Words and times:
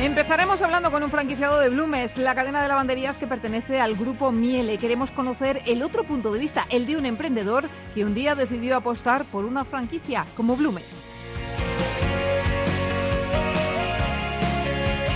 Empezaremos 0.00 0.60
hablando 0.60 0.90
con 0.90 1.04
un 1.04 1.10
franquiciado 1.10 1.60
de 1.60 1.68
Blumes, 1.68 2.18
la 2.18 2.34
cadena 2.34 2.60
de 2.62 2.68
lavanderías 2.68 3.16
que 3.16 3.28
pertenece 3.28 3.80
al 3.80 3.94
grupo 3.94 4.32
Miele. 4.32 4.76
Queremos 4.76 5.12
conocer 5.12 5.62
el 5.66 5.82
otro 5.82 6.02
punto 6.02 6.32
de 6.32 6.40
vista, 6.40 6.66
el 6.68 6.84
de 6.84 6.96
un 6.96 7.06
emprendedor 7.06 7.68
que 7.94 8.04
un 8.04 8.12
día 8.12 8.34
decidió 8.34 8.76
apostar 8.76 9.24
por 9.24 9.44
una 9.44 9.64
franquicia 9.64 10.26
como 10.36 10.56
Blumes. 10.56 10.84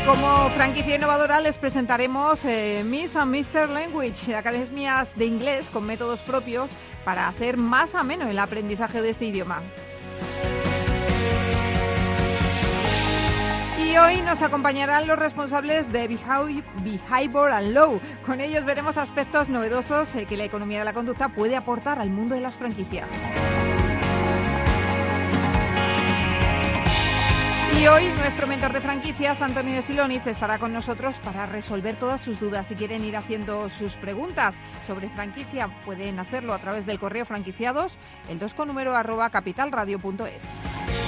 Como 0.06 0.48
franquicia 0.50 0.94
innovadora 0.94 1.40
les 1.40 1.58
presentaremos 1.58 2.38
eh, 2.44 2.82
Miss 2.86 3.14
and 3.16 3.34
Mr. 3.34 3.68
Language, 3.68 4.34
academias 4.34 5.14
de 5.16 5.26
inglés 5.26 5.66
con 5.72 5.84
métodos 5.86 6.20
propios 6.20 6.70
para 7.04 7.28
hacer 7.28 7.56
más 7.56 7.94
ameno 7.94 8.28
el 8.28 8.38
aprendizaje 8.38 9.02
de 9.02 9.10
este 9.10 9.26
idioma. 9.26 9.60
Y 13.88 13.96
hoy 13.96 14.20
nos 14.20 14.42
acompañarán 14.42 15.06
los 15.06 15.18
responsables 15.18 15.90
de 15.90 16.08
Behavior 16.08 17.52
and 17.52 17.72
Law. 17.72 17.98
Con 18.26 18.42
ellos 18.42 18.62
veremos 18.66 18.98
aspectos 18.98 19.48
novedosos 19.48 20.14
eh, 20.14 20.26
que 20.26 20.36
la 20.36 20.44
economía 20.44 20.80
de 20.80 20.84
la 20.84 20.92
conducta 20.92 21.30
puede 21.30 21.56
aportar 21.56 21.98
al 21.98 22.10
mundo 22.10 22.34
de 22.34 22.42
las 22.42 22.54
franquicias. 22.58 23.08
Y 27.80 27.86
hoy 27.86 28.08
nuestro 28.18 28.46
mentor 28.46 28.74
de 28.74 28.82
franquicias, 28.82 29.40
Antonio 29.40 29.80
Siloniz, 29.80 30.26
estará 30.26 30.58
con 30.58 30.74
nosotros 30.74 31.16
para 31.24 31.46
resolver 31.46 31.98
todas 31.98 32.20
sus 32.20 32.38
dudas. 32.40 32.66
Si 32.66 32.74
quieren 32.74 33.04
ir 33.04 33.16
haciendo 33.16 33.70
sus 33.70 33.94
preguntas 33.94 34.54
sobre 34.86 35.08
franquicia, 35.08 35.70
pueden 35.86 36.18
hacerlo 36.18 36.52
a 36.52 36.58
través 36.58 36.84
del 36.84 36.98
correo 36.98 37.24
franquiciados, 37.24 37.96
el 38.28 38.38
2 38.38 38.52
con 38.52 38.68
número 38.68 38.92
capitalradio.es. 39.32 41.07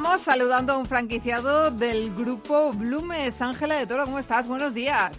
Y 0.00 0.02
empezamos 0.02 0.24
saludando 0.24 0.72
a 0.72 0.78
un 0.78 0.86
franquiciado 0.86 1.70
del 1.70 2.14
grupo 2.14 2.70
Blumes. 2.72 3.42
Ángela 3.42 3.76
de 3.76 3.86
Toro, 3.86 4.04
¿cómo 4.04 4.18
estás? 4.18 4.48
Buenos 4.48 4.72
días. 4.72 5.14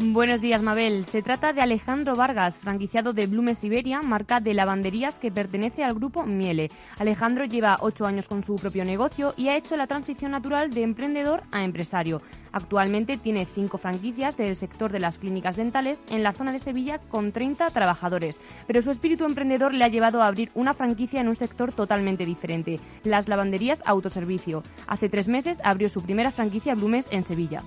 Buenos 0.00 0.40
días, 0.40 0.60
Mabel. 0.60 1.06
Se 1.06 1.22
trata 1.22 1.52
de 1.52 1.60
Alejandro 1.60 2.16
Vargas, 2.16 2.56
franquiciado 2.56 3.12
de 3.12 3.28
Blumes 3.28 3.58
Siberia, 3.58 4.02
marca 4.02 4.40
de 4.40 4.52
lavanderías 4.52 5.20
que 5.20 5.30
pertenece 5.30 5.84
al 5.84 5.94
grupo 5.94 6.24
Miele. 6.24 6.68
Alejandro 6.98 7.44
lleva 7.44 7.76
ocho 7.78 8.04
años 8.04 8.26
con 8.26 8.42
su 8.42 8.56
propio 8.56 8.84
negocio 8.84 9.34
y 9.36 9.48
ha 9.48 9.56
hecho 9.56 9.76
la 9.76 9.86
transición 9.86 10.32
natural 10.32 10.70
de 10.70 10.82
emprendedor 10.82 11.44
a 11.52 11.62
empresario. 11.62 12.20
Actualmente 12.50 13.18
tiene 13.18 13.46
cinco 13.46 13.78
franquicias 13.78 14.36
del 14.36 14.56
sector 14.56 14.90
de 14.90 14.98
las 14.98 15.18
clínicas 15.18 15.54
dentales 15.54 16.00
en 16.10 16.24
la 16.24 16.32
zona 16.32 16.50
de 16.50 16.58
Sevilla 16.58 16.98
con 16.98 17.30
30 17.30 17.70
trabajadores. 17.70 18.40
Pero 18.66 18.82
su 18.82 18.90
espíritu 18.90 19.24
emprendedor 19.24 19.72
le 19.72 19.84
ha 19.84 19.88
llevado 19.88 20.22
a 20.22 20.26
abrir 20.26 20.50
una 20.54 20.74
franquicia 20.74 21.20
en 21.20 21.28
un 21.28 21.36
sector 21.36 21.72
totalmente 21.72 22.26
diferente, 22.26 22.80
las 23.04 23.28
lavanderías 23.28 23.80
autoservicio. 23.86 24.64
Hace 24.88 25.08
tres 25.08 25.28
meses 25.28 25.58
abrió 25.62 25.88
su 25.88 26.02
primera 26.02 26.32
franquicia 26.32 26.74
Blumes 26.74 27.06
en 27.12 27.22
Sevilla. 27.22 27.62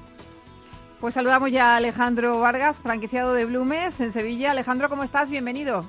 Pues 0.99 1.13
saludamos 1.13 1.51
ya 1.51 1.73
a 1.73 1.77
Alejandro 1.77 2.39
Vargas, 2.39 2.79
franquiciado 2.79 3.35
de 3.35 3.45
Blumes 3.45 3.99
en 3.99 4.11
Sevilla. 4.11 4.49
Alejandro, 4.49 4.89
¿cómo 4.89 5.03
estás? 5.03 5.29
Bienvenido. 5.29 5.83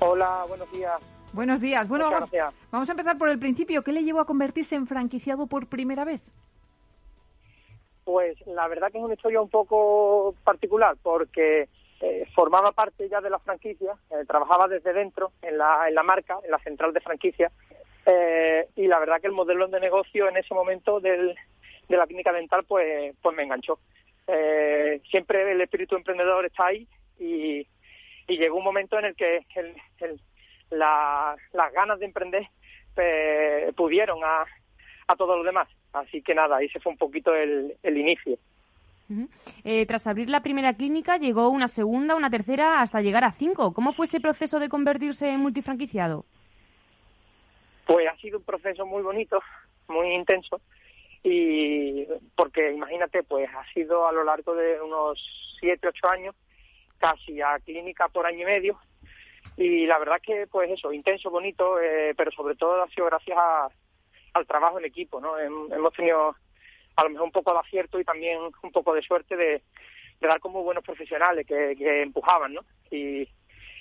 Hola, 0.00 0.44
buenos 0.48 0.70
días. 0.72 1.00
Buenos 1.32 1.60
días. 1.60 1.88
Bueno, 1.88 2.10
vamos, 2.10 2.30
vamos, 2.72 2.88
a 2.88 2.92
empezar 2.92 3.16
por 3.16 3.28
el 3.28 3.38
principio. 3.38 3.84
¿Qué 3.84 3.92
le 3.92 4.02
llevó 4.02 4.18
a 4.18 4.26
convertirse 4.26 4.74
en 4.74 4.88
franquiciado 4.88 5.46
por 5.46 5.68
primera 5.68 6.04
vez? 6.04 6.20
Pues 8.02 8.36
la 8.44 8.66
verdad 8.66 8.90
que 8.90 8.98
es 8.98 9.04
una 9.04 9.14
historia 9.14 9.40
un 9.40 9.48
poco 9.48 10.34
particular 10.42 10.96
porque 11.00 11.68
eh, 12.00 12.26
formaba 12.34 12.72
parte 12.72 13.08
ya 13.08 13.20
de 13.20 13.30
la 13.30 13.38
franquicia, 13.38 13.94
eh, 14.10 14.24
trabajaba 14.26 14.66
desde 14.66 14.92
dentro 14.92 15.30
en 15.42 15.58
la, 15.58 15.88
en 15.88 15.94
la 15.94 16.02
marca, 16.02 16.38
en 16.44 16.50
la 16.50 16.58
central 16.58 16.92
de 16.92 17.00
franquicia, 17.00 17.52
eh, 18.04 18.66
y 18.74 18.88
la 18.88 18.98
verdad 18.98 19.20
que 19.20 19.28
el 19.28 19.32
modelo 19.32 19.68
de 19.68 19.78
negocio 19.78 20.28
en 20.28 20.36
ese 20.36 20.52
momento 20.52 20.98
del, 20.98 21.36
de 21.88 21.96
la 21.96 22.06
clínica 22.06 22.32
dental 22.32 22.64
pues, 22.64 23.14
pues 23.20 23.36
me 23.36 23.42
enganchó. 23.42 23.78
Eh, 24.26 25.00
siempre 25.10 25.52
el 25.52 25.60
espíritu 25.60 25.96
emprendedor 25.96 26.46
está 26.46 26.66
ahí 26.66 26.86
y, 27.18 27.66
llegó 28.28 28.56
un 28.56 28.64
momento 28.64 28.98
en 28.98 29.04
el 29.04 29.14
que 29.14 29.44
las 30.70 31.72
ganas 31.74 31.98
de 31.98 32.06
emprender 32.06 32.48
pues, 32.94 33.74
pudieron 33.74 34.24
a, 34.24 34.46
a 35.06 35.16
todo 35.16 35.36
lo 35.36 35.44
demás. 35.44 35.68
Así 35.92 36.22
que 36.22 36.34
nada, 36.34 36.56
ahí 36.56 36.68
se 36.70 36.80
fue 36.80 36.92
un 36.92 36.98
poquito 36.98 37.34
el, 37.34 37.76
inicio. 37.84 38.38
Eh, 39.64 39.84
tras 39.84 40.06
abrir 40.06 40.30
la 40.30 40.42
primera 40.42 40.72
clínica, 40.72 41.18
llegó 41.18 41.50
una 41.50 41.68
segunda, 41.68 42.14
una 42.14 42.30
tercera, 42.30 42.80
hasta 42.80 43.02
llegar 43.02 43.24
a 43.24 43.32
cinco. 43.32 43.74
¿Cómo 43.74 43.92
fue 43.92 44.06
ese 44.06 44.20
proceso 44.20 44.58
de 44.58 44.70
convertirse 44.70 45.28
en 45.28 45.40
multifranquiciado? 45.40 46.24
Pues 47.86 48.08
ha 48.08 48.16
sido 48.16 48.38
un 48.38 48.44
proceso 48.44 48.86
muy 48.86 49.02
bonito, 49.02 49.42
muy 49.88 50.14
intenso 50.14 50.60
y 51.22 52.06
porque 52.36 52.72
imagínate, 52.72 53.22
pues 53.22 53.48
ha 53.54 53.64
sido 53.72 54.06
a 54.06 54.12
lo 54.12 54.24
largo 54.24 54.54
de 54.54 54.80
unos 54.80 55.56
siete, 55.60 55.88
ocho 55.88 56.08
años, 56.08 56.34
casi 56.98 57.40
a 57.40 57.58
clínica 57.60 58.08
por 58.08 58.26
año 58.26 58.40
y 58.40 58.44
medio, 58.44 58.78
y 59.56 59.86
la 59.86 59.98
verdad 59.98 60.20
que, 60.22 60.46
pues 60.46 60.70
eso, 60.70 60.92
intenso, 60.92 61.30
bonito, 61.30 61.78
eh, 61.80 62.14
pero 62.16 62.30
sobre 62.32 62.56
todo 62.56 62.82
ha 62.82 62.88
sido 62.88 63.06
gracias 63.06 63.38
al 64.32 64.46
trabajo 64.46 64.78
en 64.78 64.86
equipo, 64.86 65.20
¿no? 65.20 65.38
Hemos 65.38 65.92
tenido 65.92 66.34
a 66.96 67.04
lo 67.04 67.10
mejor 67.10 67.26
un 67.26 67.32
poco 67.32 67.52
de 67.52 67.60
acierto 67.60 68.00
y 68.00 68.04
también 68.04 68.38
un 68.62 68.72
poco 68.72 68.94
de 68.94 69.02
suerte 69.02 69.36
de, 69.36 69.62
dar 70.20 70.40
como 70.40 70.62
buenos 70.62 70.84
profesionales 70.84 71.46
que, 71.46 72.02
empujaban, 72.02 72.54
¿no? 72.54 72.64
Y, 72.90 73.28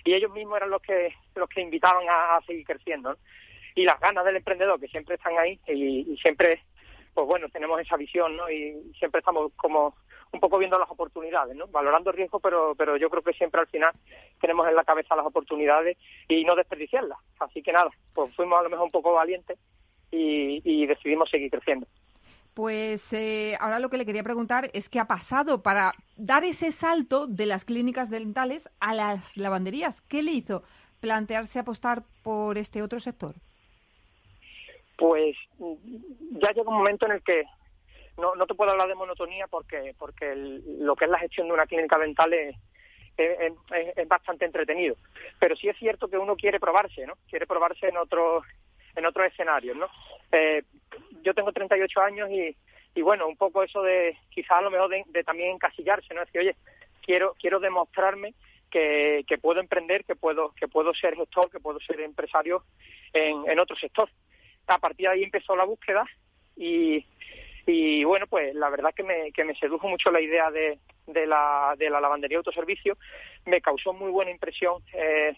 y 0.03 0.13
ellos 0.13 0.31
mismos 0.31 0.57
eran 0.57 0.71
los 0.71 0.81
que 0.81 1.13
los 1.35 1.47
que 1.47 1.61
invitaban 1.61 2.03
a, 2.09 2.39
seguir 2.45 2.65
creciendo, 2.65 3.11
¿no? 3.11 3.17
Y 3.73 3.85
las 3.85 3.99
ganas 4.01 4.25
del 4.25 4.35
emprendedor 4.35 4.79
que 4.79 4.87
siempre 4.89 5.15
están 5.15 5.37
ahí 5.37 5.57
y 5.67 6.17
siempre 6.17 6.61
pues 7.13 7.27
bueno, 7.27 7.47
tenemos 7.49 7.79
esa 7.79 7.97
visión, 7.97 8.35
¿no? 8.37 8.49
Y 8.49 8.93
siempre 8.97 9.19
estamos 9.19 9.51
como 9.55 9.95
un 10.31 10.39
poco 10.39 10.57
viendo 10.57 10.79
las 10.79 10.89
oportunidades, 10.89 11.55
¿no? 11.55 11.67
Valorando 11.67 12.11
riesgo, 12.11 12.39
pero, 12.39 12.73
pero 12.75 12.95
yo 12.97 13.09
creo 13.09 13.21
que 13.21 13.33
siempre 13.33 13.61
al 13.61 13.67
final 13.67 13.91
tenemos 14.39 14.67
en 14.67 14.75
la 14.75 14.83
cabeza 14.83 15.15
las 15.15 15.25
oportunidades 15.25 15.97
y 16.29 16.43
no 16.45 16.55
desperdiciarlas. 16.55 17.17
Así 17.39 17.61
que 17.61 17.73
nada, 17.73 17.89
pues 18.13 18.33
fuimos 18.35 18.59
a 18.59 18.63
lo 18.63 18.69
mejor 18.69 18.85
un 18.85 18.91
poco 18.91 19.13
valientes 19.13 19.59
y, 20.11 20.85
decidimos 20.85 21.29
seguir 21.29 21.51
creciendo. 21.51 21.87
Pues 22.53 23.13
eh, 23.13 23.55
ahora 23.59 23.79
lo 23.79 23.89
que 23.89 23.97
le 23.97 24.05
quería 24.05 24.23
preguntar 24.23 24.69
es 24.73 24.89
qué 24.89 24.99
ha 24.99 25.05
pasado 25.05 25.61
para 25.61 25.93
dar 26.17 26.43
ese 26.43 26.71
salto 26.71 27.27
de 27.27 27.45
las 27.45 27.63
clínicas 27.63 28.09
dentales 28.09 28.69
a 28.79 28.93
las 28.93 29.37
lavanderías. 29.37 30.01
¿Qué 30.01 30.21
le 30.21 30.31
hizo 30.31 30.63
plantearse 30.99 31.59
apostar 31.59 32.03
por 32.23 32.57
este 32.57 32.81
otro 32.81 32.99
sector? 32.99 33.35
Pues 35.01 35.35
ya 35.59 36.51
llega 36.51 36.69
un 36.69 36.77
momento 36.77 37.07
en 37.07 37.13
el 37.13 37.23
que 37.23 37.43
no, 38.19 38.35
no 38.35 38.45
te 38.45 38.53
puedo 38.53 38.69
hablar 38.69 38.87
de 38.87 38.93
monotonía 38.93 39.47
porque 39.47 39.95
porque 39.97 40.35
lo 40.35 40.95
que 40.95 41.05
es 41.05 41.11
la 41.11 41.17
gestión 41.17 41.47
de 41.47 41.53
una 41.55 41.65
clínica 41.65 41.97
dental 41.97 42.31
es, 42.33 42.55
es, 43.17 44.07
bastante 44.07 44.45
entretenido. 44.45 44.95
Pero 45.39 45.55
sí 45.55 45.69
es 45.69 45.77
cierto 45.79 46.07
que 46.07 46.19
uno 46.19 46.35
quiere 46.35 46.59
probarse, 46.59 47.07
¿no? 47.07 47.13
Quiere 47.27 47.47
probarse 47.47 47.87
en 47.87 47.97
otros 47.97 48.43
en 48.95 49.07
otros 49.07 49.25
escenarios, 49.25 49.75
¿no? 49.75 49.87
Eh, 50.31 50.61
yo 51.23 51.33
tengo 51.33 51.51
38 51.51 51.99
años 52.01 52.29
y, 52.29 52.55
y 52.93 53.01
bueno, 53.01 53.27
un 53.27 53.37
poco 53.37 53.63
eso 53.63 53.81
de 53.81 54.15
quizás 54.29 54.59
a 54.59 54.61
lo 54.61 54.69
mejor 54.69 54.91
de, 54.91 55.23
también 55.23 55.53
encasillarse, 55.53 56.13
¿no? 56.13 56.21
Es 56.21 56.27
decir, 56.27 56.41
oye, 56.41 56.55
quiero 57.01 57.33
quiero 57.39 57.59
demostrarme 57.59 58.35
que, 58.69 59.23
que 59.27 59.39
puedo 59.39 59.61
emprender, 59.61 60.05
que 60.05 60.15
puedo 60.15 60.51
que 60.51 60.67
puedo 60.67 60.93
ser 60.93 61.15
gestor, 61.15 61.49
que 61.49 61.59
puedo 61.59 61.79
ser 61.79 62.01
empresario 62.01 62.65
en, 63.13 63.49
en 63.49 63.57
otro 63.57 63.75
sector 63.75 64.07
a 64.67 64.77
partir 64.77 65.07
de 65.07 65.13
ahí 65.13 65.23
empezó 65.23 65.55
la 65.55 65.65
búsqueda 65.65 66.05
y, 66.55 67.05
Y 67.65 68.03
bueno, 68.03 68.27
pues 68.27 68.55
la 68.55 68.69
verdad 68.69 68.93
que 68.93 69.03
me, 69.03 69.31
que 69.31 69.43
me 69.43 69.55
sedujo 69.55 69.87
mucho 69.87 70.11
la 70.11 70.21
idea 70.21 70.49
de, 70.51 70.79
de, 71.07 71.25
la, 71.27 71.75
de 71.77 71.89
la 71.89 72.01
lavandería 72.01 72.37
autoservicio. 72.37 72.97
Me 73.45 73.61
causó 73.61 73.93
muy 73.93 74.11
buena 74.11 74.31
impresión 74.31 74.81
eh, 74.93 75.35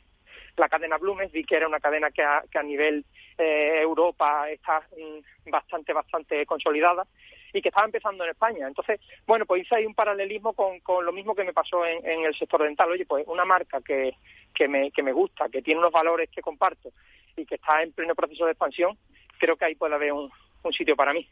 la 0.58 0.70
cadena 0.70 0.98
Blumes. 0.98 1.32
Vi 1.32 1.44
que 1.44 1.56
era 1.56 1.68
una 1.68 1.80
cadena 1.80 2.12
que 2.12 2.24
a, 2.24 2.44
que 2.50 2.58
a 2.58 2.64
nivel 2.64 3.06
eh, 3.38 3.80
Europa 3.82 4.50
está 4.50 4.82
mm, 4.98 5.50
bastante, 5.50 5.94
bastante 5.94 6.46
consolidada 6.46 7.06
y 7.54 7.62
que 7.62 7.70
estaba 7.70 7.86
empezando 7.86 8.24
en 8.24 8.32
España. 8.32 8.68
Entonces, 8.68 9.00
bueno, 9.28 9.46
pues 9.46 9.62
hice 9.62 9.76
ahí 9.76 9.86
un 9.86 9.94
paralelismo 9.94 10.54
con, 10.54 10.80
con 10.80 11.06
lo 11.06 11.14
mismo 11.14 11.36
que 11.36 11.44
me 11.44 11.54
pasó 11.54 11.86
en, 11.86 12.06
en, 12.06 12.26
el 12.26 12.36
sector 12.36 12.64
dental. 12.64 12.90
Oye, 12.90 13.06
pues 13.06 13.24
una 13.28 13.46
marca 13.46 13.80
que, 13.82 14.16
que, 14.54 14.68
me, 14.68 14.92
que 14.92 15.04
me 15.04 15.14
gusta, 15.14 15.48
que 15.50 15.62
tiene 15.62 15.80
unos 15.80 15.92
valores 15.92 16.30
que 16.32 16.42
comparto 16.42 16.92
y 17.38 17.46
que 17.46 17.56
está 17.56 17.84
en 17.84 17.92
pleno 17.94 18.16
proceso 18.16 18.46
de 18.46 18.52
expansión, 18.52 18.98
creo 19.38 19.56
que 19.56 19.66
ahí 19.66 19.76
puede 19.76 19.96
haber 19.96 20.12
un, 20.14 20.32
un 20.64 20.74
sitio 20.74 20.96
para 20.96 21.14
mí. 21.14 21.28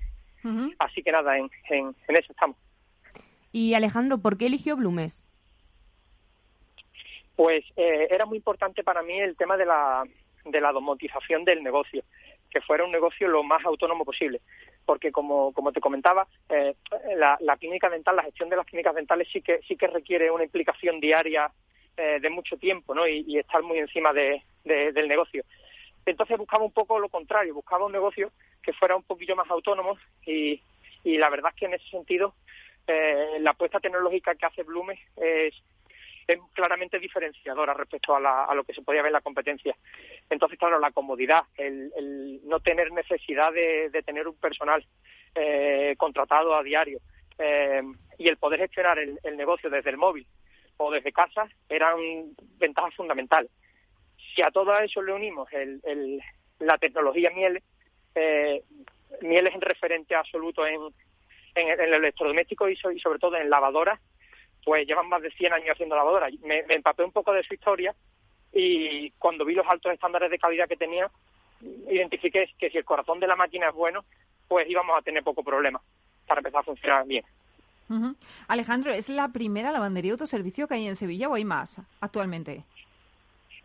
Así 0.80 1.04
que 1.04 1.12
nada, 1.12 1.38
en, 1.38 1.50
en, 1.70 1.96
en, 2.08 2.16
eso 2.16 2.32
estamos. 2.32 2.58
Y 3.52 3.76
Alejandro, 3.76 4.18
¿por 4.18 4.38
qué 4.38 4.48
eligió 4.48 4.76
Blumes? 4.76 5.28
Pues 7.36 7.64
eh, 7.76 8.08
era 8.10 8.26
muy 8.26 8.38
importante 8.38 8.84
para 8.84 9.04
mí 9.04 9.20
el 9.20 9.36
tema 9.38 9.56
de 9.56 9.66
la, 9.66 10.04
de 10.46 10.62
la 10.62 10.72
domotización 10.72 11.44
del 11.46 11.64
negocio, 11.64 12.04
que 12.50 12.62
fuera 12.62 12.84
un 12.84 12.92
negocio 12.92 13.28
lo 13.28 13.44
más 13.44 13.64
autónomo 13.66 14.04
posible. 14.04 14.42
Porque 14.86 15.12
como, 15.12 15.54
como 15.54 15.72
te 15.72 15.80
comentaba, 15.80 16.28
eh, 16.50 16.76
la, 17.16 17.38
la, 17.40 17.58
clínica 17.58 17.90
dental, 17.90 18.16
la 18.16 18.24
gestión 18.24 18.50
de 18.50 18.56
las 18.56 18.66
clínicas 18.66 18.96
dentales 18.96 19.28
sí 19.32 19.42
que, 19.42 19.60
sí 19.68 19.76
que 19.78 19.88
requiere 19.88 20.32
una 20.32 20.44
implicación 20.44 21.00
diaria 21.00 21.52
eh, 21.98 22.20
de 22.20 22.30
mucho 22.30 22.58
tiempo 22.58 22.96
¿no? 22.96 23.08
y, 23.08 23.38
estar 23.38 23.62
muy 23.64 23.78
encima 23.78 24.12
de, 24.14 24.44
de, 24.64 24.92
del 24.92 25.08
negocio. 25.08 25.44
Entonces 26.06 26.38
buscaba 26.38 26.64
un 26.64 26.72
poco 26.72 27.00
lo 27.00 27.10
contrario, 27.10 27.54
buscaba 27.54 27.86
un 27.86 27.92
negocio 27.92 28.32
que 28.64 28.74
fuera 28.74 28.96
un 28.96 29.04
poquillo 29.04 29.36
más 29.36 29.50
autónomo 29.50 29.98
y, 30.26 30.62
y 31.04 31.18
la 31.18 31.30
verdad 31.30 31.52
es 31.54 31.60
que 31.60 31.66
en 31.66 31.74
ese 31.76 31.90
sentido 31.90 32.34
eh, 32.88 33.38
la 33.40 33.52
apuesta 33.52 33.80
tecnológica 33.80 34.36
que 34.36 34.46
hace 34.46 34.64
Blume 34.64 35.00
es, 35.18 35.54
es 36.28 36.40
claramente 36.54 37.00
diferenciadora 37.00 37.74
respecto 37.74 38.16
a, 38.16 38.20
la, 38.20 38.46
a, 38.46 38.56
lo 38.56 38.64
que 38.64 38.74
se 38.74 38.82
podía 38.82 39.02
ver 39.02 39.10
en 39.10 39.14
la 39.14 39.22
competencia. 39.22 39.76
Entonces, 40.30 40.58
claro, 40.58 40.80
la 40.80 40.92
comodidad, 40.92 41.44
el, 41.58 41.92
el 41.98 42.42
no 42.44 42.60
tener 42.60 42.92
necesidad 42.92 43.52
de, 43.52 43.90
de 43.90 44.04
tener 44.04 44.28
un 44.28 44.36
personal 44.36 44.86
eh, 45.36 45.96
contratado 45.98 46.56
a 46.56 46.64
diario 46.64 47.00
eh, 47.38 47.82
y 48.18 48.28
el 48.28 48.38
poder 48.38 48.60
gestionar 48.60 49.00
el, 49.00 49.20
el, 49.24 49.38
negocio 49.38 49.70
desde 49.70 49.90
el 49.90 49.98
móvil 49.98 50.28
o 50.78 50.92
desde 50.92 51.12
casa 51.12 51.48
eran 51.70 51.98
ventajas 52.58 52.94
fundamentales. 52.96 53.52
Si 54.36 54.42
a 54.42 54.52
todo 54.52 54.78
eso 54.80 55.02
le 55.02 55.14
unimos 55.14 55.52
el, 55.54 55.82
el, 55.84 56.22
la 56.60 56.78
tecnología 56.78 57.32
Miele, 57.32 57.64
eh, 58.16 58.62
Miele 59.22 59.50
es 59.50 59.56
un 59.56 59.62
referente 59.62 60.16
absoluto 60.16 60.66
en, 60.66 60.82
en, 61.56 61.80
el 61.80 61.94
electrodoméstico 61.94 62.70
y, 62.70 62.76
so, 62.76 62.92
y 62.92 63.00
sobre 63.00 63.20
todo 63.20 63.38
en 63.38 63.50
lavadoras 63.50 64.00
pues 64.64 64.88
llevan 64.88 65.10
más 65.10 65.22
de 65.22 65.32
100 65.32 65.54
años 65.54 65.70
haciendo 65.72 65.96
lavadoras. 65.96 66.34
Me, 66.42 66.64
me, 66.64 66.76
empapé 66.76 67.04
un 67.04 67.12
poco 67.12 67.34
de 67.34 67.44
su 67.44 67.54
historia 67.54 67.94
y 68.54 69.12
cuando 69.12 69.46
vi 69.46 69.56
los 69.56 69.68
altos 69.68 69.94
estándares 69.94 70.30
de 70.30 70.40
calidad 70.40 70.68
que 70.68 70.78
tenía, 70.78 71.10
identifiqué 71.90 72.50
que 72.58 72.70
si 72.70 72.78
el 72.78 72.86
corazón 72.86 73.20
de 73.20 73.28
la 73.28 73.36
máquina 73.36 73.70
es 73.70 73.74
bueno, 73.74 74.04
pues 74.48 74.70
íbamos 74.70 74.98
a 74.98 75.02
tener 75.02 75.24
poco 75.24 75.44
problema 75.44 75.82
para 76.28 76.40
empezar 76.40 76.60
a 76.60 76.64
funcionar 76.64 77.06
bien. 77.06 77.24
Uh 77.90 77.96
-huh. 77.96 78.16
Alejandro, 78.48 78.94
¿es 78.94 79.10
la 79.10 79.28
primera 79.30 79.72
lavandería 79.72 80.14
autoservicio 80.14 80.68
que 80.68 80.76
hay 80.76 80.88
en 80.88 80.96
Sevilla 80.96 81.30
o 81.30 81.36
hay 81.36 81.46
más 81.46 81.76
actualmente? 82.00 82.64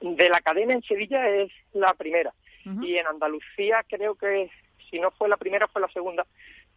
De 0.00 0.28
la 0.28 0.40
cadena 0.40 0.75
en 0.75 0.82
Sevilla 0.82 1.28
es 1.28 1.50
la 1.72 1.94
primera. 1.94 2.32
Uh 2.64 2.70
-huh. 2.70 2.87
Y 2.87 2.99
en 2.99 3.06
Andalucía 3.06 3.84
creo 3.88 4.14
que, 4.14 4.50
si 4.90 4.99
no 4.99 5.10
fue 5.12 5.28
la 5.28 5.37
primera, 5.37 5.69
fue 5.69 5.81
la 5.81 5.88
segunda, 5.88 6.26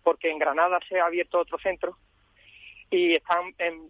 porque 0.04 0.30
en 0.30 0.39
Granada 0.39 0.80
se 0.88 1.00
ha 1.00 1.06
abierto 1.06 1.39
otro 1.39 1.57
centro 1.57 1.98
y 2.92 3.15
están 3.15 3.54
en, 3.57 3.88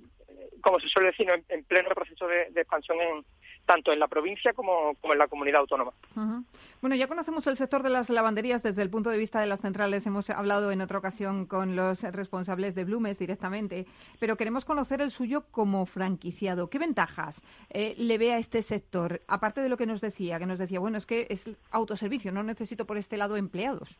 como 0.61 0.79
se 0.79 0.87
suele 0.87 1.09
decir, 1.09 1.29
en, 1.29 1.43
en 1.49 1.63
pleno 1.63 1.89
proceso 1.89 2.27
de, 2.27 2.49
de, 2.51 2.61
expansión 2.61 2.99
en 3.01 3.25
tanto 3.65 3.91
en 3.91 3.99
la 3.99 4.07
provincia 4.07 4.53
como, 4.53 4.95
como 4.95 5.13
en 5.13 5.19
la 5.19 5.27
comunidad 5.27 5.61
autónoma. 5.61 5.91
Uh 6.15 6.19
-huh. 6.19 6.43
Bueno, 6.81 6.95
ya 6.95 7.07
conocemos 7.07 7.45
el 7.45 7.55
sector 7.55 7.83
de 7.83 7.89
las 7.89 8.09
lavanderías 8.09 8.63
desde 8.63 8.81
el 8.81 8.89
punto 8.89 9.09
de 9.11 9.17
vista 9.17 9.39
de 9.41 9.45
las 9.45 9.61
centrales. 9.61 10.07
Hemos 10.07 10.29
hablado 10.29 10.71
en 10.71 10.81
otra 10.81 10.97
ocasión 10.97 11.45
con 11.45 11.75
los 11.75 12.01
responsables 12.01 12.73
de 12.73 12.85
Blumes 12.85 13.19
directamente, 13.19 13.85
pero 14.19 14.37
queremos 14.37 14.65
conocer 14.65 15.01
el 15.01 15.11
suyo 15.11 15.43
como 15.51 15.85
franquiciado. 15.85 16.69
¿Qué 16.69 16.79
ventajas 16.79 17.41
eh, 17.69 17.93
le 17.97 18.17
ve 18.17 18.33
a 18.33 18.37
este 18.39 18.61
sector? 18.61 19.21
Aparte 19.27 19.61
de 19.61 19.69
lo 19.69 19.77
que 19.77 19.85
nos 19.85 20.01
decía, 20.01 20.39
que 20.39 20.47
nos 20.47 20.57
decía, 20.57 20.79
bueno, 20.79 20.97
es 20.97 21.05
que 21.05 21.27
es 21.29 21.47
autoservicio, 21.69 22.31
no 22.31 22.41
necesito 22.41 22.85
por 22.85 22.97
este 22.97 23.17
lado 23.17 23.35
empleados. 23.35 23.95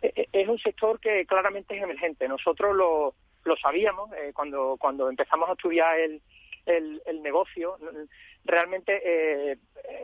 Es 0.00 0.48
un 0.48 0.58
sector 0.58 1.00
que 1.00 1.26
claramente 1.26 1.76
es 1.76 1.82
emergente. 1.82 2.28
Nosotros 2.28 2.76
lo 2.76 3.14
lo 3.48 3.56
sabíamos 3.56 4.12
eh, 4.12 4.32
cuando 4.34 4.76
cuando 4.78 5.08
empezamos 5.08 5.48
a 5.48 5.52
estudiar 5.52 5.98
el, 5.98 6.22
el, 6.66 7.02
el 7.06 7.22
negocio 7.22 7.76
realmente 8.44 9.00
eh, 9.04 9.58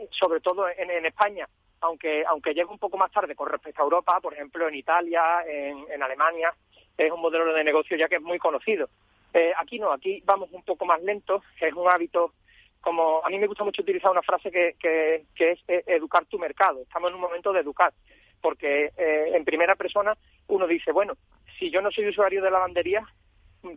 sobre 0.09 0.41
todo 0.41 0.67
en, 0.67 0.89
en, 0.89 1.05
España 1.05 1.47
aunque 1.81 2.25
aunque 2.25 2.53
llega 2.53 2.71
un 2.71 2.79
poco 2.79 2.97
más 2.97 3.11
tarde 3.11 3.35
con 3.35 3.47
respecto 3.49 3.81
a 3.81 3.85
Europa 3.85 4.19
por 4.19 4.33
ejemplo 4.33 4.67
en 4.67 4.75
Italia 4.75 5.43
en, 5.47 6.01
Alemania 6.01 6.53
es 6.97 7.11
un 7.11 7.21
modelo 7.21 7.53
de 7.53 7.63
negocio 7.63 7.95
ya 7.97 8.07
que 8.07 8.15
es 8.15 8.21
muy 8.21 8.39
conocido. 8.39 8.89
Eh, 9.33 9.53
aquí 9.57 9.79
no 9.79 9.91
aquí 9.91 10.21
vamos 10.25 10.49
un 10.51 10.63
poco 10.63 10.85
más 10.85 11.01
lento 11.01 11.43
es 11.59 11.73
un 11.73 11.89
hábito 11.89 12.33
como 12.81 13.21
a 13.25 13.29
mí 13.29 13.39
me 13.39 13.47
gusta 13.47 13.63
mucho 13.63 13.81
utilizar 13.81 14.11
una 14.11 14.21
frase 14.21 14.51
que, 14.51 14.75
que, 14.79 15.25
que 15.35 15.51
es 15.51 15.59
eh, 15.67 15.83
educar 15.87 16.25
tu 16.25 16.37
mercado. 16.37 16.81
Estamos 16.81 17.09
en 17.09 17.15
un 17.15 17.21
momento 17.21 17.51
de 17.51 17.61
educar 17.61 17.93
porque 18.41 18.91
eh, 18.95 19.31
en 19.33 19.43
primera 19.43 19.75
persona 19.75 20.15
uno 20.47 20.67
dice 20.67 20.91
bueno 20.91 21.15
si 21.57 21.71
yo 21.71 21.81
no 21.81 21.89
soy 21.91 22.07
usuario 22.07 22.43
de 22.43 22.51
lavandería 22.51 23.03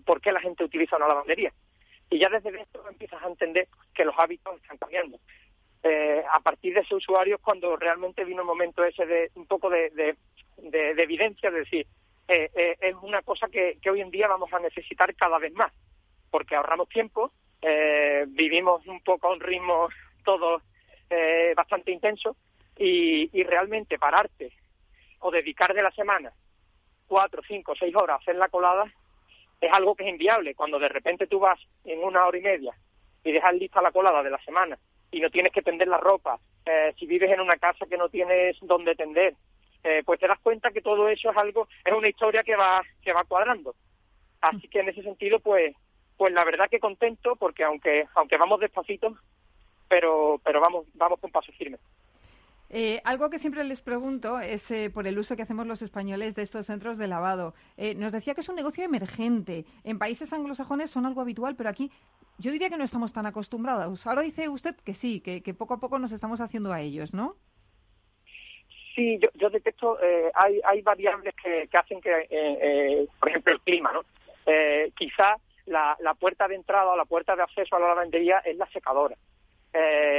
por 0.05 0.21
qué 0.21 0.33
la 0.33 0.41
gente 0.41 0.65
utiliza 0.65 0.97
una 0.97 1.09
lavandería. 1.09 1.53
Y 2.11 2.19
ya 2.19 2.29
desde 2.29 2.53
dentro 2.53 2.89
empiezas 2.89 3.23
a 3.23 3.29
entender 3.29 3.69
que 3.95 4.05
los 4.05 4.15
hábitos 4.19 4.57
están 4.57 4.79
cambiando. 4.79 5.19
Eh, 5.83 6.25
a 6.33 6.41
partir 6.41 6.75
de 6.75 6.81
ese 6.81 6.95
usuario 6.95 7.39
cuando 7.39 7.77
realmente 7.77 8.25
vino 8.25 8.41
el 8.41 8.47
momento 8.47 8.85
ese 8.85 9.07
de 9.07 9.31
un 9.35 9.47
poco 9.47 9.71
de, 9.71 9.91
de, 9.91 10.17
de, 10.57 10.95
de 10.95 11.03
evidencia, 11.03 11.51
de 11.51 11.61
decir, 11.61 11.87
eh, 12.27 12.51
eh, 12.55 12.77
es 12.81 12.95
una 13.01 13.23
cosa 13.23 13.49
que, 13.49 13.79
que, 13.81 13.91
hoy 13.91 14.01
en 14.01 14.11
día 14.11 14.27
vamos 14.29 14.53
a 14.53 14.59
necesitar 14.59 15.15
cada 15.15 15.39
vez 15.39 15.53
más, 15.55 15.73
porque 16.31 16.57
ahorramos 16.57 16.89
tiempo, 16.89 17.33
eh, 17.63 18.25
vivimos 18.29 18.87
un 18.87 19.01
poco 19.03 19.29
a 19.29 19.33
un 19.33 19.41
ritmo 19.41 19.89
todo 20.25 20.61
eh, 21.11 21.55
bastante 21.57 21.91
intenso 21.91 22.37
y, 22.77 23.31
y 23.33 23.43
realmente 23.45 23.99
pararte 23.99 24.53
o 25.21 25.31
dedicar 25.31 25.75
de 25.75 25.83
la 25.83 25.91
semana 25.93 26.33
cuatro, 27.07 27.43
cinco, 27.49 27.75
seis 27.77 27.95
horas 27.97 28.19
a 28.19 28.23
hacer 28.23 28.37
la 28.37 28.49
colada 28.49 28.85
es 29.61 29.73
algo 29.73 29.95
que 29.95 30.05
es 30.05 30.11
inviable. 30.11 30.55
Cuando 30.55 30.79
de 30.79 30.89
repente 30.89 31.27
tú 31.27 31.41
vas 31.41 31.59
en 31.85 32.03
una 32.03 32.27
hora 32.27 32.39
y 32.39 32.43
media 32.43 32.75
y 33.25 33.33
dejas 33.33 33.55
lista 33.55 33.83
la 33.83 33.93
colada 33.93 34.23
de 34.23 34.31
la 34.31 34.39
semana 34.43 34.79
y 35.11 35.21
no 35.21 35.31
tienes 35.31 35.53
que 35.53 35.63
tender 35.63 35.89
la 35.89 35.99
ropa, 35.99 36.39
eh, 36.67 36.95
si 36.99 37.07
vives 37.07 37.31
en 37.31 37.41
una 37.41 37.57
casa 37.57 37.87
que 37.87 37.97
no 37.97 38.09
tienes 38.09 38.57
donde 38.61 38.95
tender, 38.95 39.35
eh, 39.85 40.03
pues 40.05 40.21
te 40.21 40.29
das 40.29 40.39
cuenta 40.41 40.71
que 40.71 40.83
todo 40.83 41.09
eso 41.09 41.31
es 41.31 41.37
algo, 41.37 41.69
es 41.85 41.93
una 41.93 42.09
historia 42.09 42.43
que 42.43 42.57
va, 42.57 42.83
que 43.03 43.13
va 43.13 43.25
cuadrando. 43.25 43.75
Así 44.41 44.69
que 44.69 44.81
en 44.81 44.89
ese 44.89 45.03
sentido, 45.03 45.41
pues, 45.41 45.75
pues 46.17 46.33
la 46.33 46.45
verdad 46.45 46.69
que 46.71 46.79
contento 46.79 47.37
porque 47.37 47.65
aunque, 47.65 48.07
aunque 48.15 48.37
vamos 48.37 48.61
despacito, 48.61 49.17
pero, 49.89 50.41
pero 50.45 50.61
vamos, 50.61 50.87
vamos 50.95 51.19
con 51.21 51.31
paso 51.31 51.53
firme. 51.53 51.79
Eh, 52.71 53.01
algo 53.05 53.31
que 53.31 53.39
siempre 53.39 53.65
les 53.65 53.81
pregunto 53.81 54.41
es 54.41 54.71
eh, 54.71 54.91
por 54.91 55.07
el 55.07 55.19
uso 55.19 55.37
que 55.37 55.43
hacemos 55.43 55.67
los 55.67 55.81
españoles 55.81 56.35
de 56.35 56.43
estos 56.43 56.67
centros 56.67 56.99
de 56.99 57.09
lavado. 57.09 57.55
Eh, 57.77 57.95
nos 57.95 58.13
decía 58.13 58.35
que 58.35 58.43
es 58.43 58.49
un 58.49 58.57
negocio 58.57 58.85
emergente. 58.85 59.65
En 59.85 59.99
países 59.99 60.33
anglosajones 60.33 60.91
son 60.91 61.07
algo 61.07 61.23
habitual, 61.23 61.57
pero 61.57 61.71
aquí 61.71 61.91
yo 62.39 62.53
diría 62.53 62.69
que 62.69 62.77
no 62.77 62.85
estamos 62.85 63.13
tan 63.13 63.27
acostumbrados. 63.27 64.07
Ahora 64.07 64.23
dice 64.23 64.49
usted 64.49 64.77
que 64.85 64.95
sí, 64.95 65.21
que, 65.21 65.55
poco 65.55 65.75
a 65.75 65.81
poco 65.81 65.99
nos 65.99 66.13
estamos 66.13 66.41
haciendo 66.41 66.73
a 66.73 66.81
ellos, 66.81 67.13
¿no? 67.13 67.37
Sí, 68.95 69.19
yo, 69.21 69.29
yo 69.35 69.51
detecto, 69.51 70.01
eh, 70.03 70.31
hay, 70.35 70.61
hay 70.65 70.83
variables 70.83 71.35
que, 71.43 71.69
que 71.69 71.77
hacen 71.77 72.01
que, 72.01 72.27
eh, 72.31 73.07
por 73.19 73.29
ejemplo, 73.29 73.53
el 73.53 73.61
clima, 73.61 73.93
¿no? 73.93 74.03
Eh, 74.47 74.93
quizá 74.97 75.37
la, 75.67 75.97
la 76.01 76.15
puerta 76.15 76.49
de 76.49 76.57
entrada 76.57 76.93
o 76.93 76.97
la 76.97 77.05
puerta 77.05 77.35
de 77.35 77.43
acceso 77.43 77.77
a 77.77 77.81
la 77.81 77.89
lavandería 77.89 78.39
es 78.39 78.57
la 78.57 78.67
secadora. 78.67 79.17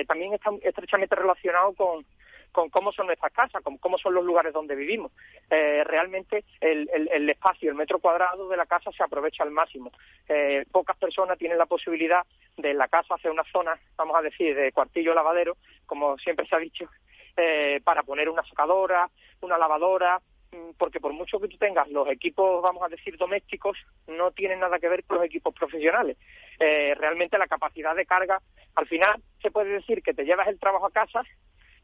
También 0.07 0.33
está 0.33 0.51
estrechamente 0.61 1.15
relacionado 1.15 1.73
con, 1.73 2.05
con 2.51 2.69
cómo 2.69 2.91
son 2.91 3.07
nuestras 3.07 3.31
casas, 3.31 3.63
con 3.63 3.77
cómo 3.77 3.97
son 3.97 4.13
los 4.13 4.25
lugares 4.25 4.53
donde 4.53 4.75
vivimos. 4.75 5.11
Eh, 5.49 5.83
realmente 5.83 6.43
el, 6.59 7.29
espacio, 7.29 7.69
el 7.69 7.75
metro 7.75 7.99
cuadrado 7.99 8.47
de 8.49 8.57
la 8.57 8.65
casa 8.65 8.91
se 8.91 9.03
aprovecha 9.03 9.43
al 9.43 9.51
máximo. 9.51 9.91
Eh, 10.27 10.65
pocas 10.71 10.97
personas 10.97 11.37
tienen 11.37 11.57
la 11.57 11.65
posibilidad 11.65 12.23
de 12.57 12.73
la 12.73 12.87
casa 12.87 13.15
hacer 13.15 13.31
una 13.31 13.43
zona, 13.51 13.79
vamos 13.97 14.15
a 14.17 14.21
decir, 14.21 14.55
de 14.55 14.71
cuartillo 14.71 15.13
lavadero, 15.13 15.57
como 15.85 16.17
siempre 16.17 16.47
se 16.47 16.55
ha 16.55 16.59
dicho, 16.59 16.89
eh, 17.37 17.79
para 17.83 18.03
poner 18.03 18.29
una 18.29 18.43
secadora, 18.43 19.09
una 19.41 19.57
lavadora, 19.57 20.19
mm, 20.51 20.71
porque 20.77 20.99
por 20.99 21.13
mucho 21.13 21.39
que 21.39 21.47
tú 21.47 21.57
tengas 21.57 21.87
los 21.89 22.07
equipos, 22.09 22.61
vamos 22.61 22.83
a 22.83 22.89
decir, 22.89 23.17
domésticos, 23.17 23.77
no 24.07 24.31
tienen 24.31 24.59
nada 24.59 24.79
que 24.79 24.89
ver 24.89 25.03
con 25.05 25.17
los 25.17 25.25
equipos 25.25 25.53
profesionales. 25.53 26.17
Eh, 26.59 26.93
realmente 26.97 27.37
la 27.37 27.47
capacidad 27.47 27.95
de 27.95 28.05
carga, 28.05 28.41
al 28.75 28.87
final 28.87 29.21
se 29.41 29.51
puede 29.51 29.69
decir 29.69 30.01
que 30.03 30.13
te 30.13 30.25
llevas 30.25 30.47
el 30.47 30.59
trabajo 30.59 30.87
a 30.87 30.91
casa 30.91 31.23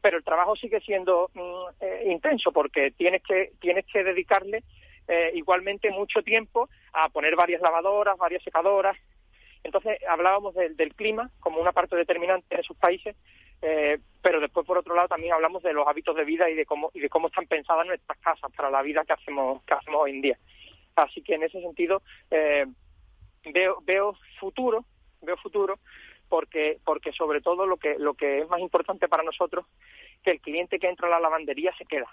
pero 0.06 0.18
el 0.18 0.22
trabajo 0.22 0.54
sigue 0.54 0.78
siendo 0.82 1.32
mm, 1.34 1.82
eh, 1.84 2.04
intenso 2.12 2.52
porque 2.52 2.92
tienes 2.92 3.24
que 3.24 3.50
tienes 3.60 3.84
que 3.86 4.04
dedicarle 4.04 4.62
eh, 5.08 5.32
igualmente 5.34 5.90
mucho 5.90 6.22
tiempo 6.22 6.68
a 6.92 7.08
poner 7.08 7.34
varias 7.34 7.60
lavadoras, 7.60 8.16
varias 8.16 8.44
secadoras. 8.44 8.96
Entonces 9.64 9.98
hablábamos 10.08 10.54
del 10.54 10.94
clima 10.94 11.28
como 11.40 11.60
una 11.60 11.72
parte 11.72 11.96
determinante 11.96 12.54
en 12.54 12.60
esos 12.60 12.76
países, 12.76 13.16
eh, 13.62 13.98
pero 14.22 14.38
después 14.38 14.64
por 14.64 14.78
otro 14.78 14.94
lado 14.94 15.08
también 15.08 15.32
hablamos 15.32 15.64
de 15.64 15.72
los 15.72 15.88
hábitos 15.88 16.14
de 16.14 16.24
vida 16.24 16.48
y 16.48 16.54
de 16.54 16.66
cómo 16.66 16.92
y 16.94 17.00
de 17.00 17.08
cómo 17.08 17.26
están 17.26 17.48
pensadas 17.48 17.84
nuestras 17.84 18.16
casas 18.18 18.52
para 18.56 18.70
la 18.70 18.82
vida 18.82 19.04
que 19.04 19.14
hacemos 19.14 19.60
que 19.64 19.74
hacemos 19.74 20.02
hoy 20.02 20.12
en 20.12 20.22
día. 20.22 20.38
Así 20.94 21.20
que 21.20 21.34
en 21.34 21.42
ese 21.42 21.60
sentido 21.60 22.00
eh, 22.30 22.64
veo 23.52 23.78
veo 23.82 24.16
futuro 24.38 24.84
veo 25.20 25.36
futuro 25.38 25.80
porque 26.28 26.78
porque 26.84 27.12
sobre 27.12 27.40
todo 27.40 27.66
lo 27.66 27.76
que 27.76 27.96
lo 27.98 28.14
que 28.14 28.40
es 28.40 28.48
más 28.48 28.60
importante 28.60 29.08
para 29.08 29.22
nosotros 29.22 29.66
que 30.22 30.32
el 30.32 30.40
cliente 30.40 30.78
que 30.78 30.88
entra 30.88 31.08
a 31.08 31.10
la 31.10 31.20
lavandería 31.20 31.74
se 31.76 31.84
queda. 31.84 32.08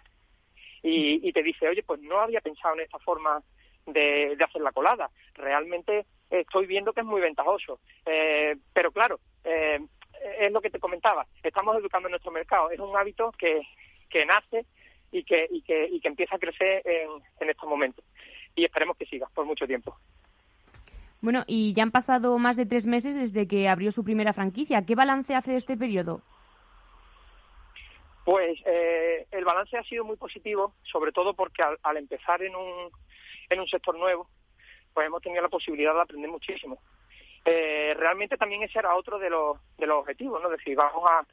Y, 0.85 1.31
te 1.31 1.43
dice 1.43 1.67
oye 1.67 1.81
pues 1.83 2.01
no 2.01 2.19
había 2.19 2.41
pensado 2.41 2.75
en 2.75 2.81
esta 2.81 2.99
forma 2.99 3.41
de, 3.85 4.37
hacer 4.43 4.61
la 4.61 4.73
colada. 4.73 5.09
Realmente 5.33 6.05
estoy 6.29 6.65
viendo 6.65 6.93
que 6.93 7.01
es 7.01 7.05
muy 7.05 7.21
ventajoso 7.21 7.79
eh, 8.05 8.55
pero 8.73 8.91
claro 8.91 9.19
eh, 9.43 9.79
es 10.39 10.51
lo 10.51 10.61
que 10.61 10.69
te 10.69 10.79
comentaba 10.79 11.25
estamos 11.41 11.75
educando 11.77 12.07
en 12.07 12.11
nuestro 12.11 12.31
mercado. 12.31 12.69
Es 12.69 12.79
un 12.79 12.95
hábito 12.97 13.31
que 13.37 13.61
que 14.09 14.25
nace 14.25 14.65
y 15.11 15.23
que 15.23 15.47
y 15.49 15.61
que 15.61 15.87
y 15.87 15.99
que 16.01 16.07
empieza 16.07 16.35
a 16.35 16.39
crecer 16.39 16.81
en, 16.85 17.09
en 17.39 17.49
estos 17.49 17.69
momentos. 17.69 18.03
Y 18.55 18.65
esperemos 18.65 18.97
que 18.97 19.05
siga 19.05 19.27
por 19.33 19.45
mucho 19.45 19.65
tiempo 19.65 19.97
bueno, 21.23 21.45
y 21.47 21.73
ya 21.73 21.83
han 21.83 21.91
pasado 21.91 22.37
más 22.37 22.57
de 22.57 22.65
tres 22.65 22.85
meses 22.85 23.15
desde 23.15 23.47
que 23.47 23.69
abrió 23.69 23.93
su 23.93 24.03
primera 24.03 24.33
franquicia. 24.33 24.85
¿Qué 24.85 24.93
balance 24.93 25.33
hace 25.33 25.51
de 25.51 25.57
este 25.57 25.77
periodo? 25.77 26.21
Pues 28.25 28.59
eh, 28.65 29.25
el 29.31 29.45
balance 29.45 29.77
ha 29.77 29.83
sido 29.83 30.03
muy 30.03 30.17
positivo, 30.17 30.73
sobre 30.83 31.13
todo 31.13 31.33
porque 31.33 31.63
al, 31.81 31.95
empezar 31.97 32.43
en 32.43 32.53
un, 32.53 32.91
en 33.49 33.57
un 33.57 33.67
sector 33.69 33.97
nuevo, 33.97 34.27
pues 34.93 35.07
hemos 35.07 35.21
tenido 35.21 35.41
la 35.41 35.47
posibilidad 35.47 35.93
de 35.93 36.01
aprender 36.01 36.29
muchísimo. 36.29 36.79
Eh, 37.45 37.93
realmente 37.97 38.35
también 38.35 38.63
ese 38.63 38.79
era 38.79 38.93
otro 38.93 39.17
de 39.17 39.29
los, 39.29 39.57
de 39.77 39.87
los 39.87 39.99
objetivos, 39.99 40.41
¿no? 40.41 40.51
Es 40.51 40.57
decir, 40.57 40.75
vamos 40.75 41.09
a, 41.09 41.25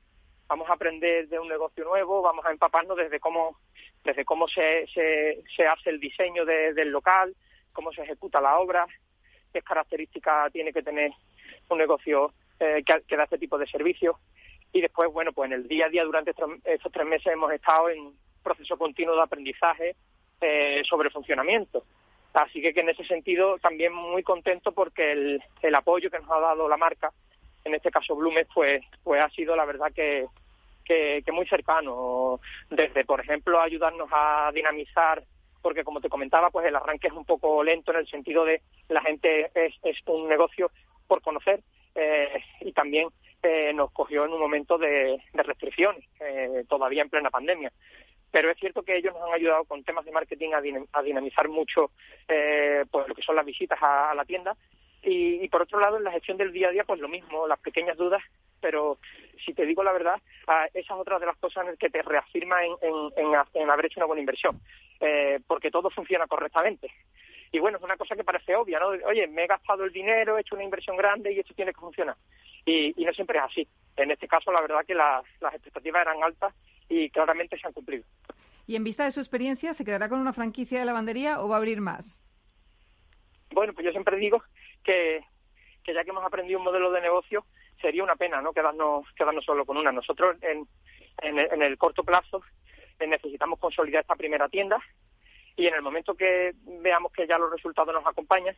vamos 0.46 0.70
a 0.70 0.74
aprender 0.74 1.28
de 1.28 1.40
un 1.40 1.48
negocio 1.48 1.84
nuevo, 1.84 2.22
vamos 2.22 2.46
a 2.46 2.52
empaparnos 2.52 2.96
desde 2.96 3.18
cómo, 3.18 3.58
desde 4.04 4.24
cómo 4.24 4.46
se, 4.46 4.86
se, 4.94 5.42
se 5.56 5.66
hace 5.66 5.90
el 5.90 5.98
diseño 5.98 6.44
del 6.44 6.90
local, 6.90 7.34
cómo 7.72 7.90
se 7.90 8.02
ejecuta 8.02 8.40
la 8.40 8.56
obra, 8.56 8.86
qué 9.52 9.62
características 9.62 10.52
tiene 10.52 10.72
que 10.72 10.82
tener 10.82 11.12
un 11.68 11.78
negocio 11.78 12.32
eh, 12.58 12.82
que, 12.84 13.16
da 13.16 13.24
este 13.24 13.38
tipo 13.38 13.58
de 13.58 13.66
servicios. 13.66 14.16
Y 14.72 14.80
después, 14.80 15.12
bueno, 15.12 15.32
pues 15.32 15.50
en 15.50 15.54
el 15.54 15.68
día 15.68 15.86
a 15.86 15.88
día 15.88 16.04
durante 16.04 16.30
estos, 16.30 16.92
tres 16.92 17.06
meses 17.06 17.32
hemos 17.32 17.52
estado 17.52 17.90
en 17.90 18.12
proceso 18.42 18.76
continuo 18.76 19.16
de 19.16 19.22
aprendizaje 19.22 19.96
eh, 20.40 20.82
sobre 20.88 21.10
funcionamiento. 21.10 21.84
Así 22.32 22.62
que, 22.62 22.72
que, 22.72 22.80
en 22.80 22.90
ese 22.90 23.04
sentido 23.04 23.58
también 23.58 23.92
muy 23.92 24.22
contento 24.22 24.72
porque 24.72 25.12
el, 25.12 25.42
el 25.62 25.74
apoyo 25.74 26.10
que 26.10 26.18
nos 26.20 26.30
ha 26.30 26.38
dado 26.38 26.68
la 26.68 26.76
marca, 26.76 27.10
en 27.64 27.74
este 27.74 27.90
caso 27.90 28.14
Blumes, 28.14 28.46
pues, 28.54 28.82
pues 29.02 29.20
ha 29.20 29.28
sido 29.30 29.56
la 29.56 29.64
verdad 29.64 29.92
que, 29.92 30.26
que, 30.84 31.22
que 31.24 31.32
muy 31.32 31.46
cercano. 31.46 32.40
Desde, 32.70 33.04
por 33.04 33.20
ejemplo, 33.20 33.60
ayudarnos 33.60 34.08
a 34.12 34.50
dinamizar 34.54 35.22
porque 35.62 35.84
como 35.84 36.00
te 36.00 36.08
comentaba, 36.08 36.50
pues 36.50 36.66
el 36.66 36.76
arranque 36.76 37.08
es 37.08 37.12
un 37.12 37.24
poco 37.24 37.62
lento 37.62 37.92
en 37.92 37.98
el 37.98 38.08
sentido 38.08 38.44
de 38.44 38.62
la 38.88 39.02
gente 39.02 39.50
es, 39.54 39.74
es 39.82 39.96
un 40.06 40.28
negocio 40.28 40.70
por 41.06 41.22
conocer 41.22 41.60
eh, 41.94 42.42
y 42.60 42.72
también 42.72 43.08
eh, 43.42 43.72
nos 43.74 43.90
cogió 43.90 44.24
en 44.24 44.32
un 44.32 44.40
momento 44.40 44.78
de, 44.78 45.20
restricciones, 45.32 46.04
eh, 46.20 46.64
todavía 46.68 47.02
en 47.02 47.10
plena 47.10 47.30
pandemia. 47.30 47.72
Pero 48.30 48.50
es 48.50 48.58
cierto 48.58 48.82
que 48.82 48.96
ellos 48.96 49.12
nos 49.14 49.24
han 49.24 49.34
ayudado 49.34 49.64
con 49.64 49.82
temas 49.82 50.04
de 50.04 50.12
marketing 50.12 50.50
a, 50.52 51.02
dinamizar 51.02 51.48
mucho 51.48 51.90
pues 52.26 53.08
lo 53.08 53.14
que 53.14 53.22
son 53.22 53.34
las 53.34 53.44
visitas 53.44 53.78
a, 53.82 54.14
la 54.14 54.24
tienda 54.24 54.56
y, 55.02 55.48
por 55.48 55.62
otro 55.62 55.80
lado 55.80 55.96
en 55.96 56.04
la 56.04 56.12
gestión 56.12 56.36
del 56.36 56.52
día 56.52 56.68
a 56.68 56.70
día 56.70 56.84
pues 56.84 57.00
lo 57.00 57.08
mismo, 57.08 57.48
las 57.48 57.58
pequeñas 57.58 57.96
dudas 57.96 58.22
pero 58.60 58.98
si 59.44 59.54
te 59.54 59.66
digo 59.66 59.82
la 59.82 59.92
verdad, 59.92 60.20
esa 60.74 60.94
es 60.94 61.00
otra 61.00 61.18
de 61.18 61.26
las 61.26 61.36
cosas 61.38 61.62
en 61.62 61.70
las 61.70 61.78
que 61.78 61.90
te 61.90 62.02
reafirma 62.02 62.58
en, 62.64 63.70
haber 63.70 63.86
hecho 63.86 64.00
una 64.00 64.06
buena 64.06 64.20
inversión, 64.20 64.60
eh, 65.00 65.40
porque 65.46 65.70
todo 65.70 65.90
funciona 65.90 66.26
correctamente. 66.26 66.90
Y 67.52 67.58
bueno, 67.58 67.78
es 67.78 67.84
una 67.84 67.96
cosa 67.96 68.14
que 68.14 68.24
parece 68.24 68.54
obvia, 68.54 68.78
¿no? 68.78 68.88
Oye, 68.88 69.26
me 69.26 69.44
he 69.44 69.46
gastado 69.46 69.84
el 69.84 69.92
dinero, 69.92 70.36
he 70.36 70.42
hecho 70.42 70.54
una 70.54 70.64
inversión 70.64 70.96
grande 70.96 71.32
y 71.32 71.40
esto 71.40 71.54
tiene 71.54 71.72
que 71.72 71.80
funcionar. 71.80 72.16
Y, 72.64 72.94
no 73.04 73.12
siempre 73.12 73.38
es 73.38 73.44
así. 73.44 73.68
En 73.96 74.10
este 74.10 74.28
caso, 74.28 74.52
la 74.52 74.60
verdad 74.60 74.84
que 74.86 74.94
las, 74.94 75.24
las 75.40 75.54
expectativas 75.54 76.02
eran 76.02 76.22
altas 76.22 76.54
y 76.88 77.10
claramente 77.10 77.58
se 77.58 77.66
han 77.66 77.72
cumplido. 77.72 78.04
¿Y 78.66 78.76
en 78.76 78.84
vista 78.84 79.04
de 79.04 79.10
su 79.10 79.18
experiencia, 79.18 79.74
se 79.74 79.84
quedará 79.84 80.08
con 80.08 80.20
una 80.20 80.32
franquicia 80.32 80.78
de 80.78 80.84
lavandería 80.84 81.40
o 81.40 81.48
va 81.48 81.56
a 81.56 81.58
abrir 81.58 81.80
más? 81.80 82.20
Bueno, 83.50 83.72
pues 83.72 83.84
yo 83.84 83.90
siempre 83.90 84.16
digo 84.16 84.42
que, 84.84 85.24
que 85.82 85.92
ya 85.92 86.04
que 86.04 86.10
hemos 86.10 86.24
aprendido 86.24 86.58
un 86.58 86.64
modelo 86.64 86.92
de 86.92 87.00
negocio, 87.00 87.44
sería 87.80 88.02
una 88.02 88.16
pena 88.16 88.40
no 88.40 88.52
quedarnos 88.52 89.04
quedarnos 89.16 89.44
solo 89.44 89.64
con 89.64 89.76
una. 89.76 89.92
Nosotros 89.92 90.36
en, 90.42 90.66
en, 91.22 91.62
el 91.62 91.78
corto 91.78 92.04
plazo 92.04 92.42
eh, 92.98 93.06
necesitamos 93.06 93.58
consolidar 93.58 94.02
esta 94.02 94.16
primera 94.16 94.48
tienda 94.48 94.78
y 95.56 95.66
en 95.66 95.74
el 95.74 95.82
momento 95.82 96.14
que 96.14 96.52
veamos 96.64 97.12
que 97.12 97.26
ya 97.26 97.38
los 97.38 97.50
resultados 97.50 97.92
nos 97.94 98.06
acompañan, 98.06 98.56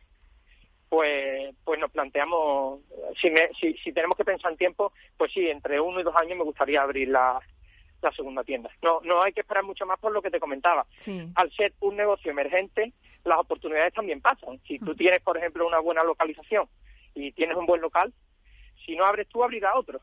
pues 0.89 1.55
pues 1.63 1.79
nos 1.79 1.91
planteamos 1.91 2.81
si, 3.19 3.31
si, 3.59 3.73
si 3.77 3.91
tenemos 3.93 4.17
que 4.17 4.25
pensar 4.25 4.51
en 4.51 4.57
tiempo, 4.57 4.93
pues 5.17 5.31
sí, 5.31 5.49
entre 5.49 5.79
uno 5.79 5.99
y 5.99 6.03
dos 6.03 6.15
años 6.15 6.37
me 6.37 6.43
gustaría 6.43 6.81
abrir 6.81 7.09
la, 7.09 7.39
la 8.03 8.11
segunda 8.11 8.43
tienda. 8.43 8.69
No, 8.83 8.99
no 9.01 9.23
hay 9.23 9.33
que 9.33 9.41
esperar 9.41 9.63
mucho 9.63 9.85
más 9.85 9.99
por 9.99 10.11
lo 10.11 10.21
que 10.21 10.29
te 10.29 10.39
comentaba. 10.39 10.85
Al 11.35 11.51
ser 11.51 11.73
un 11.79 11.95
negocio 11.95 12.29
emergente, 12.29 12.93
las 13.23 13.39
oportunidades 13.39 13.93
también 13.93 14.21
pasan. 14.21 14.59
Si 14.67 14.77
tú 14.77 14.91
mm. 14.91 14.95
tienes, 14.95 15.21
por 15.21 15.37
ejemplo, 15.37 15.65
una 15.65 15.79
buena 15.79 16.03
localización 16.03 16.67
y 17.15 17.31
tienes 17.31 17.57
un 17.57 17.65
buen 17.65 17.81
local, 17.81 18.13
si 18.85 18.95
no 18.95 19.05
abres 19.05 19.27
tú, 19.27 19.43
abrirá 19.43 19.75
otro. 19.75 19.99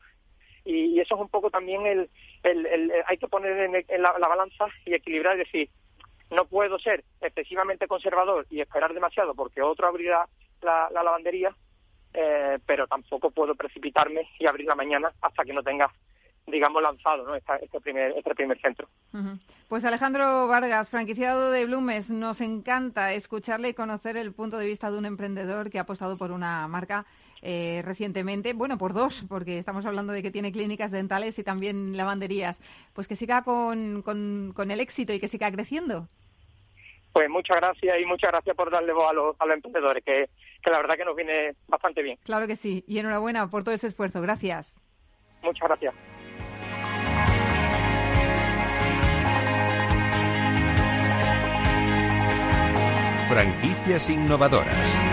Y, 0.63 0.99
eso 0.99 1.15
es 1.15 1.21
un 1.21 1.29
poco 1.29 1.49
también 1.49 1.85
el, 1.85 2.09
el, 2.43 2.91
hay 3.07 3.17
que 3.17 3.27
poner 3.27 3.57
en, 3.87 4.01
la, 4.01 4.11
balanza 4.11 4.67
y 4.85 4.93
equilibrar 4.93 5.35
y 5.35 5.39
decir, 5.39 5.69
no 6.29 6.45
puedo 6.45 6.77
ser 6.79 7.03
excesivamente 7.19 7.87
conservador 7.87 8.45
y 8.49 8.61
esperar 8.61 8.93
demasiado 8.93 9.33
porque 9.33 9.61
otro 9.61 9.87
abrirá 9.87 10.27
la, 10.61 10.89
lavandería, 10.93 11.55
eh, 12.13 12.59
pero 12.65 12.87
tampoco 12.87 13.31
puedo 13.31 13.55
precipitarme 13.55 14.29
y 14.39 14.45
abrir 14.45 14.67
la 14.67 14.75
mañana 14.75 15.11
hasta 15.21 15.43
que 15.43 15.53
no 15.53 15.63
tenga 15.63 15.91
digamos, 16.47 16.81
lanzado 16.81 17.25
¿no? 17.25 17.35
este, 17.35 17.79
primer, 17.81 18.11
este 18.17 18.35
primer 18.35 18.59
centro. 18.59 18.87
Pues 19.67 19.85
Alejandro 19.85 20.47
Vargas, 20.47 20.89
franquiciado 20.89 21.51
de 21.51 21.65
Blumes, 21.65 22.09
nos 22.09 22.41
encanta 22.41 23.13
escucharle 23.13 23.69
y 23.69 23.73
conocer 23.73 24.17
el 24.17 24.33
punto 24.33 24.57
de 24.57 24.65
vista 24.65 24.91
de 24.91 24.97
un 24.97 25.05
emprendedor 25.05 25.69
que 25.69 25.79
ha 25.79 25.83
apostado 25.83 26.17
por 26.17 26.31
una 26.31 26.67
marca 26.67 27.05
eh, 27.41 27.81
recientemente, 27.83 28.53
bueno, 28.53 28.77
por 28.77 28.93
dos, 28.93 29.25
porque 29.27 29.57
estamos 29.57 29.85
hablando 29.85 30.13
de 30.13 30.21
que 30.21 30.31
tiene 30.31 30.51
clínicas 30.51 30.91
dentales 30.91 31.37
y 31.39 31.43
también 31.43 31.97
lavanderías, 31.97 32.59
pues 32.93 33.07
que 33.07 33.15
siga 33.15 33.43
con, 33.43 34.01
con, 34.03 34.71
el 34.71 34.79
éxito 34.79 35.13
y 35.13 35.19
que 35.19 35.27
siga 35.27 35.51
creciendo. 35.51 36.07
Pues 37.13 37.29
muchas 37.29 37.57
gracias 37.57 37.99
y 37.99 38.05
muchas 38.05 38.31
gracias 38.31 38.55
por 38.55 38.71
darle 38.71 38.93
voz 38.93 39.09
a 39.09 39.13
los, 39.13 39.35
a 39.39 39.45
los 39.45 39.55
emprendedores, 39.55 40.03
que, 40.03 40.29
que 40.63 40.69
la 40.69 40.77
verdad 40.77 40.95
que 40.95 41.05
nos 41.05 41.15
viene 41.15 41.55
bastante 41.67 42.01
bien. 42.01 42.17
Claro 42.23 42.47
que 42.47 42.55
sí, 42.55 42.83
y 42.87 42.99
enhorabuena 42.99 43.49
por 43.49 43.63
todo 43.63 43.73
ese 43.73 43.87
esfuerzo. 43.87 44.21
Gracias. 44.21 44.79
Muchas 45.41 45.67
gracias. 45.67 45.93
Franquicias 53.27 54.09
innovadoras. 54.09 55.10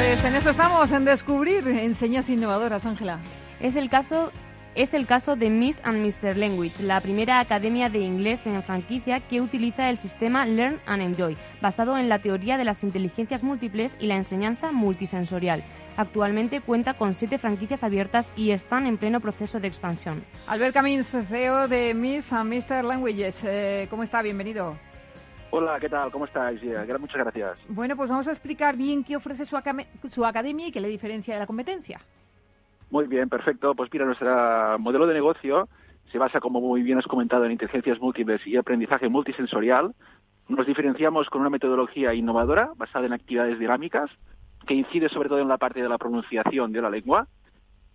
Pues 0.00 0.24
en 0.24 0.34
eso 0.34 0.48
estamos, 0.48 0.90
en 0.92 1.04
descubrir 1.04 1.68
enseñas 1.68 2.26
innovadoras, 2.30 2.86
Ángela. 2.86 3.18
Es 3.60 3.76
el 3.76 3.90
caso 3.90 4.32
es 4.74 4.94
el 4.94 5.04
caso 5.04 5.36
de 5.36 5.50
Miss 5.50 5.78
and 5.82 6.02
Mr. 6.02 6.38
Language, 6.38 6.82
la 6.82 7.02
primera 7.02 7.38
academia 7.38 7.90
de 7.90 7.98
inglés 7.98 8.46
en 8.46 8.62
franquicia 8.62 9.20
que 9.20 9.42
utiliza 9.42 9.90
el 9.90 9.98
sistema 9.98 10.46
Learn 10.46 10.80
and 10.86 11.02
Enjoy, 11.02 11.36
basado 11.60 11.98
en 11.98 12.08
la 12.08 12.18
teoría 12.18 12.56
de 12.56 12.64
las 12.64 12.82
inteligencias 12.82 13.42
múltiples 13.42 13.94
y 14.00 14.06
la 14.06 14.16
enseñanza 14.16 14.72
multisensorial. 14.72 15.62
Actualmente 15.98 16.62
cuenta 16.62 16.94
con 16.94 17.12
siete 17.12 17.36
franquicias 17.36 17.84
abiertas 17.84 18.30
y 18.36 18.52
están 18.52 18.86
en 18.86 18.96
pleno 18.96 19.20
proceso 19.20 19.60
de 19.60 19.68
expansión. 19.68 20.24
Albert 20.46 20.72
Camins, 20.72 21.08
CEO 21.28 21.68
de 21.68 21.92
Miss 21.92 22.32
and 22.32 22.50
Mr. 22.50 22.84
Languages, 22.84 23.38
eh, 23.44 23.86
¿cómo 23.90 24.02
está? 24.02 24.22
Bienvenido. 24.22 24.78
Hola, 25.52 25.80
¿qué 25.80 25.88
tal? 25.88 26.12
¿Cómo 26.12 26.26
estáis? 26.26 26.60
Muchas 27.00 27.16
gracias. 27.16 27.58
Bueno, 27.68 27.96
pues 27.96 28.08
vamos 28.08 28.28
a 28.28 28.30
explicar 28.30 28.76
bien 28.76 29.02
qué 29.02 29.16
ofrece 29.16 29.44
su, 29.44 29.56
su 30.08 30.24
academia 30.24 30.68
y 30.68 30.72
qué 30.72 30.80
le 30.80 30.88
diferencia 30.88 31.34
de 31.34 31.40
la 31.40 31.46
competencia. 31.46 32.00
Muy 32.90 33.06
bien, 33.06 33.28
perfecto. 33.28 33.74
Pues 33.74 33.90
mira, 33.92 34.04
nuestro 34.04 34.78
modelo 34.78 35.06
de 35.06 35.14
negocio 35.14 35.68
se 36.12 36.18
basa, 36.18 36.40
como 36.40 36.60
muy 36.60 36.82
bien 36.82 36.98
has 36.98 37.06
comentado, 37.06 37.44
en 37.44 37.52
inteligencias 37.52 38.00
múltiples 38.00 38.46
y 38.46 38.56
aprendizaje 38.56 39.08
multisensorial. 39.08 39.94
Nos 40.48 40.66
diferenciamos 40.66 41.28
con 41.28 41.40
una 41.40 41.50
metodología 41.50 42.14
innovadora 42.14 42.70
basada 42.76 43.06
en 43.06 43.12
actividades 43.12 43.58
dinámicas 43.58 44.10
que 44.66 44.74
incide 44.74 45.08
sobre 45.08 45.28
todo 45.28 45.40
en 45.40 45.48
la 45.48 45.58
parte 45.58 45.82
de 45.82 45.88
la 45.88 45.98
pronunciación 45.98 46.72
de 46.72 46.82
la 46.82 46.90
lengua 46.90 47.26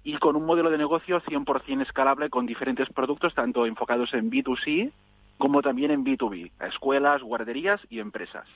y 0.03 0.17
con 0.17 0.35
un 0.35 0.45
modelo 0.45 0.69
de 0.69 0.77
negocio 0.77 1.21
100% 1.21 1.81
escalable 1.81 2.29
con 2.29 2.45
diferentes 2.45 2.89
productos, 2.89 3.33
tanto 3.33 3.65
enfocados 3.65 4.13
en 4.13 4.29
B2C 4.29 4.91
como 5.37 5.61
también 5.61 5.91
en 5.91 6.03
B2B, 6.03 6.51
a 6.59 6.67
escuelas, 6.67 7.21
guarderías 7.21 7.81
y 7.89 7.99
empresas. 7.99 8.47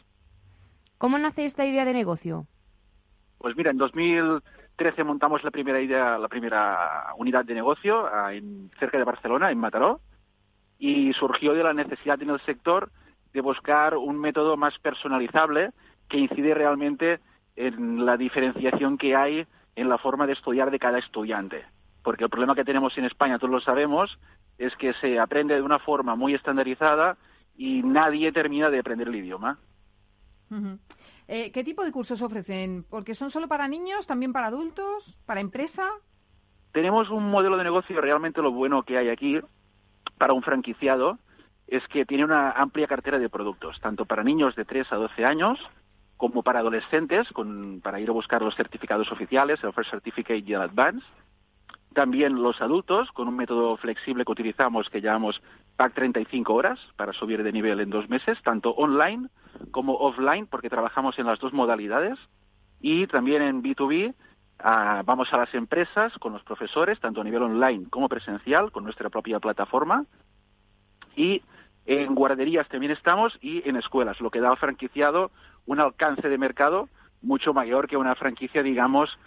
¿Cómo 0.97 1.17
nace 1.17 1.45
esta 1.45 1.65
idea 1.65 1.85
de 1.85 1.93
negocio? 1.93 2.45
Pues 3.37 3.55
mira, 3.55 3.71
en 3.71 3.77
2013 3.77 5.03
montamos 5.03 5.43
la 5.43 5.51
primera 5.51 5.79
idea, 5.79 6.17
la 6.17 6.27
primera 6.27 7.13
unidad 7.17 7.45
de 7.45 7.53
negocio 7.53 8.07
en, 8.29 8.69
cerca 8.79 8.97
de 8.97 9.05
Barcelona, 9.05 9.51
en 9.51 9.57
Mataró, 9.57 10.01
y 10.77 11.13
surgió 11.13 11.53
de 11.53 11.63
la 11.63 11.73
necesidad 11.73 12.21
en 12.21 12.29
el 12.29 12.39
sector 12.41 12.91
de 13.33 13.41
buscar 13.41 13.95
un 13.95 14.19
método 14.19 14.57
más 14.57 14.77
personalizable 14.79 15.71
que 16.07 16.17
incide 16.17 16.53
realmente 16.53 17.19
en 17.55 18.05
la 18.05 18.17
diferenciación 18.17 18.97
que 18.97 19.15
hay 19.15 19.45
en 19.75 19.89
la 19.89 19.97
forma 19.97 20.25
de 20.25 20.33
estudiar 20.33 20.71
de 20.71 20.79
cada 20.79 20.99
estudiante. 20.99 21.65
Porque 22.09 22.23
el 22.23 22.31
problema 22.31 22.55
que 22.55 22.65
tenemos 22.65 22.97
en 22.97 23.05
España, 23.05 23.37
todos 23.37 23.51
lo 23.51 23.61
sabemos, 23.61 24.17
es 24.57 24.75
que 24.77 24.93
se 24.93 25.19
aprende 25.19 25.53
de 25.53 25.61
una 25.61 25.77
forma 25.77 26.15
muy 26.15 26.33
estandarizada 26.33 27.17
y 27.55 27.83
nadie 27.83 28.31
termina 28.31 28.71
de 28.71 28.79
aprender 28.79 29.09
el 29.09 29.15
idioma. 29.17 29.59
Eh, 31.27 31.51
¿Qué 31.51 31.63
tipo 31.63 31.85
de 31.85 31.91
cursos 31.91 32.23
ofrecen? 32.23 32.83
¿Porque 32.89 33.13
son 33.13 33.29
solo 33.29 33.47
para 33.47 33.67
niños, 33.67 34.07
también 34.07 34.33
para 34.33 34.47
adultos, 34.47 35.19
para 35.27 35.39
empresa? 35.39 35.87
Tenemos 36.71 37.11
un 37.11 37.29
modelo 37.29 37.57
de 37.57 37.65
negocio, 37.65 38.01
realmente 38.01 38.41
lo 38.41 38.53
bueno 38.53 38.81
que 38.81 38.97
hay 38.97 39.09
aquí 39.09 39.39
para 40.17 40.33
un 40.33 40.41
franquiciado 40.41 41.19
es 41.67 41.87
que 41.89 42.07
tiene 42.07 42.25
una 42.25 42.53
amplia 42.53 42.87
cartera 42.87 43.19
de 43.19 43.29
productos, 43.29 43.79
tanto 43.81 44.05
para 44.05 44.23
niños 44.23 44.55
de 44.55 44.65
3 44.65 44.91
a 44.93 44.95
12 44.95 45.25
años 45.25 45.59
como 46.17 46.41
para 46.41 46.61
adolescentes, 46.61 47.29
con, 47.33 47.81
para 47.81 47.99
ir 47.99 48.09
a 48.09 48.13
buscar 48.13 48.41
los 48.41 48.55
certificados 48.55 49.11
oficiales, 49.11 49.63
el 49.63 49.73
First 49.73 49.91
Certificate 49.91 50.43
y 50.43 50.53
el 50.53 50.61
Advance. 50.61 51.05
También 51.93 52.41
los 52.41 52.61
adultos, 52.61 53.11
con 53.11 53.27
un 53.27 53.35
método 53.35 53.75
flexible 53.77 54.23
que 54.23 54.31
utilizamos 54.31 54.89
que 54.89 55.01
llamamos 55.01 55.41
Pack 55.75 55.95
35 55.95 56.53
horas 56.53 56.79
para 56.95 57.13
subir 57.13 57.41
de 57.43 57.51
nivel 57.51 57.79
en 57.79 57.89
dos 57.89 58.07
meses, 58.09 58.37
tanto 58.43 58.71
online 58.71 59.29
como 59.71 59.95
offline, 59.95 60.45
porque 60.45 60.69
trabajamos 60.69 61.17
en 61.17 61.25
las 61.25 61.39
dos 61.39 61.51
modalidades. 61.51 62.19
Y 62.79 63.07
también 63.07 63.41
en 63.41 63.63
B2B 63.63 64.13
ah, 64.59 65.01
vamos 65.03 65.33
a 65.33 65.37
las 65.37 65.53
empresas 65.55 66.13
con 66.19 66.33
los 66.33 66.43
profesores, 66.43 66.99
tanto 66.99 67.21
a 67.21 67.23
nivel 67.23 67.41
online 67.41 67.87
como 67.89 68.07
presencial, 68.07 68.71
con 68.71 68.83
nuestra 68.83 69.09
propia 69.09 69.39
plataforma. 69.39 70.05
Y 71.15 71.41
en 71.87 72.13
guarderías 72.13 72.67
también 72.69 72.91
estamos 72.91 73.37
y 73.41 73.67
en 73.67 73.75
escuelas, 73.77 74.21
lo 74.21 74.29
que 74.29 74.41
da 74.41 74.51
al 74.51 74.57
franquiciado 74.57 75.31
un 75.65 75.79
alcance 75.79 76.29
de 76.29 76.37
mercado 76.37 76.87
mucho 77.21 77.53
mayor 77.53 77.87
que 77.87 77.97
una 77.97 78.15
franquicia, 78.15 78.63
digamos, 78.63 79.17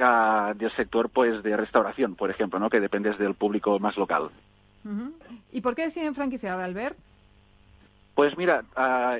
ah, 0.00 0.52
del 0.56 0.70
sector 0.72 1.10
pues 1.10 1.42
de 1.42 1.56
restauración, 1.56 2.14
por 2.16 2.30
ejemplo, 2.30 2.58
¿no? 2.58 2.70
que 2.70 2.80
dependes 2.80 3.18
del 3.18 3.34
público 3.34 3.78
más 3.78 3.96
local. 3.96 4.30
¿Y 5.52 5.60
por 5.60 5.74
qué 5.74 5.86
deciden 5.86 6.14
franquiciar, 6.14 6.60
Albert? 6.60 6.96
Pues 8.14 8.36
mira, 8.36 8.64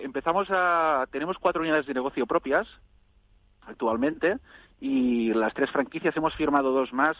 empezamos 0.03 0.49
a... 0.50 1.07
Tenemos 1.11 1.39
cuatro 1.39 1.62
unidades 1.62 1.87
de 1.87 1.95
negocio 1.95 2.27
propias 2.27 2.67
actualmente 3.67 4.39
y 4.81 5.33
las 5.35 5.55
tres 5.55 5.71
franquicias 5.71 6.17
hemos 6.17 6.35
firmado 6.35 6.73
dos 6.73 6.93
más 6.93 7.17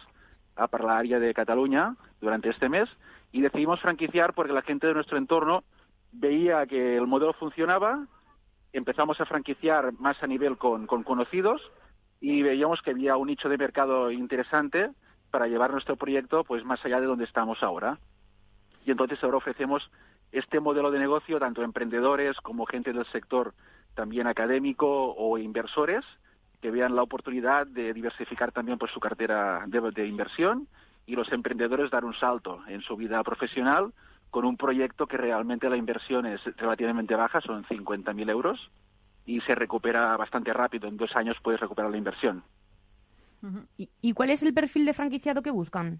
para 0.55 0.85
la 0.85 0.97
área 0.97 1.19
de 1.19 1.33
Cataluña 1.33 1.95
durante 2.19 2.49
este 2.49 2.69
mes 2.69 2.89
y 3.31 3.41
decidimos 3.41 3.79
franquiciar 3.79 4.33
porque 4.33 4.53
la 4.53 4.61
gente 4.61 4.87
de 4.87 4.93
nuestro 4.93 5.17
entorno 5.17 5.63
veía 6.11 6.65
que 6.65 6.97
el 6.97 7.07
modelo 7.07 7.33
funcionaba, 7.33 8.05
empezamos 8.73 9.19
a 9.21 9.25
franquiciar 9.25 9.93
más 9.93 10.21
a 10.21 10.27
nivel 10.27 10.57
con, 10.57 10.87
con 10.87 11.03
conocidos 11.03 11.61
y 12.21 12.43
veíamos 12.43 12.81
que 12.81 12.91
había 12.91 13.17
un 13.17 13.27
nicho 13.27 13.49
de 13.49 13.57
mercado 13.57 14.11
interesante 14.11 14.91
para 15.31 15.47
llevar 15.47 15.71
nuestro 15.71 15.95
proyecto 15.95 16.43
pues 16.43 16.63
más 16.63 16.83
allá 16.85 17.01
de 17.01 17.07
donde 17.07 17.25
estamos 17.25 17.61
ahora. 17.63 17.97
Y 18.85 18.91
entonces 18.91 19.21
ahora 19.23 19.37
ofrecemos 19.37 19.91
este 20.31 20.59
modelo 20.59 20.91
de 20.91 20.99
negocio 20.99 21.39
tanto 21.39 21.61
a 21.61 21.65
emprendedores 21.65 22.37
como 22.37 22.65
gente 22.65 22.93
del 22.93 23.05
sector 23.07 23.53
también 23.95 24.27
académico 24.27 25.13
o 25.13 25.37
inversores 25.37 26.05
que 26.61 26.71
vean 26.71 26.95
la 26.95 27.01
oportunidad 27.01 27.65
de 27.65 27.91
diversificar 27.93 28.51
también 28.51 28.77
pues, 28.77 28.91
su 28.91 28.99
cartera 28.99 29.65
de, 29.67 30.07
inversión 30.07 30.67
y 31.07 31.15
los 31.15 31.31
emprendedores 31.31 31.89
dar 31.89 32.05
un 32.05 32.13
salto 32.13 32.61
en 32.67 32.81
su 32.81 32.95
vida 32.95 33.21
profesional 33.23 33.91
con 34.29 34.45
un 34.45 34.57
proyecto 34.57 35.07
que 35.07 35.17
realmente 35.17 35.69
la 35.69 35.75
inversión 35.75 36.25
es 36.25 36.41
relativamente 36.55 37.15
baja, 37.15 37.41
son 37.41 37.65
50.000 37.65 38.29
euros, 38.29 38.71
y 39.25 39.41
se 39.41 39.55
recupera 39.55 40.15
bastante 40.17 40.53
rápido. 40.53 40.87
En 40.87 40.97
dos 40.97 41.15
años 41.15 41.37
puedes 41.41 41.59
recuperar 41.59 41.91
la 41.91 41.97
inversión. 41.97 42.43
¿Y, 43.77 44.13
cuál 44.13 44.29
es 44.29 44.43
el 44.43 44.53
perfil 44.53 44.85
de 44.85 44.93
franquiciado 44.93 45.41
que 45.41 45.51
buscan? 45.51 45.99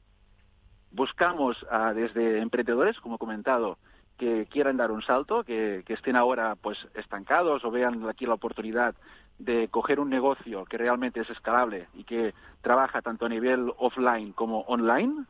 Buscamos 0.92 1.66
desde 1.96 2.40
emprendedores, 2.40 3.00
como 3.00 3.16
he 3.16 3.20
comentado, 3.20 3.80
que 4.18 4.46
quieran 4.46 4.78
dar 4.78 4.92
un 4.92 5.02
salto, 5.02 5.44
que, 5.44 5.84
que, 5.86 5.94
estén 5.94 6.16
ahora 6.16 6.56
pues 6.56 6.78
estancados 6.94 7.66
o 7.66 7.72
vean 7.72 8.08
aquí 8.08 8.28
la 8.28 8.36
oportunidad 8.36 8.94
de 9.40 9.68
coger 9.70 10.00
un 10.00 10.10
negocio 10.10 10.66
que 10.66 10.78
realmente 10.78 11.22
es 11.22 11.30
escalable 11.32 11.88
y 11.96 12.04
que 12.04 12.36
trabaja 12.62 13.02
tanto 13.02 13.26
a 13.26 13.30
nivel 13.30 13.74
offline 13.78 14.34
como 14.34 14.62
online. 14.62 15.26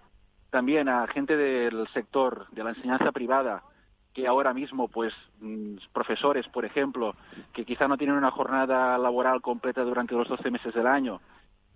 También 0.50 0.90
a 0.90 1.08
gente 1.08 1.38
del 1.38 1.88
sector 1.90 2.48
de 2.52 2.64
la 2.66 2.72
enseñanza 2.72 3.14
privada 3.14 3.64
que 4.14 4.28
ahora 4.28 4.54
mismo, 4.54 4.88
pues, 4.88 5.14
mm, 5.40 5.78
profesores, 5.94 6.48
por 6.50 6.66
ejemplo, 6.66 7.16
que 7.54 7.66
quizá 7.66 7.88
no 7.88 7.98
tienen 7.98 8.18
una 8.18 8.32
jornada 8.32 8.98
laboral 8.98 9.42
completa 9.42 9.84
durante 9.84 10.16
los 10.16 10.28
12 10.28 10.52
meses 10.52 10.74
del 10.74 10.88
año 10.88 11.22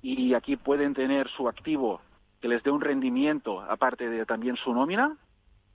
y 0.01 0.33
aquí 0.33 0.55
pueden 0.55 0.93
tener 0.93 1.27
su 1.29 1.47
activo 1.47 1.99
que 2.39 2.47
les 2.47 2.61
dé 2.61 2.69
un 2.69 2.81
rendimiento, 2.81 3.61
aparte 3.61 4.07
de 4.07 4.23
también 4.27 4.55
su 4.55 4.71
nómina. 4.71 5.17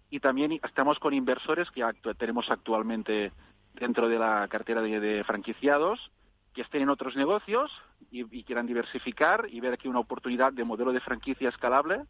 Y 0.08 0.20
también 0.20 0.52
estamos 0.62 1.00
con 1.00 1.14
inversores 1.14 1.68
que 1.72 1.82
tenemos 2.16 2.48
actualmente 2.48 3.32
dentro 3.74 4.08
de 4.08 4.18
la 4.20 4.46
cartera 4.48 4.82
de, 4.82 5.24
franquiciados 5.24 6.12
que 6.54 6.62
estén 6.62 6.82
en 6.82 6.90
otros 6.90 7.16
negocios 7.16 7.72
y, 8.12 8.44
quieran 8.44 8.66
diversificar 8.66 9.46
y 9.50 9.58
ver 9.60 9.72
aquí 9.72 9.88
una 9.88 9.98
oportunidad 9.98 10.52
de 10.52 10.64
modelo 10.64 10.92
de 10.92 11.00
franquicia 11.00 11.48
escalable 11.48 12.02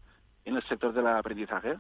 en 0.45 0.57
el 0.57 0.63
sector 0.65 0.93
del 0.93 1.07
aprendizaje. 1.07 1.79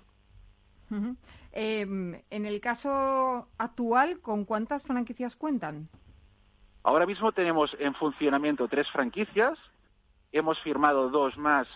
Em, 1.52 2.20
en 2.30 2.46
el 2.46 2.60
caso 2.60 3.48
actual, 3.58 4.20
¿con 4.20 4.44
cuántas 4.44 4.84
franquicias 4.84 5.36
cuentan? 5.36 5.88
Ahora 6.82 7.06
mismo 7.06 7.32
tenemos 7.32 7.76
en 7.78 7.94
funcionamiento 7.94 8.68
tres 8.68 8.90
franquicias. 8.90 9.58
Hemos 10.32 10.60
firmado 10.60 11.10
dos 11.10 11.36
más 11.36 11.68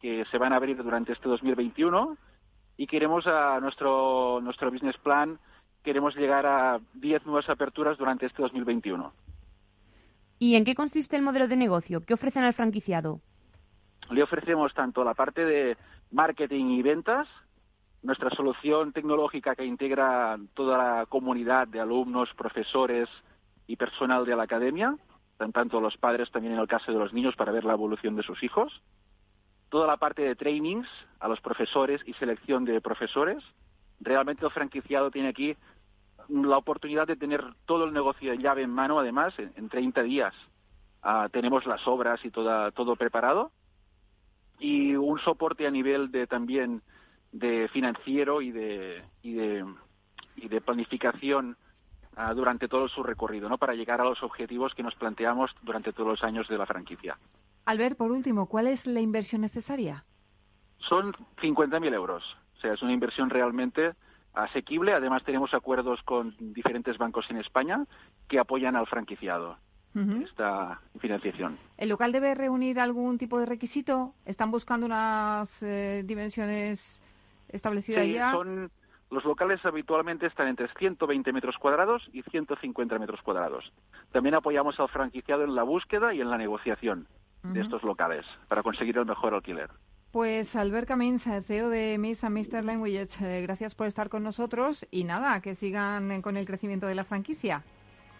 que 0.00 0.24
se 0.30 0.38
van 0.38 0.52
a 0.52 0.56
abrir 0.56 0.82
durante 0.82 1.12
este 1.12 1.28
2021 1.28 2.16
y 2.76 2.86
queremos 2.86 3.26
a 3.26 3.60
nuestro, 3.60 4.40
nuestro 4.42 4.70
business 4.70 4.96
plan, 4.98 5.38
queremos 5.82 6.16
llegar 6.16 6.46
a 6.46 6.80
10 6.94 7.26
nuevas 7.26 7.48
aperturas 7.48 7.98
durante 7.98 8.26
este 8.26 8.42
2021. 8.42 9.12
¿Y 10.38 10.56
en 10.56 10.64
qué 10.64 10.74
consiste 10.74 11.16
el 11.16 11.22
modelo 11.22 11.46
de 11.46 11.56
negocio? 11.56 12.00
¿Qué 12.00 12.14
ofrecen 12.14 12.44
al 12.44 12.54
franquiciado? 12.54 13.20
Le 14.10 14.22
ofrecemos 14.22 14.72
tanto 14.72 15.04
la 15.04 15.14
parte 15.14 15.44
de 15.44 15.76
marketing 16.10 16.70
y 16.70 16.82
ventas, 16.82 17.28
nuestra 18.02 18.30
solución 18.30 18.92
tecnológica 18.92 19.54
que 19.54 19.64
integra 19.64 20.38
toda 20.54 20.78
la 20.78 21.06
comunidad 21.06 21.68
de 21.68 21.80
alumnos, 21.80 22.30
profesores 22.34 23.08
y 23.66 23.76
personal 23.76 24.24
de 24.24 24.36
la 24.36 24.44
academia, 24.44 24.96
tanto 25.52 25.80
los 25.80 25.96
padres 25.96 26.30
también 26.30 26.54
en 26.54 26.60
el 26.60 26.68
caso 26.68 26.92
de 26.92 26.98
los 26.98 27.12
niños 27.12 27.34
para 27.36 27.52
ver 27.52 27.64
la 27.64 27.72
evolución 27.72 28.16
de 28.16 28.22
sus 28.22 28.42
hijos. 28.42 28.82
Toda 29.70 29.86
la 29.86 29.96
parte 29.96 30.22
de 30.22 30.34
trainings 30.34 30.88
a 31.18 31.28
los 31.28 31.40
profesores 31.40 32.02
y 32.06 32.12
selección 32.14 32.64
de 32.64 32.80
profesores. 32.80 33.42
Realmente 34.00 34.44
el 34.44 34.50
franquiciado 34.50 35.10
tiene 35.10 35.28
aquí 35.28 35.56
la 36.28 36.58
oportunidad 36.58 37.06
de 37.06 37.16
tener 37.16 37.42
todo 37.66 37.84
el 37.84 37.92
negocio 37.92 38.30
de 38.30 38.38
llave 38.38 38.62
en 38.62 38.70
mano, 38.70 38.98
además, 38.98 39.34
en, 39.38 39.68
30 39.68 40.02
días. 40.02 40.34
Ah, 41.02 41.28
tenemos 41.32 41.66
las 41.66 41.86
obras 41.86 42.24
y 42.24 42.30
toda, 42.30 42.70
todo 42.72 42.96
preparado. 42.96 43.50
Y 44.58 44.94
un 44.94 45.18
soporte 45.20 45.66
a 45.66 45.70
nivel 45.70 46.10
de 46.10 46.26
también 46.26 46.82
de 47.32 47.68
financiero 47.68 48.42
y 48.42 48.50
de, 48.50 49.02
y 49.22 49.34
de, 49.34 49.64
y 50.36 50.48
de 50.48 50.60
planificación 50.60 51.56
ah, 52.16 52.34
durante 52.34 52.68
todo 52.68 52.88
su 52.88 53.02
recorrido, 53.02 53.48
¿no? 53.48 53.58
Para 53.58 53.74
llegar 53.74 54.00
a 54.00 54.04
los 54.04 54.22
objetivos 54.22 54.74
que 54.74 54.82
nos 54.82 54.94
planteamos 54.94 55.54
durante 55.62 55.92
todos 55.92 56.08
los 56.08 56.24
años 56.24 56.48
de 56.48 56.58
la 56.58 56.66
franquicia. 56.66 57.18
Albert, 57.66 57.96
por 57.96 58.10
último, 58.10 58.46
¿cuál 58.46 58.66
es 58.66 58.86
la 58.86 59.00
inversión 59.00 59.42
necesaria? 59.42 60.04
Son 60.78 61.12
50.000 61.40 61.94
euros. 61.94 62.36
O 62.56 62.60
sea, 62.60 62.72
es 62.72 62.82
una 62.82 62.92
inversión 62.92 63.30
realmente 63.30 63.92
asequible. 64.34 64.92
Además, 64.92 65.22
tenemos 65.24 65.54
acuerdos 65.54 66.02
con 66.02 66.34
diferentes 66.38 66.98
bancos 66.98 67.30
en 67.30 67.36
España 67.36 67.84
que 68.28 68.38
apoyan 68.38 68.76
al 68.76 68.86
franquiciado. 68.86 69.58
esta 70.22 70.80
financiación. 71.00 71.58
¿El 71.76 71.88
local 71.88 72.12
debe 72.12 72.34
reunir 72.34 72.78
algún 72.78 73.18
tipo 73.18 73.40
de 73.40 73.46
requisito? 73.46 74.14
¿Están 74.24 74.50
buscando 74.52 74.86
unas 74.86 75.50
eh, 75.62 76.02
dimensiones 76.04 77.00
establecida 77.52 78.02
sí, 78.02 78.16
Son, 78.32 78.70
los 79.10 79.24
locales 79.24 79.64
habitualmente 79.64 80.26
están 80.26 80.48
entre 80.48 80.68
120 80.68 81.32
metros 81.32 81.56
cuadrados 81.58 82.08
y 82.12 82.22
150 82.22 82.98
metros 82.98 83.20
cuadrados. 83.22 83.72
También 84.12 84.36
apoyamos 84.36 84.78
al 84.78 84.88
franquiciado 84.88 85.42
en 85.42 85.54
la 85.54 85.64
búsqueda 85.64 86.14
y 86.14 86.20
en 86.20 86.30
la 86.30 86.38
negociación 86.38 87.08
de 87.42 87.60
estos 87.60 87.82
locales 87.82 88.26
para 88.48 88.62
conseguir 88.62 88.98
el 88.98 89.06
mejor 89.06 89.34
alquiler. 89.34 89.70
Pues 90.12 90.56
Albert 90.56 90.88
Camins, 90.88 91.24
CEO 91.46 91.70
de 91.70 91.96
Miss 91.98 92.24
and 92.24 92.36
Mr. 92.36 92.64
Languages, 92.64 93.20
eh, 93.20 93.42
gracias 93.42 93.74
por 93.74 93.86
estar 93.86 94.08
con 94.08 94.22
nosotros 94.22 94.86
y 94.90 95.04
nada, 95.04 95.40
que 95.40 95.54
sigan 95.54 96.20
con 96.20 96.36
el 96.36 96.46
crecimiento 96.46 96.86
de 96.86 96.96
la 96.96 97.04
franquicia. 97.04 97.62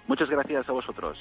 Muchas 0.06 0.30
gracias 0.30 0.68
a 0.68 0.72
vosotros. 0.72 1.18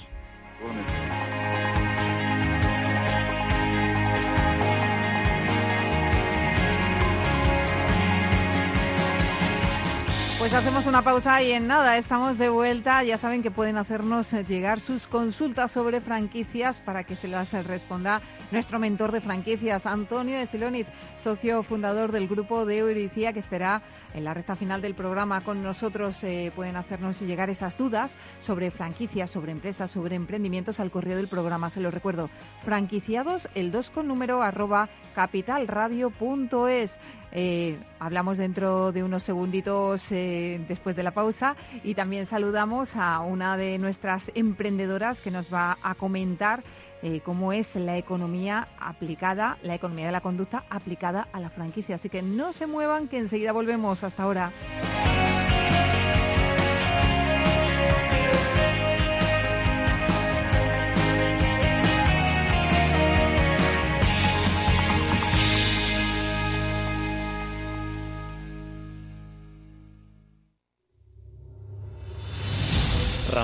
Pues 10.49 10.65
hacemos 10.65 10.87
una 10.87 11.03
pausa 11.03 11.43
y 11.43 11.51
en 11.51 11.67
nada, 11.67 11.95
estamos 11.99 12.39
de 12.39 12.49
vuelta. 12.49 13.03
Ya 13.03 13.19
saben 13.19 13.43
que 13.43 13.51
pueden 13.51 13.77
hacernos 13.77 14.31
llegar 14.47 14.79
sus 14.79 15.05
consultas 15.05 15.71
sobre 15.71 16.01
franquicias 16.01 16.77
para 16.77 17.03
que 17.03 17.15
se 17.15 17.27
las 17.27 17.51
responda 17.67 18.19
nuestro 18.49 18.79
mentor 18.79 19.11
de 19.11 19.21
franquicias, 19.21 19.85
Antonio 19.85 20.39
Esiloniz, 20.39 20.87
socio 21.23 21.61
fundador 21.61 22.11
del 22.11 22.27
grupo 22.27 22.65
de 22.65 22.79
Euricia, 22.79 23.31
que 23.31 23.41
estará 23.41 23.83
en 24.15 24.23
la 24.23 24.33
recta 24.33 24.55
final 24.55 24.81
del 24.81 24.95
programa 24.95 25.41
con 25.41 25.61
nosotros. 25.61 26.23
Eh, 26.23 26.51
pueden 26.55 26.77
hacernos 26.77 27.21
llegar 27.21 27.51
esas 27.51 27.77
dudas 27.77 28.09
sobre 28.41 28.71
franquicias, 28.71 29.29
sobre 29.29 29.51
empresas, 29.51 29.91
sobre 29.91 30.15
emprendimientos 30.15 30.79
al 30.79 30.89
correo 30.89 31.17
del 31.17 31.27
programa. 31.27 31.69
Se 31.69 31.79
lo 31.79 31.91
recuerdo, 31.91 32.31
franquiciados, 32.63 33.47
el 33.53 33.71
2 33.71 33.91
con 33.91 34.07
número 34.07 34.41
arroba 34.41 34.89
capitalradio.es. 35.13 36.97
Eh, 37.31 37.77
hablamos 37.99 38.37
dentro 38.37 38.91
de 38.91 39.03
unos 39.03 39.23
segunditos 39.23 40.03
eh, 40.11 40.63
después 40.67 40.95
de 40.95 41.03
la 41.03 41.11
pausa 41.11 41.55
y 41.83 41.93
también 41.93 42.25
saludamos 42.25 42.95
a 42.95 43.19
una 43.19 43.55
de 43.55 43.77
nuestras 43.77 44.31
emprendedoras 44.33 45.21
que 45.21 45.31
nos 45.31 45.53
va 45.53 45.77
a 45.83 45.95
comentar 45.95 46.63
eh, 47.01 47.21
cómo 47.23 47.53
es 47.53 47.75
la 47.75 47.97
economía 47.97 48.67
aplicada, 48.79 49.57
la 49.63 49.75
economía 49.75 50.07
de 50.07 50.11
la 50.11 50.21
conducta 50.21 50.65
aplicada 50.69 51.27
a 51.31 51.39
la 51.39 51.49
franquicia. 51.49 51.95
Así 51.95 52.09
que 52.09 52.21
no 52.21 52.51
se 52.51 52.67
muevan, 52.67 53.07
que 53.07 53.17
enseguida 53.17 53.51
volvemos. 53.51 54.03
Hasta 54.03 54.23
ahora. 54.23 54.51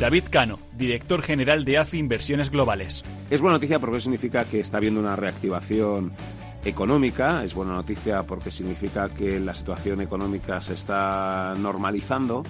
David 0.00 0.24
Cano, 0.30 0.60
director 0.76 1.22
general 1.22 1.64
de 1.64 1.76
AFI 1.76 1.98
Inversiones 1.98 2.50
Globales. 2.50 3.02
Es 3.30 3.40
buena 3.40 3.56
noticia 3.56 3.80
porque 3.80 4.00
significa 4.00 4.44
que 4.44 4.60
está 4.60 4.76
habiendo 4.76 5.00
una 5.00 5.16
reactivación 5.16 6.12
económica, 6.64 7.42
es 7.42 7.52
buena 7.52 7.72
noticia 7.72 8.22
porque 8.22 8.52
significa 8.52 9.08
que 9.08 9.40
la 9.40 9.54
situación 9.54 10.00
económica 10.00 10.62
se 10.62 10.74
está 10.74 11.52
normalizando 11.58 12.44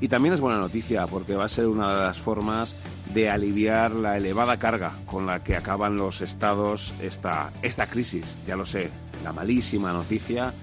y 0.00 0.08
también 0.08 0.32
es 0.32 0.40
buena 0.40 0.58
noticia 0.58 1.06
porque 1.06 1.34
va 1.34 1.44
a 1.44 1.48
ser 1.50 1.66
una 1.66 1.90
de 1.90 1.96
las 1.96 2.18
formas 2.18 2.74
de 3.12 3.28
aliviar 3.28 3.90
la 3.90 4.16
elevada 4.16 4.56
carga 4.56 4.92
con 5.04 5.26
la 5.26 5.44
que 5.44 5.56
acaban 5.56 5.96
los 5.96 6.22
estados 6.22 6.94
esta, 7.02 7.50
esta 7.60 7.88
crisis. 7.88 8.36
Ya 8.46 8.56
lo 8.56 8.64
sé, 8.64 8.88
la 9.22 9.34
malísima 9.34 9.92
noticia 9.92 10.54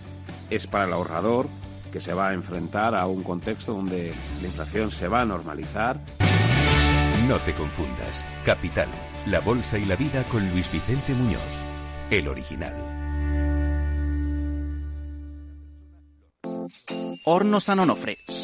es 0.49 0.65
para 0.65 0.85
el 0.85 0.93
ahorrador, 0.93 1.47
que 1.97 2.01
se 2.01 2.13
va 2.13 2.29
a 2.29 2.33
enfrentar 2.35 2.93
a 2.93 3.07
un 3.07 3.23
contexto 3.23 3.73
donde 3.73 4.13
la 4.39 4.47
inflación 4.47 4.91
se 4.91 5.07
va 5.07 5.21
a 5.21 5.25
normalizar. 5.25 5.99
No 7.27 7.39
te 7.39 7.53
confundas. 7.53 8.23
Capital, 8.45 8.87
la 9.25 9.39
bolsa 9.39 9.79
y 9.79 9.85
la 9.85 9.95
vida 9.95 10.23
con 10.25 10.47
Luis 10.51 10.71
Vicente 10.71 11.13
Muñoz, 11.13 11.41
el 12.11 12.27
original. 12.27 12.75
Horno 17.25 17.59
San 17.59 17.79
Onofre. 17.79 18.15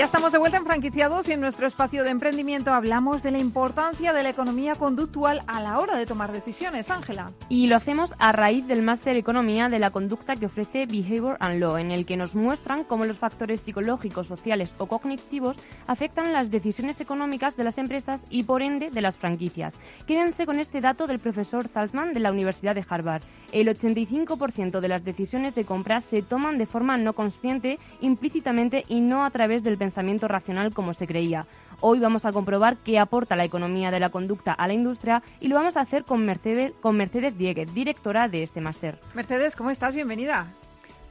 Ya 0.00 0.06
estamos 0.06 0.32
de 0.32 0.38
vuelta 0.38 0.56
en 0.56 0.64
franquiciados 0.64 1.28
y 1.28 1.32
en 1.32 1.42
nuestro 1.42 1.66
espacio 1.66 2.04
de 2.04 2.08
emprendimiento 2.08 2.72
hablamos 2.72 3.22
de 3.22 3.32
la 3.32 3.38
importancia 3.38 4.14
de 4.14 4.22
la 4.22 4.30
economía 4.30 4.74
conductual 4.74 5.42
a 5.46 5.60
la 5.60 5.78
hora 5.78 5.98
de 5.98 6.06
tomar 6.06 6.32
decisiones, 6.32 6.90
Ángela. 6.90 7.32
Y 7.50 7.68
lo 7.68 7.76
hacemos 7.76 8.14
a 8.18 8.32
raíz 8.32 8.66
del 8.66 8.80
máster 8.80 9.14
Economía 9.16 9.68
de 9.68 9.78
la 9.78 9.90
conducta 9.90 10.36
que 10.36 10.46
ofrece 10.46 10.86
Behavior 10.86 11.36
and 11.38 11.60
Law, 11.60 11.76
en 11.76 11.90
el 11.90 12.06
que 12.06 12.16
nos 12.16 12.34
muestran 12.34 12.84
cómo 12.84 13.04
los 13.04 13.18
factores 13.18 13.60
psicológicos, 13.60 14.26
sociales 14.26 14.74
o 14.78 14.86
cognitivos 14.86 15.58
afectan 15.86 16.32
las 16.32 16.50
decisiones 16.50 16.98
económicas 17.02 17.58
de 17.58 17.64
las 17.64 17.76
empresas 17.76 18.24
y 18.30 18.44
por 18.44 18.62
ende 18.62 18.88
de 18.88 19.02
las 19.02 19.18
franquicias. 19.18 19.74
Quédense 20.06 20.46
con 20.46 20.60
este 20.60 20.80
dato 20.80 21.06
del 21.08 21.18
profesor 21.18 21.68
Salzman 21.68 22.14
de 22.14 22.20
la 22.20 22.32
Universidad 22.32 22.74
de 22.74 22.86
Harvard. 22.88 23.22
El 23.52 23.68
85% 23.68 24.80
de 24.80 24.88
las 24.88 25.04
decisiones 25.04 25.54
de 25.54 25.66
compra 25.66 26.00
se 26.00 26.22
toman 26.22 26.56
de 26.56 26.64
forma 26.64 26.96
no 26.96 27.12
consciente, 27.12 27.78
implícitamente 28.00 28.84
y 28.88 29.00
no 29.00 29.26
a 29.26 29.30
través 29.30 29.62
del 29.62 29.76
pensamiento 29.76 29.89
pensamiento 29.90 30.28
racional 30.28 30.72
como 30.72 30.94
se 30.94 31.08
creía. 31.08 31.46
Hoy 31.80 31.98
vamos 31.98 32.24
a 32.24 32.30
comprobar 32.30 32.76
qué 32.76 33.00
aporta 33.00 33.34
la 33.34 33.44
economía 33.44 33.90
de 33.90 33.98
la 33.98 34.08
conducta 34.08 34.52
a 34.52 34.68
la 34.68 34.72
industria 34.72 35.20
y 35.40 35.48
lo 35.48 35.56
vamos 35.56 35.76
a 35.76 35.80
hacer 35.80 36.04
con 36.04 36.24
Mercedes, 36.24 36.72
con 36.80 36.96
Mercedes 36.96 37.36
Dieguez, 37.36 37.74
directora 37.74 38.28
de 38.28 38.44
este 38.44 38.60
máster. 38.60 39.00
Mercedes, 39.14 39.56
¿cómo 39.56 39.70
estás? 39.70 39.92
Bienvenida. 39.92 40.46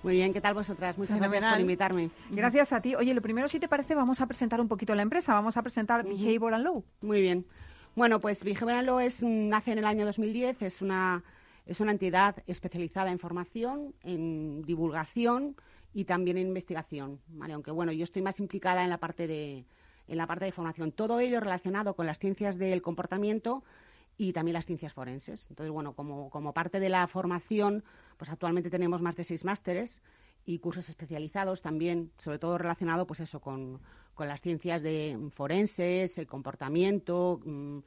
Muy 0.02 0.14
bien, 0.14 0.32
¿qué 0.32 0.40
tal 0.40 0.54
vosotras? 0.54 0.98
Muchas 0.98 1.20
gracias 1.20 1.52
por 1.52 1.60
invitarme. 1.60 2.10
Gracias 2.30 2.72
a 2.72 2.80
ti. 2.80 2.96
Oye, 2.96 3.14
lo 3.14 3.22
primero, 3.22 3.50
si 3.50 3.60
te 3.60 3.68
parece, 3.68 3.96
vamos 3.96 4.22
a 4.22 4.28
presentar 4.28 4.62
un 4.62 4.70
poquito 4.70 4.96
la 4.96 5.02
empresa. 5.02 5.34
Vamos 5.34 5.58
a 5.58 5.62
presentar 5.62 6.06
Behavior 6.06 6.54
and 6.54 6.64
Law. 6.64 6.82
Muy 7.02 7.20
bien. 7.20 7.46
Bueno, 7.98 8.22
pues 8.22 8.46
Behavior 8.46 8.78
and 8.78 8.88
Law 8.88 9.02
es, 9.02 9.22
nace 9.22 9.74
en 9.74 9.80
el 9.80 9.86
año 9.86 10.06
2010, 10.06 10.62
es 10.62 10.82
una, 10.82 11.22
es 11.66 11.82
una 11.82 11.92
entidad 11.92 12.38
especializada 12.48 13.12
en 13.12 13.20
formación, 13.20 13.94
en 14.04 14.62
divulgación, 14.62 15.58
y 15.94 16.06
también 16.06 16.38
en 16.38 16.48
investigación, 16.48 17.20
¿vale? 17.28 17.54
Aunque 17.54 17.72
bueno, 17.72 17.92
yo 17.92 18.04
estoy 18.04 18.22
más 18.22 18.40
implicada 18.40 18.84
en 18.84 18.90
la 18.90 18.98
parte 18.98 19.28
de 19.28 19.66
en 20.08 20.18
la 20.18 20.26
parte 20.26 20.46
de 20.46 20.52
formación. 20.52 20.92
Todo 20.92 21.20
ello 21.20 21.40
relacionado 21.40 21.94
con 21.94 22.08
las 22.08 22.18
ciencias 22.18 22.58
del 22.58 22.82
comportamiento 22.82 23.64
y 24.18 24.34
también 24.34 24.54
las 24.54 24.66
ciencias 24.66 24.92
forenses. 24.92 25.48
Entonces, 25.52 25.72
bueno, 25.72 25.94
como, 25.94 26.32
como 26.32 26.52
parte 26.52 26.80
de 26.80 26.90
la 26.90 27.08
formación, 27.08 27.84
pues 28.18 28.32
actualmente 28.32 28.72
tenemos 28.72 29.04
más 29.04 29.16
de 29.16 29.24
seis 29.24 29.46
másteres 29.46 30.02
y 30.48 30.58
cursos 30.58 30.90
especializados 30.90 31.62
también, 31.62 32.12
sobre 32.18 32.40
todo 32.40 32.58
relacionado, 32.58 33.06
pues 33.06 33.20
eso, 33.20 33.40
con, 33.40 33.82
con 34.16 34.28
las 34.28 34.42
ciencias 34.42 34.82
de 34.82 35.30
forenses, 35.36 36.18
el 36.18 36.26
comportamiento, 36.26 37.40
mm, 37.46 37.80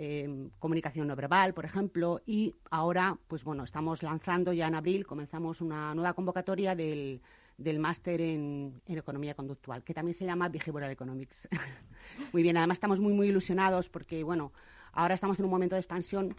Em, 0.00 0.50
comunicación 0.60 1.08
no 1.08 1.16
verbal, 1.16 1.54
por 1.54 1.64
ejemplo, 1.64 2.20
y 2.24 2.54
ahora, 2.70 3.18
pues 3.26 3.42
bueno, 3.42 3.64
estamos 3.64 4.04
lanzando 4.04 4.52
ya 4.52 4.68
en 4.68 4.76
abril, 4.76 5.04
comenzamos 5.04 5.60
una 5.60 5.92
nueva 5.92 6.14
convocatoria 6.14 6.76
del, 6.76 7.20
del 7.58 7.80
máster 7.80 8.20
en, 8.20 8.80
economía 8.86 9.34
conductual, 9.34 9.82
que 9.82 9.92
también 9.92 10.14
se 10.14 10.24
llama 10.24 10.48
Behavioral 10.48 10.90
Economics. 10.90 11.48
muy 12.32 12.42
bien, 12.42 12.56
además 12.56 12.76
estamos 12.76 13.00
muy, 13.00 13.12
muy 13.12 13.28
ilusionados 13.28 13.88
porque, 13.88 14.22
bueno, 14.22 14.52
ahora 14.92 15.14
estamos 15.14 15.38
en 15.38 15.44
un 15.44 15.50
momento 15.50 15.74
de 15.74 15.80
expansión 15.80 16.34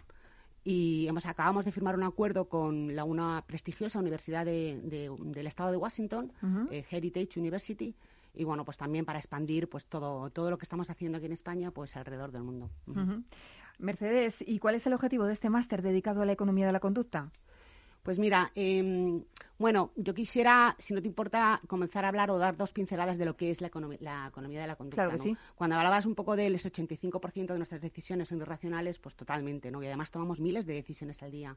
y 0.64 1.06
hemos, 1.06 1.24
acabamos 1.26 1.64
de 1.64 1.72
firmar 1.72 1.94
un 1.94 2.02
acuerdo 2.02 2.46
con 2.46 2.94
la, 2.96 3.04
una 3.04 3.44
prestigiosa 3.46 3.98
universidad 3.98 4.46
del 4.46 5.46
estado 5.46 5.70
de 5.70 5.76
Washington, 5.76 6.32
eh, 6.70 6.84
Heritage 6.90 7.38
University, 7.38 7.94
y 8.34 8.44
bueno, 8.44 8.64
pues 8.64 8.76
también 8.76 9.04
para 9.04 9.18
expandir 9.18 9.68
pues 9.68 9.86
todo, 9.86 10.30
todo 10.30 10.50
lo 10.50 10.58
que 10.58 10.64
estamos 10.64 10.88
haciendo 10.88 11.18
aquí 11.18 11.26
en 11.26 11.32
España 11.32 11.70
pues 11.70 11.96
alrededor 11.96 12.32
del 12.32 12.42
mundo. 12.42 12.70
Mercedes, 13.78 14.42
¿y 14.46 14.58
cuál 14.58 14.74
es 14.74 14.86
el 14.86 14.92
objetivo 14.92 15.24
de 15.24 15.32
este 15.32 15.50
máster 15.50 15.82
dedicado 15.82 16.22
a 16.22 16.26
la 16.26 16.32
economía 16.32 16.66
de 16.66 16.72
la 16.72 16.80
conducta? 16.80 17.30
Pues 18.02 18.18
mira, 18.18 18.50
em, 18.54 19.22
bueno, 19.58 19.92
yo 19.94 20.14
quisiera, 20.14 20.74
si 20.78 20.94
no 20.94 21.02
te 21.02 21.06
importa, 21.06 21.60
comenzar 21.66 22.06
a 22.06 22.08
hablar 22.08 22.30
o 22.30 22.38
dar 22.38 22.56
dos 22.56 22.72
pinceladas 22.72 23.18
de 23.18 23.26
lo 23.26 23.36
que 23.36 23.50
es 23.50 23.60
la, 23.60 23.66
economía, 23.66 23.98
la 24.00 24.26
economía 24.28 24.62
de 24.62 24.66
la 24.66 24.76
conducta. 24.76 25.04
Claro 25.04 25.22
sí. 25.22 25.36
Cuando 25.54 25.76
hablabas 25.76 26.06
un 26.06 26.14
poco 26.14 26.34
del 26.34 26.54
85% 26.54 27.52
de 27.52 27.58
nuestras 27.58 27.82
decisiones 27.82 28.28
son 28.28 28.38
irracionales, 28.38 28.98
pues 28.98 29.14
totalmente, 29.14 29.70
¿no? 29.70 29.82
Y 29.82 29.86
además 29.86 30.10
tomamos 30.10 30.40
miles 30.40 30.64
de 30.64 30.74
decisiones 30.74 31.22
al 31.22 31.30
día. 31.30 31.56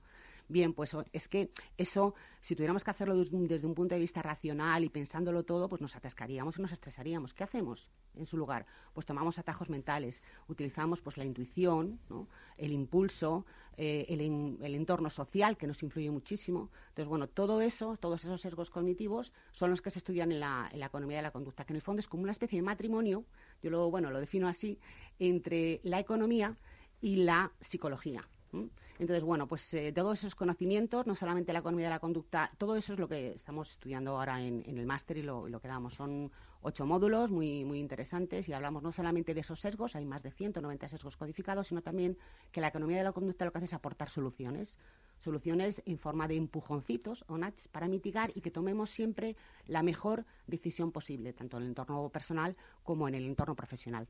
Bien, 0.50 0.74
pues 0.74 0.94
es 1.14 1.30
que 1.30 1.52
eso, 1.78 2.16
si 2.42 2.56
tuviéramos 2.56 2.84
que 2.84 2.92
hacerlo 2.92 3.16
desde 3.16 3.66
un 3.66 3.74
punto 3.74 3.96
de 3.96 4.02
vista 4.02 4.22
racional 4.22 4.84
y 4.84 4.90
pensándolo 4.90 5.44
todo, 5.44 5.70
pues 5.70 5.82
nos 5.82 5.96
atascaríamos 5.96 6.60
y 6.60 6.62
nos 6.62 6.74
estresaríamos. 6.74 7.34
¿Qué 7.34 7.46
hacemos 7.46 7.90
en 8.16 8.26
su 8.26 8.36
lugar? 8.36 8.66
Pues 8.94 9.06
tomamos 9.06 9.40
atajos 9.40 9.70
mentales, 9.70 10.22
utilizamos 10.50 11.02
pues 11.02 11.18
la 11.18 11.24
intuición, 11.24 12.00
el 12.58 12.74
impulso, 12.74 13.46
eh, 13.78 14.06
el, 14.10 14.76
entorno 14.76 15.10
social 15.10 15.58
que 15.58 15.68
nos 15.68 15.82
influye 15.84 16.10
muchísimo. 16.12 16.70
Entonces, 16.90 17.08
bueno, 17.08 17.28
todo 17.28 17.62
eso, 17.62 17.98
todos 17.98 18.24
esos 18.24 18.42
sesgos 18.42 18.70
cognitivos 18.70 19.34
son 19.52 19.70
los 19.70 19.82
que 19.82 19.90
se 19.90 20.00
estudian 20.00 20.32
en 20.32 20.40
la, 20.40 20.70
en 20.72 20.80
la 20.80 20.88
economía 20.88 21.18
de 21.18 21.24
la 21.24 21.32
conducta, 21.32 21.66
que 21.66 21.74
en 21.74 21.78
el 21.78 21.82
fondo 21.82 22.00
es 22.00 22.08
como 22.08 22.24
una 22.24 22.32
especie 22.32 22.60
de 22.60 22.64
matrimonio, 22.64 23.26
yo 23.62 23.70
lo, 23.70 23.90
bueno, 23.90 24.12
lo 24.12 24.20
defino 24.20 24.48
así, 24.48 24.80
entre 25.20 25.80
la 25.84 26.00
economía 26.00 26.58
y 27.02 27.18
la 27.18 27.52
psicología. 27.60 28.28
Entonces, 29.00 29.24
bueno, 29.24 29.48
pues 29.48 29.74
eh, 29.74 29.92
todos 29.92 30.20
esos 30.20 30.36
conocimientos, 30.36 31.08
no 31.08 31.16
solamente 31.16 31.52
la 31.52 31.60
economía 31.60 31.88
de 31.88 31.94
la 31.94 32.00
conducta, 32.00 32.52
todo 32.58 32.76
eso 32.76 32.94
es 32.94 33.00
lo 33.00 33.08
que 33.08 33.32
estamos 33.34 33.72
estudiando 33.72 34.12
ahora 34.12 34.42
en, 34.42 34.64
el 34.66 34.86
máster 34.86 35.18
y 35.18 35.24
lo, 35.24 35.60
que 35.60 35.68
damos. 35.68 35.96
Son 35.96 36.32
ocho 36.64 36.86
módulos 36.86 37.30
muy, 37.30 37.64
muy 37.66 37.80
interesantes 37.80 38.48
y 38.50 38.54
hablamos 38.54 38.82
no 38.82 38.92
solamente 38.92 39.34
de 39.34 39.42
esos 39.42 39.60
sesgos, 39.60 39.96
hay 39.96 40.06
más 40.06 40.24
de 40.24 40.32
190 40.32 40.88
sesgos 40.88 41.18
codificados, 41.18 41.68
sino 41.68 41.82
también 41.82 42.18
que 42.52 42.62
la 42.62 42.70
economía 42.70 42.98
de 42.98 43.04
la 43.04 43.12
conducta 43.12 43.46
lo 43.46 43.52
que 43.52 43.60
hace 43.60 43.66
es 43.66 43.74
aportar 43.74 44.10
soluciones. 44.10 44.78
Soluciones 45.20 45.82
en 45.86 46.00
forma 46.00 46.28
de 46.28 46.36
empujoncitos 46.36 47.24
o 47.28 47.38
nudges 47.38 47.68
para 47.68 47.88
mitigar 47.88 48.32
y 48.36 48.42
que 48.42 48.52
tomemos 48.52 48.90
siempre 48.90 49.36
la 49.68 49.84
mejor 49.84 50.26
decisión 50.48 50.92
posible, 50.92 51.34
tanto 51.34 51.58
en 51.58 51.64
el 51.64 51.70
entorno 51.70 52.10
personal 52.10 52.56
como 52.84 53.08
en 53.08 53.16
el 53.16 53.26
entorno 53.26 53.56
profesional. 53.56 54.08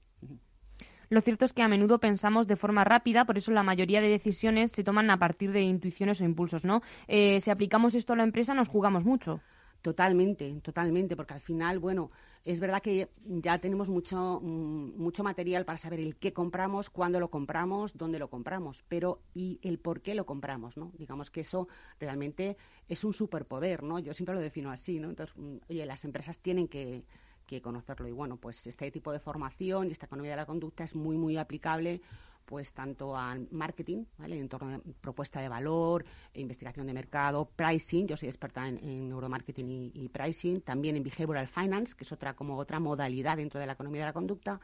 Lo 1.09 1.21
cierto 1.21 1.45
es 1.45 1.53
que 1.53 1.61
a 1.61 1.67
menudo 1.67 1.99
pensamos 1.99 2.47
de 2.47 2.55
forma 2.55 2.83
rápida, 2.83 3.25
por 3.25 3.37
eso 3.37 3.51
la 3.51 3.61
mayoría 3.61 4.01
de 4.01 4.09
decisiones 4.09 4.71
se 4.71 4.83
toman 4.83 5.11
a 5.11 5.19
partir 5.19 5.51
de 5.51 5.61
intuiciones 5.61 6.21
o 6.21 6.23
impulsos, 6.23 6.65
¿no? 6.65 6.81
Eh, 7.07 7.39
si 7.41 7.51
aplicamos 7.51 7.93
esto 7.93 8.13
a 8.13 8.15
la 8.15 8.23
empresa 8.23 8.53
nos 8.53 8.67
jugamos 8.67 9.03
mucho. 9.03 9.39
Totalmente, 9.83 10.61
totalmente, 10.61 11.15
porque 11.15 11.33
al 11.33 11.41
final, 11.41 11.77
bueno, 11.77 12.09
es 12.45 12.59
verdad 12.59 12.81
que 12.81 13.09
ya 13.23 13.59
tenemos 13.59 13.89
mucho, 13.89 14.39
mm, 14.41 14.97
mucho 14.97 15.23
material 15.23 15.63
para 15.65 15.77
saber 15.77 15.99
el 15.99 16.17
qué 16.17 16.33
compramos, 16.33 16.89
cuándo 16.89 17.19
lo 17.19 17.29
compramos, 17.29 17.97
dónde 17.97 18.19
lo 18.19 18.29
compramos, 18.29 18.83
pero 18.89 19.21
y 19.33 19.59
el 19.61 19.79
por 19.79 20.01
qué 20.01 20.13
lo 20.13 20.25
compramos, 20.25 20.75
¿no? 20.75 20.91
Digamos 20.97 21.29
que 21.29 21.41
eso 21.41 21.69
realmente 21.99 22.57
es 22.89 23.03
un 23.05 23.13
superpoder, 23.13 23.83
¿no? 23.83 23.99
Yo 23.99 24.13
siempre 24.13 24.35
lo 24.35 24.41
defino 24.41 24.71
así, 24.71 24.99
¿no? 24.99 25.09
Entonces, 25.09 25.35
mm, 25.37 25.57
oye, 25.69 25.85
las 25.85 26.03
empresas 26.03 26.37
tienen 26.39 26.67
que, 26.67 27.05
que 27.45 27.61
conocerlo. 27.61 28.07
Y 28.07 28.11
bueno, 28.11 28.37
pues 28.37 28.67
este 28.67 28.91
tipo 28.91 29.11
de 29.11 29.19
formación 29.19 29.87
y 29.87 29.91
esta 29.91 30.05
economía 30.05 30.31
de 30.31 30.37
la 30.37 30.45
conducta 30.45 30.83
es 30.83 30.95
muy, 30.95 31.17
muy 31.17 31.37
aplicable 31.37 32.01
pues 32.45 32.73
tanto 32.73 33.15
al 33.17 33.47
marketing, 33.51 34.05
en 34.19 34.49
torno 34.49 34.75
a 34.75 34.79
propuesta 35.01 35.41
de 35.41 35.49
valor, 35.49 36.05
investigación 36.33 36.87
de 36.87 36.93
mercado, 36.93 37.49
pricing, 37.55 38.07
yo 38.07 38.17
soy 38.17 38.29
experta 38.29 38.67
en, 38.67 39.09
neuromarketing 39.09 39.91
y, 39.93 40.09
pricing, 40.09 40.61
también 40.61 40.95
en 40.95 41.03
behavioral 41.03 41.47
finance, 41.47 41.95
que 41.95 42.03
es 42.03 42.11
otra 42.11 42.35
como 42.35 42.57
otra 42.57 42.79
modalidad 42.79 43.37
dentro 43.37 43.59
de 43.59 43.65
la 43.65 43.73
economía 43.73 44.01
de 44.01 44.07
la 44.07 44.13
conducta, 44.13 44.59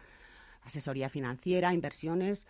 asesoría 0.61 1.09
financiera, 1.09 1.73
inversiones, 1.73 2.47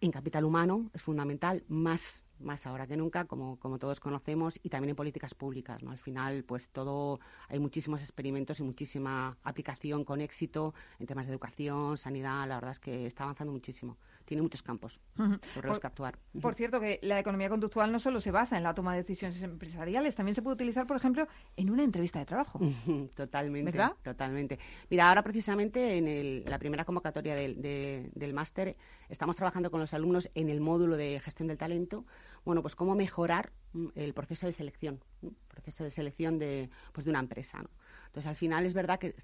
en 0.00 0.12
capital 0.12 0.44
humano 0.44 0.90
es 0.94 1.02
fundamental, 1.02 1.64
más 1.68 2.02
más 2.40 2.66
ahora 2.66 2.86
que 2.86 2.96
nunca, 2.96 3.24
como, 3.24 3.58
como 3.58 3.78
todos 3.78 4.00
conocemos, 4.00 4.58
y 4.62 4.68
también 4.68 4.90
en 4.90 4.96
políticas 4.96 5.34
públicas. 5.34 5.82
Al 5.82 5.98
final, 5.98 6.44
pues 6.44 6.68
todo, 6.68 7.20
hay 7.48 7.58
muchísimos 7.58 8.00
experimentos 8.00 8.60
y 8.60 8.62
muchísima 8.62 9.36
aplicación 9.42 10.04
con 10.04 10.20
éxito 10.20 10.74
en 10.98 11.06
temas 11.06 11.26
de 11.26 11.32
educación, 11.32 11.96
sanidad, 11.96 12.46
la 12.48 12.56
verdad 12.56 12.72
es 12.72 12.80
que 12.80 13.06
está 13.06 13.24
avanzando 13.24 13.52
muchísimo 13.52 13.96
tiene 14.28 14.42
muchos 14.42 14.62
campos 14.62 15.00
sobre 15.54 15.68
los 15.68 15.80
que 15.80 15.86
actuar. 15.86 16.18
Por 16.42 16.54
cierto, 16.54 16.80
que 16.80 17.00
la 17.02 17.18
economía 17.18 17.48
conductual 17.48 17.90
no 17.90 17.98
solo 17.98 18.20
se 18.20 18.30
basa 18.30 18.58
en 18.58 18.62
la 18.62 18.74
toma 18.74 18.92
de 18.92 18.98
decisiones 18.98 19.40
empresariales, 19.40 20.14
también 20.14 20.34
se 20.34 20.42
puede 20.42 20.54
utilizar, 20.54 20.86
por 20.86 20.98
ejemplo, 20.98 21.26
en 21.56 21.70
una 21.70 21.82
entrevista 21.82 22.18
de 22.18 22.26
trabajo. 22.26 22.60
totalmente, 23.16 23.70
¿verdad? 23.70 23.92
Totalmente. 24.02 24.58
Mira, 24.90 25.08
ahora 25.08 25.22
precisamente 25.22 25.96
en 25.96 26.44
la 26.44 26.58
primera 26.58 26.84
convocatoria 26.84 27.34
del, 27.34 27.62
del 28.14 28.34
máster 28.34 28.76
estamos 29.08 29.34
trabajando 29.34 29.70
con 29.70 29.80
los 29.80 29.94
alumnos 29.94 30.30
en 30.34 30.50
el 30.50 30.60
módulo 30.60 30.98
de 30.98 31.20
gestión 31.20 31.48
del 31.48 31.56
talento. 31.56 32.04
Bueno, 32.44 32.60
pues 32.60 32.74
cómo 32.74 32.94
mejorar 32.94 33.50
mm, 33.72 33.86
el 33.94 34.12
proceso 34.12 34.46
de 34.46 34.52
selección, 34.52 35.00
proceso 35.48 35.84
de 35.84 35.90
selección 35.90 36.38
de, 36.38 36.68
pues, 36.92 37.06
de 37.06 37.10
una 37.10 37.20
empresa. 37.20 37.64
Entonces, 38.06 38.28
al 38.28 38.36
final 38.36 38.66
es 38.66 38.74
verdad 38.74 38.98
que 38.98 39.14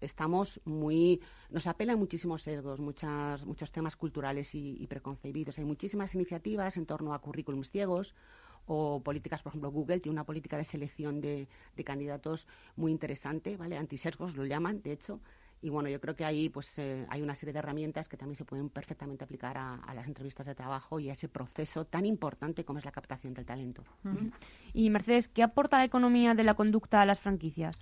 estamos 0.00 0.60
muy 0.64 1.20
nos 1.50 1.66
apelan 1.66 1.98
muchísimos 1.98 2.42
sesgos, 2.42 2.80
muchas, 2.80 3.44
muchos 3.44 3.72
temas 3.72 3.96
culturales 3.96 4.54
y, 4.54 4.86
preconcebidos. 4.86 5.58
Hay 5.58 5.64
muchísimas 5.64 6.14
iniciativas 6.14 6.76
en 6.76 6.86
torno 6.86 7.14
a 7.14 7.20
currículums 7.20 7.70
ciegos 7.70 8.14
o 8.66 9.00
políticas, 9.02 9.42
por 9.42 9.50
ejemplo, 9.50 9.70
Google 9.70 10.00
tiene 10.00 10.14
una 10.14 10.24
política 10.24 10.56
de 10.56 10.64
selección 10.64 11.20
de, 11.20 11.48
candidatos 11.84 12.46
muy 12.76 12.92
interesante, 12.92 13.56
¿vale? 13.56 13.76
Antisesgos 13.76 14.36
lo 14.36 14.44
llaman, 14.44 14.82
de 14.82 14.92
hecho, 14.92 15.20
Y 15.62 15.68
bueno, 15.68 15.88
yo 15.90 16.00
creo 16.00 16.14
que 16.16 16.24
ahí 16.24 16.48
pues 16.48 16.78
eh, 16.78 17.06
hay 17.10 17.20
una 17.20 17.34
serie 17.34 17.52
de 17.52 17.58
herramientas 17.58 18.08
que 18.08 18.16
también 18.16 18.36
se 18.36 18.44
pueden 18.44 18.70
perfectamente 18.70 19.24
aplicar 19.24 19.58
a, 19.58 19.92
las 19.94 20.06
entrevistas 20.06 20.46
de 20.46 20.54
trabajo 20.54 21.00
y 21.00 21.10
a 21.10 21.12
ese 21.12 21.28
proceso 21.28 21.84
tan 21.84 22.06
importante 22.06 22.64
como 22.64 22.78
es 22.78 22.84
la 22.84 22.92
captación 22.92 23.34
del 23.34 23.44
talento. 23.44 23.82
Y 24.72 24.88
Mercedes, 24.88 25.28
¿qué 25.28 25.42
aporta 25.42 25.78
la 25.78 25.84
economía 25.84 26.34
de 26.34 26.44
la 26.44 26.54
conducta 26.54 27.02
a 27.02 27.06
las 27.06 27.20
franquicias? 27.20 27.78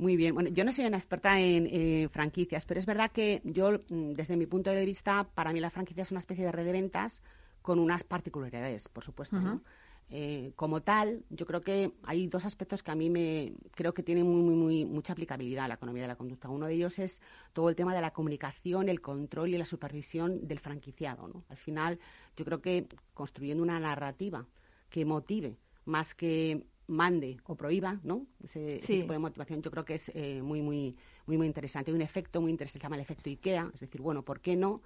Muy 0.00 0.16
bien. 0.16 0.34
Bueno, 0.34 0.48
yo 0.48 0.64
no 0.64 0.72
soy 0.72 0.86
una 0.86 0.96
experta 0.96 1.38
en 1.38 2.08
franquicias, 2.08 2.64
pero 2.64 2.80
es 2.80 2.86
verdad 2.86 3.10
que 3.12 3.42
yo, 3.44 3.80
mm, 3.90 4.14
desde 4.14 4.34
mi 4.34 4.46
punto 4.46 4.70
de 4.70 4.86
vista, 4.86 5.24
para 5.34 5.52
mí 5.52 5.60
la 5.60 5.68
franquicia 5.68 6.02
es 6.02 6.10
una 6.10 6.20
especie 6.20 6.42
de 6.42 6.50
red 6.50 6.64
de 6.64 6.72
ventas 6.72 7.22
con 7.60 7.78
unas 7.78 8.02
particularidades, 8.02 8.88
por 8.88 9.04
supuesto. 9.04 9.60
Eh, 10.08 10.52
como 10.56 10.80
tal, 10.80 11.22
yo 11.28 11.44
creo 11.44 11.60
que 11.60 11.92
hay 12.02 12.28
dos 12.28 12.46
aspectos 12.46 12.82
que 12.82 12.90
a 12.90 12.94
mí 12.94 13.10
me 13.10 13.52
creo 13.72 13.92
que 13.92 14.02
tienen 14.02 14.26
muy, 14.26 14.54
muy, 14.54 14.84
mucha 14.86 15.12
aplicabilidad 15.12 15.66
a 15.66 15.68
la 15.68 15.74
economía 15.74 16.02
de 16.02 16.08
la 16.08 16.16
conducta. 16.16 16.48
Uno 16.48 16.66
de 16.66 16.74
ellos 16.74 16.98
es 16.98 17.20
todo 17.52 17.68
el 17.68 17.76
tema 17.76 17.94
de 17.94 18.00
la 18.00 18.12
comunicación, 18.12 18.88
el 18.88 19.02
control 19.02 19.50
y 19.50 19.58
la 19.58 19.66
supervisión 19.66 20.48
del 20.48 20.60
franquiciado. 20.60 21.28
¿no? 21.28 21.44
Al 21.50 21.58
final, 21.58 21.98
yo 22.38 22.46
creo 22.46 22.62
que 22.62 22.86
construyendo 23.12 23.62
una 23.62 23.78
narrativa 23.78 24.46
que 24.88 25.04
motive 25.04 25.58
más 25.84 26.14
que 26.14 26.64
mande 26.90 27.38
o 27.46 27.54
prohíba, 27.54 28.00
¿no? 28.02 28.26
Ese, 28.42 28.80
tipo 28.84 29.12
de 29.12 29.18
motivación 29.18 29.62
yo 29.62 29.70
creo 29.70 29.84
que 29.84 29.94
es 29.94 30.10
eh, 30.14 30.42
muy, 30.42 30.60
muy, 30.60 30.96
muy, 31.26 31.38
muy 31.38 31.46
interesante. 31.46 31.90
Hay 31.90 31.94
un 31.94 32.02
efecto 32.02 32.40
muy 32.40 32.50
interesante, 32.50 32.80
se 32.80 32.82
llama 32.82 32.96
el 32.96 33.02
efecto 33.02 33.30
IKEA, 33.30 33.70
es 33.72 33.80
decir, 33.80 34.02
bueno, 34.02 34.22
¿por 34.24 34.40
qué 34.40 34.56
no 34.56 34.82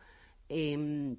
em, 0.49 1.17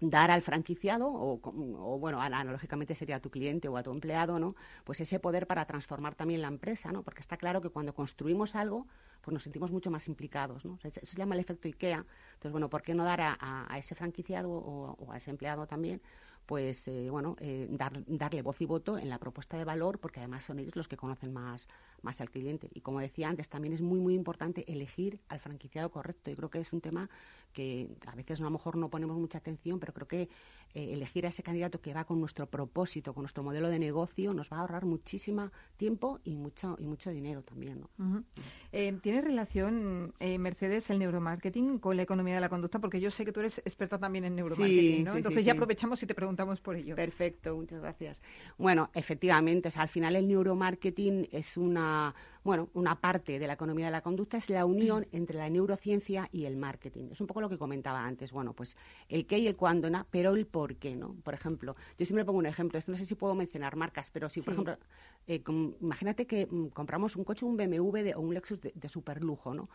dar 0.00 0.30
al 0.30 0.42
franquiciado, 0.42 1.08
o, 1.08 1.40
o, 1.42 1.98
bueno, 1.98 2.20
analógicamente 2.20 2.94
sería 2.94 3.16
a 3.16 3.20
tu 3.20 3.30
cliente 3.30 3.68
o 3.68 3.76
a 3.76 3.82
tu 3.82 3.90
empleado, 3.90 4.38
¿no? 4.38 4.54
Pues 4.84 5.00
ese 5.00 5.18
poder 5.20 5.46
para 5.46 5.64
transformar 5.66 6.14
también 6.14 6.42
la 6.42 6.48
empresa, 6.48 6.92
¿no? 6.92 7.02
Porque 7.02 7.20
está 7.20 7.36
claro 7.36 7.60
que 7.60 7.70
cuando 7.70 7.94
construimos 7.94 8.54
algo, 8.54 8.86
pues 9.22 9.32
nos 9.32 9.42
sentimos 9.42 9.70
mucho 9.70 9.90
más 9.90 10.08
implicados, 10.08 10.64
¿no? 10.64 10.78
Eso 10.82 11.00
se 11.02 11.16
llama 11.16 11.34
el 11.34 11.40
efecto 11.40 11.68
IKEA. 11.68 12.04
Entonces, 12.34 12.52
bueno, 12.52 12.68
¿por 12.68 12.82
qué 12.82 12.94
no 12.94 13.04
dar 13.04 13.20
a, 13.20 13.76
ese 13.78 13.94
franquiciado 13.94 14.50
o, 14.50 14.94
o 14.98 15.12
a 15.12 15.16
ese 15.16 15.30
empleado 15.30 15.66
también 15.66 16.00
pues 16.48 16.88
eh, 16.88 17.10
bueno, 17.10 17.36
eh, 17.40 17.68
darle 18.08 18.40
voz 18.40 18.58
y 18.62 18.64
voto 18.64 18.96
en 18.96 19.10
la 19.10 19.18
propuesta 19.18 19.58
de 19.58 19.64
valor, 19.64 19.98
porque 19.98 20.20
además 20.20 20.44
son 20.44 20.58
ellos 20.58 20.76
los 20.76 20.88
que 20.88 20.96
conocen 20.96 21.30
más, 21.30 21.68
más 22.00 22.22
al 22.22 22.30
cliente. 22.30 22.70
Y 22.72 22.80
como 22.80 23.00
decía 23.00 23.28
antes, 23.28 23.50
también 23.50 23.74
es 23.74 23.82
muy, 23.82 24.00
muy 24.00 24.14
importante 24.14 24.64
elegir 24.66 25.20
al 25.28 25.40
franquiciado 25.40 25.90
correcto. 25.90 26.30
Yo 26.30 26.36
creo 26.38 26.48
que 26.48 26.60
es 26.60 26.72
un 26.72 26.80
tema 26.80 27.10
que 27.52 27.90
a 28.06 28.14
veces 28.14 28.40
a 28.40 28.44
lo 28.44 28.50
mejor 28.50 28.76
no 28.76 28.88
ponemos 28.88 29.18
mucha 29.18 29.36
atención, 29.36 29.78
pero 29.78 29.92
creo 29.92 30.08
que 30.08 30.22
eh, 30.74 30.94
elegir 30.94 31.26
a 31.26 31.28
ese 31.28 31.42
candidato 31.42 31.82
que 31.82 31.92
va 31.92 32.04
con 32.04 32.18
nuestro 32.18 32.46
propósito, 32.46 33.12
con 33.12 33.24
nuestro 33.24 33.42
modelo 33.42 33.68
de 33.68 33.78
negocio, 33.78 34.32
nos 34.32 34.50
va 34.50 34.56
a 34.56 34.60
ahorrar 34.60 34.86
muchísimo 34.86 35.50
tiempo 35.76 36.18
y 36.24 36.34
mucho, 36.34 36.78
y 36.80 36.86
mucho 36.86 37.10
dinero 37.10 37.42
también. 37.42 37.84
¿no? 37.98 38.24
Eh, 38.72 38.98
¿Tiene 39.02 39.20
relación, 39.20 40.14
Mercedes, 40.18 40.88
el 40.88 40.98
neuromarketing 40.98 41.78
con 41.78 41.98
la 41.98 42.04
economía 42.04 42.36
de 42.36 42.40
la 42.40 42.48
conducta? 42.48 42.78
Porque 42.78 43.00
yo 43.00 43.10
sé 43.10 43.26
que 43.26 43.32
tú 43.32 43.40
eres 43.40 43.58
experta 43.58 43.98
también 43.98 44.24
en 44.24 44.34
neuromarketing, 44.34 45.04
¿no? 45.04 45.14
Entonces 45.14 45.44
ya 45.44 45.52
aprovechamos 45.52 46.02
y 46.02 46.06
te 46.06 46.14
preguntamos 46.14 46.37
por 46.60 46.76
ello. 46.76 46.96
Perfecto, 46.96 47.56
muchas 47.56 47.80
gracias. 47.80 48.20
Bueno, 48.56 48.90
efectivamente, 48.94 49.68
al 49.74 49.88
final 49.88 50.16
el 50.16 50.28
neuromarketing 50.28 51.28
es 51.32 51.56
una 51.56 52.14
bueno, 52.48 52.70
una 52.72 52.98
parte 52.98 53.38
de 53.38 53.46
la 53.46 53.52
economía 53.52 53.86
de 53.86 53.92
la 53.92 54.00
conducta 54.00 54.38
es 54.38 54.48
la 54.48 54.64
unión 54.64 55.06
entre 55.12 55.36
la 55.36 55.50
neurociencia 55.50 56.30
y 56.32 56.46
el 56.46 56.56
marketing. 56.56 57.10
Es 57.10 57.20
un 57.20 57.26
poco 57.26 57.42
lo 57.42 57.50
que 57.50 57.58
comentaba 57.58 58.02
antes. 58.02 58.32
Bueno, 58.32 58.54
pues 58.54 58.74
el 59.10 59.26
qué 59.26 59.38
y 59.38 59.46
el 59.46 59.54
cuándo, 59.54 59.90
¿no? 59.90 60.06
pero 60.10 60.34
el 60.34 60.46
por 60.46 60.76
qué, 60.76 60.96
¿no? 60.96 61.14
Por 61.24 61.34
ejemplo, 61.34 61.76
yo 61.98 62.06
siempre 62.06 62.24
pongo 62.24 62.38
un 62.38 62.46
ejemplo. 62.46 62.78
Esto 62.78 62.92
no 62.92 62.96
sé 62.96 63.04
si 63.04 63.14
puedo 63.16 63.34
mencionar 63.34 63.76
marcas, 63.76 64.10
pero 64.10 64.30
si, 64.30 64.40
por 64.40 64.54
ejemplo, 64.54 64.78
eh, 65.26 65.42
imagínate 65.80 66.26
que 66.26 66.46
mm, 66.46 66.68
compramos 66.68 67.16
un 67.16 67.24
coche, 67.24 67.44
un 67.44 67.58
BMW 67.58 68.12
o 68.16 68.20
un 68.20 68.32
Lexus 68.32 68.60
de, 68.62 68.72
de 68.74 68.88
super 68.88 69.22
lujo, 69.22 69.52
¿no? 69.52 69.68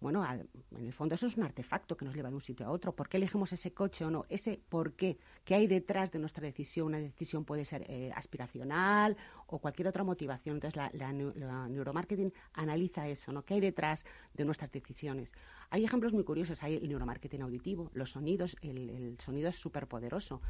Bueno, 0.00 0.24
en 0.24 0.86
el 0.86 0.92
fondo 0.92 1.14
eso 1.14 1.26
es 1.26 1.36
un 1.36 1.44
artefacto 1.44 1.96
que 1.96 2.04
nos 2.04 2.14
lleva 2.14 2.28
de 2.28 2.34
un 2.34 2.40
sitio 2.40 2.66
a 2.66 2.70
otro. 2.70 2.94
¿Por 2.94 3.08
qué 3.08 3.16
elegimos 3.16 3.52
ese 3.52 3.72
coche 3.72 4.04
o 4.04 4.10
no? 4.10 4.26
Ese 4.28 4.60
por 4.68 4.92
qué. 4.92 5.16
¿Qué 5.44 5.54
hay 5.54 5.66
detrás 5.66 6.12
de 6.12 6.18
nuestra 6.18 6.44
decisión? 6.44 6.88
Una 6.88 6.98
decisión 6.98 7.44
puede 7.44 7.64
ser 7.64 7.84
eh, 7.88 8.12
aspiracional 8.14 9.16
o 9.46 9.58
cualquier 9.58 9.88
otra 9.88 10.04
motivación. 10.04 10.56
Entonces, 10.56 10.76
la, 10.92 11.12
neuromarketing 11.12 12.32
analiza 12.52 13.08
eso, 13.08 13.32
¿no? 13.32 13.42
¿Qué 13.42 13.54
hay 13.54 13.60
detrás 13.60 14.04
de 14.34 14.44
nuestras 14.44 14.70
decisiones? 14.70 15.32
Hay 15.70 15.84
ejemplos 15.84 16.12
muy 16.12 16.24
curiosos. 16.24 16.62
Hay 16.62 16.74
el 16.76 16.88
neuromarketing 16.88 17.42
auditivo, 17.42 17.90
los 17.94 18.10
sonidos, 18.10 18.56
el, 18.60 18.90
el 18.90 19.18
sonido 19.20 19.48
es 19.48 19.56
súper 19.56 19.86
poderoso. 19.86 20.42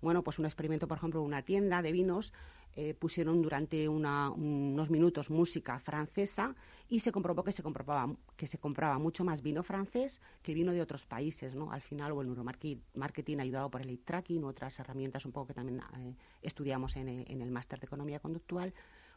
Bueno, 0.00 0.22
pues 0.22 0.38
un 0.38 0.44
experimento, 0.44 0.88
por 0.88 0.98
ejemplo, 0.98 1.22
una 1.22 1.42
tienda 1.42 1.82
de 1.82 1.92
vinos 1.92 2.32
eh, 2.76 2.94
pusieron 2.94 3.40
durante 3.40 3.88
unos 3.88 4.90
minutos 4.90 5.30
música 5.30 5.78
francesa 5.78 6.54
y 6.88 7.00
se 7.00 7.12
comprobó 7.12 7.44
que 7.44 7.52
se 7.52 7.62
comprobaba 7.62 8.14
que 8.36 8.46
se 8.46 8.58
compraba 8.58 8.98
mucho 8.98 9.24
más 9.24 9.42
vino 9.42 9.62
francés 9.62 10.20
que 10.42 10.54
vino 10.54 10.72
de 10.72 10.80
otros 10.80 11.06
países, 11.06 11.54
¿no? 11.54 11.70
Al 11.70 11.82
final, 11.82 12.12
o 12.12 12.20
el 12.20 12.28
neuromarketing 12.28 13.40
ayudado 13.40 13.70
por 13.70 13.82
el 13.82 13.90
eye 13.90 14.02
tracking, 14.04 14.44
otras 14.44 14.78
herramientas 14.78 15.24
un 15.24 15.32
poco 15.32 15.48
que 15.48 15.54
también 15.54 15.80
eh, 15.98 16.14
estudiamos 16.42 16.96
en, 16.96 17.08
el 17.08 17.50
máster 17.50 17.78
de 17.78 17.86
economía 17.86 18.18
conductual, 18.18 18.74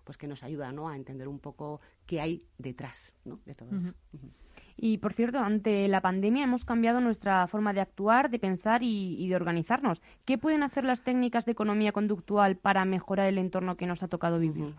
pues 0.08 0.18
que 0.18 0.26
nos 0.26 0.42
ayuda, 0.42 0.72
¿no? 0.72 0.88
A 0.88 0.96
entender 0.96 1.28
un 1.28 1.38
poco 1.38 1.82
qué 2.06 2.22
hay 2.22 2.46
detrás, 2.58 3.14
¿no? 3.26 3.42
De 3.46 3.54
todo 3.54 3.76
eso. 3.76 3.94
Y 4.78 5.00
por 5.00 5.12
cierto, 5.12 5.40
ante 5.40 5.86
la 5.90 6.00
pandemia 6.00 6.46
hemos 6.46 6.64
cambiado 6.64 7.02
nuestra 7.02 7.46
forma 7.48 7.74
de 7.74 7.82
actuar, 7.82 8.30
de 8.30 8.40
pensar 8.40 8.84
y, 8.84 9.28
de 9.28 9.36
organizarnos. 9.36 10.02
¿Qué 10.24 10.38
pueden 10.38 10.64
hacer 10.64 10.86
las 10.86 11.04
técnicas 11.04 11.46
de 11.46 11.52
economía 11.52 11.92
conductual 11.92 12.56
para 12.56 12.86
mejorar 12.86 13.28
el 13.28 13.38
entorno 13.38 13.76
que 13.76 13.86
nos 13.86 14.02
ha 14.02 14.08
tocado 14.08 14.40
vivir? 14.40 14.76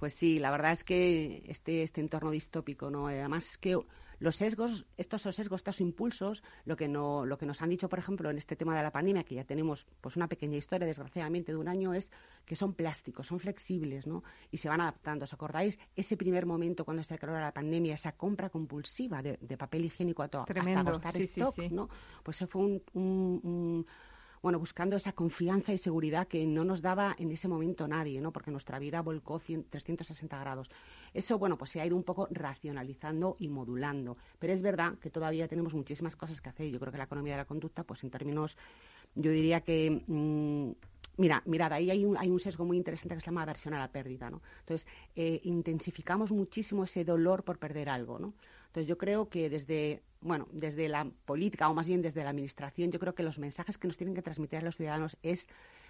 Pues 0.00 0.14
sí, 0.14 0.40
la 0.40 0.50
verdad 0.50 0.72
es 0.72 0.82
que 0.82 1.44
este, 1.46 1.84
este 1.84 2.00
entorno 2.00 2.32
distópico, 2.32 2.90
¿no? 2.90 3.06
Además 3.06 3.56
que 3.56 3.78
los 4.24 4.36
sesgos, 4.36 4.86
estos 4.96 5.22
sesgos, 5.22 5.60
estos 5.60 5.80
impulsos, 5.80 6.42
lo 6.64 6.76
que, 6.76 6.88
no, 6.88 7.26
lo 7.26 7.36
que 7.36 7.44
nos 7.46 7.60
han 7.60 7.68
dicho, 7.68 7.88
por 7.88 7.98
ejemplo, 7.98 8.30
en 8.30 8.38
este 8.38 8.56
tema 8.56 8.74
de 8.76 8.82
la 8.82 8.90
pandemia, 8.90 9.22
que 9.22 9.34
ya 9.34 9.44
tenemos 9.44 9.86
pues 10.00 10.16
una 10.16 10.26
pequeña 10.26 10.56
historia, 10.56 10.86
desgraciadamente, 10.86 11.52
de 11.52 11.58
un 11.58 11.68
año, 11.68 11.92
es 11.92 12.10
que 12.46 12.56
son 12.56 12.72
plásticos, 12.72 13.26
son 13.26 13.38
flexibles, 13.38 14.06
¿no? 14.06 14.24
Y 14.50 14.56
se 14.56 14.68
van 14.68 14.80
adaptando. 14.80 15.24
¿Os 15.24 15.34
acordáis 15.34 15.78
ese 15.94 16.16
primer 16.16 16.46
momento 16.46 16.84
cuando 16.84 17.02
se 17.02 17.14
declaró 17.14 17.38
la 17.38 17.52
pandemia, 17.52 17.94
esa 17.94 18.12
compra 18.12 18.48
compulsiva 18.48 19.22
de, 19.22 19.36
papel 19.58 19.84
higiénico 19.84 20.22
a 20.22 20.28
todo, 20.28 20.42
hasta 20.48 20.80
agotar 20.80 21.16
stock, 21.18 21.58
¿no? 21.70 21.88
Pues 22.22 22.38
eso 22.38 22.46
fue 22.46 22.80
un 22.94 23.86
bueno, 24.44 24.58
buscando 24.58 24.94
esa 24.96 25.12
confianza 25.12 25.72
y 25.72 25.78
seguridad 25.78 26.28
que 26.28 26.44
no 26.44 26.64
nos 26.64 26.82
daba 26.82 27.16
en 27.18 27.30
ese 27.30 27.48
momento 27.48 27.88
nadie, 27.88 28.20
¿no? 28.20 28.30
Porque 28.30 28.50
nuestra 28.50 28.78
vida 28.78 29.00
volcó 29.00 29.38
360 29.38 30.38
grados. 30.38 30.68
Eso, 31.14 31.38
bueno, 31.38 31.56
pues 31.56 31.70
se 31.70 31.80
ha 31.80 31.86
ido 31.86 31.96
un 31.96 32.02
poco 32.02 32.28
racionalizando 32.30 33.36
y 33.38 33.48
modulando. 33.48 34.18
Pero 34.38 34.52
es 34.52 34.60
verdad 34.60 34.98
que 34.98 35.08
todavía 35.08 35.48
tenemos 35.48 35.72
muchísimas 35.72 36.14
cosas 36.14 36.42
que 36.42 36.50
hacer. 36.50 36.70
Yo 36.70 36.78
creo 36.78 36.92
que 36.92 36.98
la 36.98 37.04
economía 37.04 37.32
de 37.32 37.38
la 37.38 37.44
conducta, 37.46 37.84
pues 37.84 38.04
en 38.04 38.10
términos, 38.10 38.58
yo 39.14 39.30
diría 39.30 39.62
que... 39.62 40.02
Mm, 40.06 40.72
mira, 41.16 41.42
mirad, 41.46 41.72
ahí 41.72 41.90
hay 41.90 42.04
un, 42.04 42.18
hay 42.18 42.28
un, 42.28 42.38
sesgo 42.38 42.66
muy 42.66 42.76
interesante 42.76 43.14
que 43.14 43.22
se 43.22 43.26
llama 43.28 43.44
aversión 43.44 43.72
a 43.72 43.78
la 43.78 43.88
pérdida, 43.88 44.28
¿no? 44.28 44.42
Entonces, 44.60 44.86
eh, 45.16 45.40
intensificamos 45.44 46.32
muchísimo 46.32 46.84
ese 46.84 47.02
dolor 47.02 47.44
por 47.44 47.58
perder 47.58 47.88
algo, 47.88 48.18
¿no? 48.18 48.34
Entonces, 48.66 48.88
yo 48.88 48.98
creo 48.98 49.30
que 49.30 49.48
desde 49.48 50.02
bueno, 50.24 50.48
desde 50.52 50.88
la 50.88 51.06
política 51.26 51.68
o 51.68 51.74
más 51.74 51.86
bien 51.86 52.00
desde 52.00 52.24
la 52.24 52.30
administración, 52.30 52.90
yo 52.90 52.98
creo 52.98 53.14
que 53.14 53.22
los 53.22 53.38
mensajes 53.38 53.76
que 53.76 53.86
nos 53.86 53.98
tienen 53.98 54.14
que 54.14 54.22
transmitir 54.22 54.58
a 54.58 54.62
los 54.62 54.76
ciudadanos 54.76 55.18
es 55.22 55.46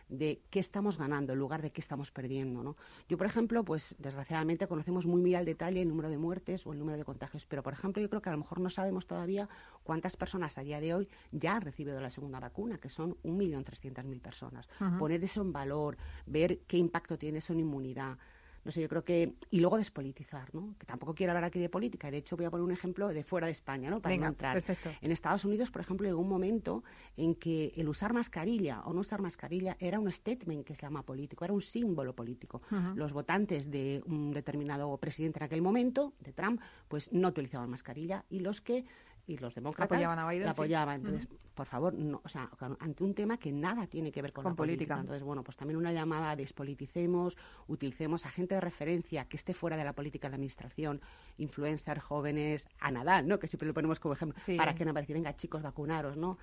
de 0.09 0.43
qué 0.51 0.59
estamos 0.59 0.99
ganando 0.99 1.33
en 1.33 1.39
lugar 1.39 1.63
de 1.63 1.71
qué 1.71 1.81
estamos 1.81 2.11
perdiendo, 2.11 2.63
¿no? 2.63 2.77
Yo, 3.09 3.17
por 3.17 3.29
ejemplo, 3.29 3.65
pues 3.65 3.95
desgraciadamente 3.99 4.67
conocemos 4.67 5.07
muy 5.07 5.23
bien 5.23 5.39
al 5.39 5.45
detalle 5.45 5.81
el 5.81 5.89
número 5.89 6.11
de 6.11 6.19
muertes 6.19 6.67
o 6.67 6.73
el 6.73 6.81
número 6.81 6.99
de 6.99 7.05
contagios, 7.05 7.47
pero 7.47 7.63
por 7.63 7.73
ejemplo, 7.73 8.03
yo 8.03 8.11
creo 8.11 8.21
que 8.21 8.29
a 8.29 8.33
lo 8.33 8.39
mejor 8.39 8.61
no 8.61 8.71
sabemos 8.71 9.07
todavía 9.07 9.49
cuántas 9.85 10.17
personas 10.17 10.59
a 10.59 10.63
día 10.63 10.81
de 10.81 10.95
hoy 10.95 11.09
ya 11.31 11.55
han 11.55 11.63
recibido 11.63 12.01
la 12.01 12.11
segunda 12.11 12.41
vacuna, 12.41 12.79
que 12.79 12.89
son 12.89 13.17
1.300.000 13.23 14.21
personas. 14.21 14.69
Poner 14.99 15.23
eso 15.23 15.41
en 15.41 15.53
valor, 15.53 15.97
ver 16.27 16.59
qué 16.67 16.77
impacto 16.77 17.17
tiene 17.17 17.39
eso 17.39 17.53
en 17.53 17.61
inmunidad, 17.61 18.19
no 18.65 18.73
sé, 18.73 18.81
yo 18.81 18.89
creo 18.89 19.05
que... 19.05 19.35
Y 19.51 19.61
luego 19.61 19.77
despolitizar, 19.77 20.55
¿no? 20.55 20.75
Que 20.79 20.87
tampoco 20.87 21.15
quiero 21.15 21.33
hablar 21.33 21.45
aquí 21.45 21.59
de 21.59 21.69
política. 21.69 22.11
De 22.11 22.19
hecho, 22.19 22.37
voy 22.37 22.47
a 22.47 22.51
poner 22.51 22.65
un 22.65 22.73
ejemplo 22.73 23.09
de 23.09 23.23
fuera 23.23 23.47
de 23.47 23.53
España, 23.53 23.91
¿no? 23.91 24.01
Para 24.01 24.15
entrar. 24.15 24.63
En 25.01 25.13
Estados 25.13 25.45
Unidos, 25.45 25.71
por 25.71 25.83
ejemplo, 25.83 26.07
llegó 26.07 26.21
un 26.21 26.29
momento 26.29 26.83
en 27.17 27.35
que 27.35 27.73
el 27.77 27.89
usar 27.89 28.13
mascarilla 28.13 28.81
o 28.85 28.93
no 28.93 29.01
usar 29.01 29.21
mascarilla 29.21 29.77
era 29.79 30.01
un 30.01 30.11
statement 30.11 30.65
que 30.65 30.75
se 30.75 30.83
llama 30.83 31.03
político, 31.03 31.45
era 31.45 31.53
un 31.53 31.63
símbolo 31.63 32.15
político. 32.15 32.63
Los 32.95 33.13
votantes 33.13 33.71
de 33.71 34.03
un 34.07 34.33
determinado 34.33 34.97
presidente 34.99 35.39
en 35.39 35.45
aquel 35.45 35.63
momento, 35.63 36.15
de 36.21 36.33
Trump, 36.33 36.61
pues 36.89 37.13
no 37.13 37.29
utilizaban 37.29 37.69
mascarilla 37.69 38.25
y 38.31 38.41
los 38.41 38.61
que 38.61 38.85
y 39.27 39.39
los 39.39 39.55
demócratas 39.55 39.97
apoyaban 39.97 40.19
a 40.19 40.29
Biden, 40.29 40.45
la 40.45 40.51
apoyaban. 40.53 40.97
Entonces, 40.97 41.29
por 41.55 41.67
favor, 41.67 41.95
no, 41.95 42.21
o 42.25 42.29
sea, 42.29 42.51
ante 42.81 43.05
un 43.05 43.15
tema 43.15 43.39
que 43.39 43.53
nada 43.53 43.87
tiene 43.87 44.13
que 44.13 44.21
ver 44.21 44.33
con, 44.33 44.45
la 44.45 44.55
política. 44.55 44.99
Entonces, 44.99 45.23
bueno, 45.23 45.43
pues 45.43 45.57
también 45.57 45.77
una 45.79 45.93
llamada 45.93 46.31
a 46.31 46.37
despoliticemos, 46.37 47.37
utilicemos 47.69 48.27
a 48.27 48.31
gente 48.31 48.55
de 48.55 48.61
referencia 48.61 49.25
que 49.27 49.37
esté 49.37 49.55
fuera 49.55 49.77
de 49.77 49.85
la 49.85 49.93
política 49.93 50.29
de 50.29 50.33
la 50.33 50.37
administración, 50.37 51.01
influencers, 51.39 52.03
jóvenes, 52.03 52.67
a 52.81 52.91
Nadal, 52.91 53.27
¿no? 53.27 53.39
Que 53.39 53.47
siempre 53.47 53.69
lo 53.69 53.75
ponemos 53.75 54.01
como 54.01 54.15
ejemplo, 54.15 54.41
para 54.57 54.75
que 54.75 54.85
no 54.85 54.93
parezca, 54.93 55.15
venga, 55.15 55.35
chicos, 55.37 55.63
vacunaros, 55.63 56.17
¿no? 56.17 56.39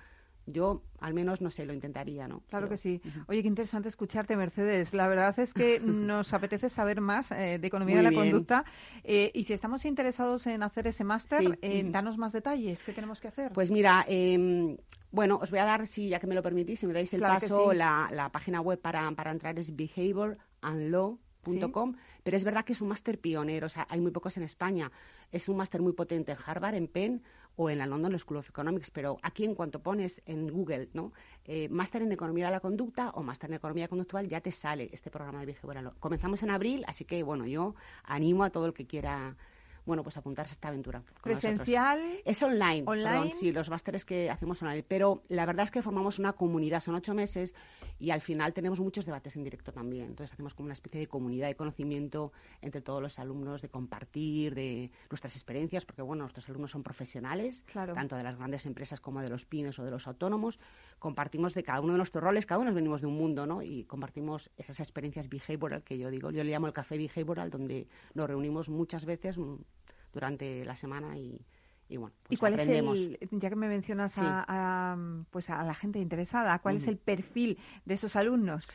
Yo 0.46 0.82
al 1.00 1.14
menos 1.14 1.40
no 1.40 1.50
sé, 1.50 1.64
lo 1.66 1.72
intentaría, 1.72 2.28
¿no? 2.28 2.42
Claro 2.48 2.68
que 2.68 2.76
sí. 2.76 3.00
Oye, 3.26 3.42
qué 3.42 3.48
interesante 3.48 3.88
escucharte, 3.88 4.36
Mercedes. 4.36 4.94
La 4.94 5.08
verdad 5.08 5.36
es 5.38 5.52
que 5.52 5.80
nos 5.84 6.32
apetece 6.32 6.70
saber 6.70 7.00
más 7.00 7.32
eh, 7.32 7.58
de 7.60 7.66
economía 7.66 7.96
de 7.96 8.04
la 8.04 8.12
conducta. 8.12 8.64
Eh, 9.02 9.32
y 9.34 9.42
si 9.44 9.52
estamos 9.52 9.84
interesados 9.84 10.46
en 10.46 10.62
hacer 10.62 10.86
ese 10.86 11.02
máster, 11.04 11.58
eh, 11.60 11.82
danos 11.86 12.16
más 12.18 12.32
detalles. 12.32 12.80
¿Qué 12.84 12.92
tenemos 12.92 13.20
que 13.20 13.26
hacer? 13.28 13.52
Pues 13.52 13.72
mira, 13.72 14.04
em, 14.06 14.76
bueno, 15.10 15.38
os 15.42 15.50
voy 15.50 15.58
a 15.58 15.64
dar, 15.64 15.86
si 15.86 16.08
ya 16.08 16.20
que 16.20 16.26
me 16.26 16.34
lo 16.34 16.42
permitís, 16.42 16.80
si 16.80 16.86
me 16.86 16.92
dais 16.92 17.12
el 17.12 17.20
paso, 17.20 17.72
la, 17.72 18.08
la, 18.12 18.30
página 18.30 18.60
web 18.60 18.80
para, 18.80 19.10
para 19.12 19.30
entrar 19.32 19.58
es 19.58 19.74
behaviorandlaw.com. 19.74 21.96
Pero 22.22 22.36
es 22.36 22.44
verdad 22.44 22.64
que 22.64 22.72
es 22.72 22.80
un 22.80 22.88
máster 22.88 23.18
pionero, 23.18 23.66
o 23.66 23.70
sea, 23.70 23.86
hay 23.90 24.00
muy 24.00 24.10
pocos 24.10 24.36
en 24.36 24.42
España. 24.42 24.90
Es 25.30 25.48
un 25.48 25.56
máster 25.56 25.80
muy 25.82 25.92
potente 25.92 26.32
en 26.32 26.38
Harvard, 26.44 26.74
en 26.74 26.88
Penn, 26.88 27.22
o 27.56 27.70
en 27.70 27.78
la 27.78 27.86
London 27.86 28.18
School 28.18 28.38
of 28.38 28.48
Economics, 28.48 28.90
pero 28.90 29.18
aquí 29.22 29.44
en 29.44 29.54
cuanto 29.54 29.80
pones 29.80 30.22
en 30.26 30.48
Google, 30.48 30.88
¿no? 30.94 31.12
Eh, 31.44 31.68
máster 31.68 32.02
en 32.02 32.12
Economía 32.12 32.46
de 32.46 32.52
la 32.52 32.60
Conducta 32.60 33.10
o 33.10 33.22
máster 33.22 33.50
en 33.50 33.56
Economía 33.56 33.88
Conductual, 33.88 34.28
ya 34.28 34.40
te 34.40 34.52
sale 34.52 34.88
este 34.92 35.10
programa 35.10 35.40
de 35.40 35.46
Vigeo 35.46 35.94
Comenzamos 35.98 36.42
en 36.42 36.50
abril, 36.50 36.84
así 36.86 37.04
que, 37.04 37.22
bueno, 37.22 37.46
yo 37.46 37.74
animo 38.04 38.44
a 38.44 38.50
todo 38.50 38.66
el 38.66 38.74
que 38.74 38.86
quiera 38.86 39.36
bueno, 39.84 40.02
pues 40.02 40.16
apuntarse 40.16 40.52
a 40.52 40.54
esta 40.54 40.68
aventura. 40.68 41.02
¿Presencial? 41.22 42.00
Es 42.24 42.42
online. 42.42 42.84
¿Online? 42.86 43.32
sí, 43.32 43.52
los 43.52 43.68
másteres 43.68 44.04
que 44.04 44.30
hacemos 44.30 44.62
online. 44.62 44.84
Pero 44.86 45.22
la 45.28 45.44
verdad 45.46 45.64
es 45.64 45.70
que 45.70 45.82
formamos 45.82 46.18
una 46.18 46.34
comunidad, 46.34 46.80
son 46.80 46.94
ocho 46.94 47.14
meses 47.14 47.54
y 47.98 48.10
al 48.10 48.20
final 48.20 48.52
tenemos 48.52 48.80
muchos 48.80 49.04
debates 49.04 49.36
en 49.36 49.44
directo 49.44 49.72
también. 49.72 50.06
Entonces 50.06 50.32
hacemos 50.32 50.54
como 50.54 50.66
una 50.66 50.74
especie 50.74 51.00
de 51.00 51.06
comunidad 51.06 51.48
de 51.48 51.56
conocimiento 51.56 52.32
entre 52.60 52.80
todos 52.80 53.02
los 53.02 53.18
alumnos, 53.18 53.62
de 53.62 53.68
compartir, 53.68 54.54
de 54.54 54.90
nuestras 55.10 55.34
experiencias, 55.34 55.84
porque 55.84 56.02
bueno, 56.02 56.22
nuestros 56.22 56.48
alumnos 56.48 56.70
son 56.70 56.82
profesionales, 56.82 57.64
tanto 57.72 58.16
de 58.16 58.22
las 58.22 58.36
grandes 58.36 58.66
empresas 58.66 59.00
como 59.00 59.20
de 59.20 59.28
los 59.28 59.46
pymes 59.46 59.78
o 59.78 59.84
de 59.84 59.90
los 59.90 60.06
autónomos. 60.06 60.58
Compartimos 60.98 61.54
de 61.54 61.62
cada 61.62 61.80
uno 61.80 61.92
de 61.92 61.98
nuestros 61.98 62.22
roles, 62.22 62.46
cada 62.46 62.60
uno 62.60 62.72
venimos 62.72 63.00
de 63.00 63.08
un 63.08 63.16
mundo, 63.16 63.46
¿no? 63.46 63.62
Y 63.62 63.84
compartimos 63.84 64.50
esas 64.56 64.78
experiencias 64.80 65.28
behavioral 65.28 65.82
que 65.82 65.98
yo 65.98 66.10
digo, 66.10 66.30
yo 66.30 66.44
le 66.44 66.52
llamo 66.52 66.66
el 66.68 66.72
café 66.72 66.96
behavioral, 66.96 67.50
donde 67.50 67.88
nos 68.14 68.28
reunimos 68.28 68.68
muchas 68.68 69.04
veces 69.04 69.36
durante 70.12 70.64
la 70.64 70.76
semana 70.76 71.16
y, 71.16 71.40
y 71.88 71.96
bueno, 71.96 72.14
pues 72.22 72.32
¿Y 72.32 72.36
cuál 72.38 72.54
es 72.54 72.68
el, 72.68 73.18
ya 73.30 73.48
que 73.48 73.56
me 73.56 73.68
mencionas 73.68 74.14
a, 74.16 74.96
pues 75.30 75.50
a 75.50 75.62
la 75.62 75.74
gente 75.74 75.98
interesada, 75.98 76.58
cuál 76.58 76.76
es 76.76 76.86
el 76.86 76.96
perfil 76.96 77.58
de 77.84 77.94
esos 77.94 78.16
alumnos? 78.16 78.66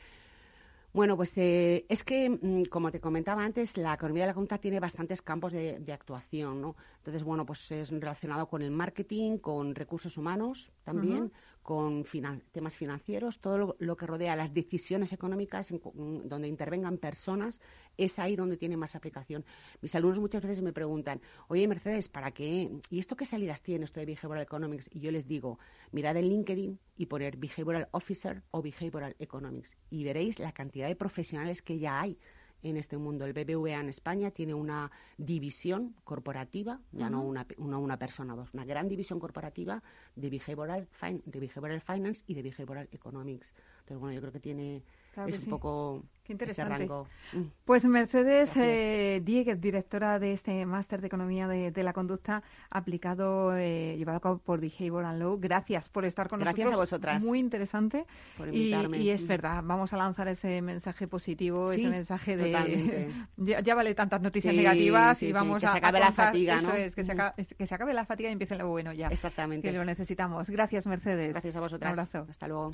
Bueno, 0.94 1.16
pues 1.16 1.38
eh, 1.38 1.86
es 1.90 2.04
que, 2.04 2.28
mm, 2.30 2.64
como 2.72 2.92
te 2.92 3.00
comentaba 3.00 3.44
antes, 3.44 3.78
la 3.78 3.94
economía 3.94 4.24
de 4.24 4.28
la 4.30 4.34
conducta 4.34 4.58
tiene 4.58 4.80
bastantes 4.80 5.22
campos 5.22 5.54
de, 5.54 5.94
actuación, 5.94 6.60
¿no? 6.60 6.76
Entonces, 6.98 7.24
bueno, 7.24 7.46
pues 7.46 7.70
es 7.72 7.92
relacionado 7.92 8.48
con 8.48 8.64
el 8.64 8.72
marketing, 8.72 9.38
con 9.38 9.76
recursos 9.76 10.18
humanos 10.18 10.72
también, 10.84 11.32
con 11.68 12.06
temas 12.54 12.78
financieros, 12.78 13.40
todo 13.42 13.76
lo, 13.78 13.98
que 13.98 14.08
rodea 14.08 14.38
las 14.38 14.54
decisiones 14.54 15.12
económicas 15.12 15.74
donde 15.94 16.48
intervengan 16.48 16.98
personas, 16.98 17.60
es 17.98 18.20
ahí 18.20 18.38
donde 18.38 18.56
tiene 18.56 18.78
más 18.78 18.96
aplicación. 18.96 19.44
Mis 19.82 19.94
alumnos 19.94 20.22
muchas 20.22 20.44
veces 20.44 20.62
me 20.62 20.72
preguntan, 20.72 21.20
oye 21.50 21.68
Mercedes, 21.68 22.08
¿para 22.08 22.32
qué? 22.32 22.72
¿Y 22.90 23.00
esto 23.00 23.18
qué 23.18 23.26
salidas 23.26 23.62
tiene 23.62 23.84
esto 23.84 24.00
de 24.00 24.06
Behavioral 24.06 24.44
Economics? 24.44 24.90
Y 24.94 25.02
yo 25.02 25.12
les 25.12 25.28
digo, 25.28 25.60
mirad 25.92 26.16
el 26.16 26.30
LinkedIn 26.30 26.80
y 26.96 27.08
poner 27.08 27.36
Behavioral 27.36 27.90
Officer 27.92 28.44
o 28.52 28.62
Behavioral 28.62 29.18
Economics 29.20 29.76
y 29.90 30.06
veréis 30.06 30.40
la 30.40 30.54
cantidad 30.54 30.88
de 30.88 30.96
profesionales 30.96 31.62
que 31.62 31.80
ya 31.80 32.00
hay 32.00 32.18
en 32.64 32.78
este 32.78 32.98
mundo. 32.98 33.26
El 33.26 33.34
BBVA 33.34 33.80
en 33.80 33.90
España 33.90 34.32
tiene 34.32 34.54
una 34.54 34.92
división 35.18 35.96
corporativa, 36.04 36.80
ya 36.92 37.10
no 37.10 37.22
una, 37.22 37.46
una, 37.58 37.98
persona, 37.98 38.36
dos, 38.36 38.54
una 38.54 38.66
gran 38.66 38.88
división 38.88 39.20
corporativa 39.20 39.84
de 40.16 40.30
behavioral, 40.30 40.88
de 41.26 41.40
behavioral 41.40 41.82
finance 41.82 42.24
y 42.28 42.34
de 42.34 42.44
behavioral 42.44 42.90
economics. 42.92 43.54
Entonces, 43.80 44.00
bueno, 44.00 44.14
yo 44.14 44.22
creo 44.22 44.34
que 44.34 44.40
tiene 44.40 44.84
es 45.26 45.44
un 45.44 45.50
poco 45.50 46.04
Qué 46.28 46.34
interesante. 46.34 46.90
Mm. 47.32 47.44
Pues 47.64 47.86
Mercedes 47.86 48.52
eh, 48.58 49.22
Dieguez, 49.24 49.62
directora 49.62 50.20
de 50.20 50.34
este 50.34 50.66
máster 50.66 51.00
de 51.00 51.08
Economía 51.08 51.48
de, 51.48 51.84
la 51.84 51.94
Conducta 51.94 52.44
aplicado, 52.70 53.56
eh, 53.56 53.96
llevado 53.98 54.18
a 54.18 54.20
cabo 54.20 54.38
por 54.40 54.60
Behavioral 54.60 55.20
Law. 55.20 55.40
Gracias 55.40 55.88
por 55.88 56.04
estar 56.04 56.28
con 56.28 56.40
nosotros. 56.40 56.58
Gracias 56.58 56.76
a 56.76 56.78
vosotras. 56.78 57.24
Muy 57.24 57.40
interesante. 57.40 58.06
Por 58.36 58.50
invitarme. 58.50 58.98
Y, 58.98 59.12
es 59.12 59.24
mm. 59.24 59.28
verdad, 59.28 59.62
vamos 59.64 59.94
a 59.94 59.98
lanzar 59.98 60.28
ese 60.28 60.62
mensaje 60.62 61.08
positivo, 61.08 61.72
ese 61.72 61.88
mensaje 61.88 62.36
de... 62.36 63.10
ya, 63.64 63.74
vale 63.74 63.96
tantas 63.96 64.22
noticias 64.22 64.54
negativas 64.54 65.24
y 65.24 65.32
vamos 65.32 65.64
a... 65.64 65.68
Que 65.68 65.72
se 65.72 65.78
acabe 65.78 66.00
la 66.02 66.12
fatiga, 66.12 66.60
¿no? 66.60 66.74
es, 66.74 66.94
que, 66.94 67.06
se 67.06 67.14
acabe, 67.14 67.46
que 67.46 67.68
se 67.68 67.74
acabe 67.74 67.94
la 67.94 68.04
fatiga 68.04 68.28
y 68.28 68.34
empiece 68.34 68.58
lo 68.58 68.68
bueno 68.68 68.92
ya. 68.92 69.08
Exactamente. 69.08 69.66
Que 69.66 69.74
lo 69.74 69.86
necesitamos. 69.86 70.50
Gracias, 70.50 70.86
Mercedes. 70.88 71.30
Gracias 71.30 71.56
a 71.56 71.62
vosotras. 71.62 71.94
Un 71.94 72.00
abrazo. 72.00 72.26
Hasta 72.30 72.50
luego. 72.50 72.72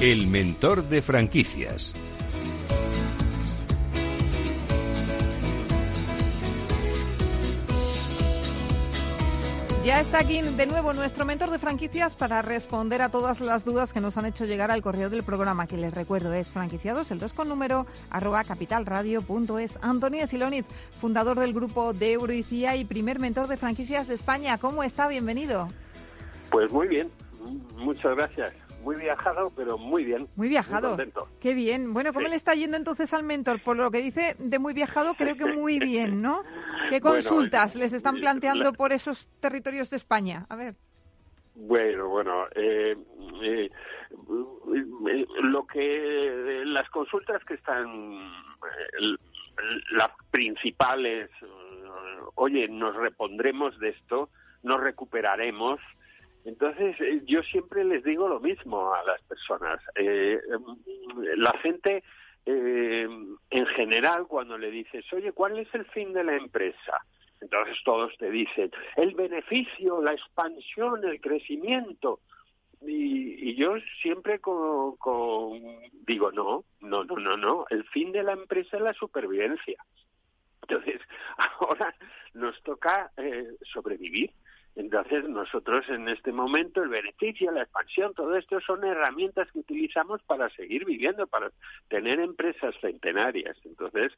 El 0.00 0.28
mentor 0.28 0.84
de 0.84 1.02
franquicias. 1.02 1.92
Ya 9.84 10.00
está 10.00 10.20
aquí 10.20 10.40
de 10.40 10.66
nuevo 10.66 10.92
nuestro 10.92 11.24
mentor 11.24 11.50
de 11.50 11.58
franquicias 11.58 12.12
para 12.12 12.42
responder 12.42 13.02
a 13.02 13.08
todas 13.08 13.40
las 13.40 13.64
dudas 13.64 13.92
que 13.92 14.00
nos 14.00 14.16
han 14.16 14.26
hecho 14.26 14.44
llegar 14.44 14.70
al 14.70 14.82
correo 14.82 15.10
del 15.10 15.24
programa, 15.24 15.66
que 15.66 15.76
les 15.76 15.92
recuerdo 15.92 16.32
es 16.32 16.46
franquiciados, 16.46 17.10
el 17.10 17.18
2 17.18 17.32
con 17.32 17.48
número, 17.48 17.84
arroba 18.08 18.44
capitalradio.es. 18.44 19.78
Antonio 19.82 20.28
Siloniz, 20.28 20.64
fundador 20.92 21.40
del 21.40 21.52
grupo 21.52 21.92
de 21.92 22.12
Euroicía 22.12 22.76
y 22.76 22.84
primer 22.84 23.18
mentor 23.18 23.48
de 23.48 23.56
franquicias 23.56 24.06
de 24.06 24.14
España. 24.14 24.58
¿Cómo 24.58 24.84
está? 24.84 25.08
Bienvenido. 25.08 25.68
Pues 26.52 26.70
muy 26.70 26.86
bien, 26.86 27.10
muchas 27.76 28.14
gracias 28.14 28.67
muy 28.82 28.96
viajado, 28.96 29.52
pero 29.56 29.78
muy 29.78 30.04
bien. 30.04 30.28
Muy 30.36 30.48
viajado. 30.48 30.96
Qué 31.40 31.54
bien. 31.54 31.92
Bueno, 31.92 32.12
¿cómo 32.12 32.28
le 32.28 32.36
está 32.36 32.54
yendo 32.54 32.76
entonces 32.76 33.12
al 33.12 33.24
mentor? 33.24 33.62
Por 33.62 33.76
lo 33.76 33.90
que 33.90 34.02
dice 34.02 34.36
de 34.38 34.58
muy 34.58 34.72
viajado, 34.72 35.14
creo 35.14 35.36
que 35.36 35.46
muy 35.46 35.78
bien, 35.80 36.22
¿no? 36.22 36.42
¿Qué 36.90 37.00
consultas 37.00 37.74
les 37.74 37.92
están 37.92 38.16
planteando 38.16 38.72
por 38.72 38.92
esos 38.92 39.28
territorios 39.40 39.90
de 39.90 39.96
España? 39.96 40.46
A 40.48 40.56
ver. 40.56 40.74
Bueno, 41.54 42.08
bueno, 42.08 42.46
eh, 42.54 42.96
eh, 43.42 43.70
lo 45.42 45.66
que 45.66 46.62
las 46.64 46.88
consultas 46.90 47.44
que 47.44 47.54
están 47.54 48.30
las 49.90 50.10
principales, 50.30 51.28
oye, 52.36 52.68
nos 52.68 52.94
repondremos 52.94 53.76
de 53.80 53.88
esto, 53.88 54.30
nos 54.62 54.80
recuperaremos, 54.80 55.80
entonces, 56.48 56.98
eh, 57.00 57.20
yo 57.26 57.42
siempre 57.42 57.84
les 57.84 58.02
digo 58.02 58.26
lo 58.26 58.40
mismo 58.40 58.94
a 58.94 59.04
las 59.04 59.20
personas. 59.24 59.82
Eh, 59.94 60.40
em, 60.50 60.64
la 61.36 61.52
gente, 61.58 62.02
eh, 62.46 63.06
en 63.50 63.66
general, 63.66 64.26
cuando 64.26 64.56
le 64.56 64.70
dices, 64.70 65.04
oye, 65.12 65.32
¿cuál 65.32 65.58
es 65.58 65.68
el 65.74 65.84
fin 65.86 66.14
de 66.14 66.24
la 66.24 66.36
empresa? 66.36 67.04
Entonces 67.42 67.76
todos 67.84 68.16
te 68.16 68.30
dicen, 68.30 68.70
el 68.96 69.14
beneficio, 69.14 70.00
la 70.00 70.14
expansión, 70.14 71.04
el 71.04 71.20
crecimiento. 71.20 72.20
Y, 72.80 73.54
yo 73.54 73.74
siempre 74.00 74.38
con, 74.38 74.96
digo, 76.06 76.32
no, 76.32 76.64
no, 76.80 77.04
no, 77.04 77.16
no, 77.16 77.36
no, 77.36 77.66
el 77.68 77.84
fin 77.88 78.10
de 78.12 78.22
la 78.22 78.32
empresa 78.32 78.78
es 78.78 78.82
la 78.82 78.94
supervivencia. 78.94 79.84
Entonces, 80.62 81.02
ahora 81.60 81.94
nos 82.32 82.58
toca 82.62 83.12
sobrevivir 83.70 84.30
entonces, 84.78 85.28
nosotros 85.28 85.84
en 85.88 86.08
este 86.08 86.30
momento, 86.30 86.80
el 86.80 86.88
beneficio, 86.88 87.50
la 87.50 87.62
expansión, 87.62 88.14
todo 88.14 88.36
esto 88.36 88.60
son 88.60 88.84
herramientas 88.84 89.50
que 89.50 89.58
utilizamos 89.58 90.22
para 90.22 90.48
seguir 90.50 90.84
viviendo, 90.84 91.26
para 91.26 91.50
tener 91.88 92.20
empresas 92.20 92.76
centenarias. 92.80 93.56
Entonces, 93.64 94.12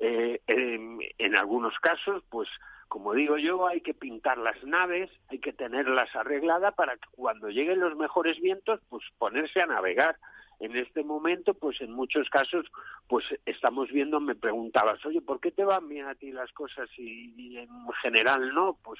eh, 0.00 0.40
en, 0.46 1.36
algunos 1.36 1.78
casos, 1.80 2.24
pues, 2.30 2.48
como 2.88 3.12
digo 3.12 3.36
yo, 3.36 3.66
hay 3.66 3.82
que 3.82 3.92
pintar 3.92 4.38
las 4.38 4.56
naves, 4.64 5.10
hay 5.28 5.38
que 5.38 5.52
tenerlas 5.52 6.08
arregladas 6.16 6.72
para 6.74 6.94
que 6.94 7.08
cuando 7.10 7.50
lleguen 7.50 7.80
los 7.80 7.94
mejores 7.94 8.40
vientos, 8.40 8.80
pues 8.88 9.04
ponerse 9.18 9.60
a 9.60 9.66
navegar 9.66 10.16
en 10.60 10.74
este 10.76 11.04
momento, 11.04 11.52
pues 11.52 11.78
en 11.82 11.92
muchos 11.92 12.30
casos, 12.30 12.64
pues 13.06 13.26
estamos 13.44 13.92
viendo, 13.92 14.18
me 14.18 14.34
preguntabas, 14.34 15.04
oye, 15.04 15.20
¿por 15.20 15.40
qué 15.40 15.50
te 15.50 15.66
van 15.66 15.86
bien 15.90 16.06
a 16.06 16.14
ti 16.14 16.32
las 16.32 16.50
cosas 16.52 16.88
y 16.96 17.58
en 17.58 17.68
general 18.00 18.54
no? 18.54 18.78
Pues 18.82 18.98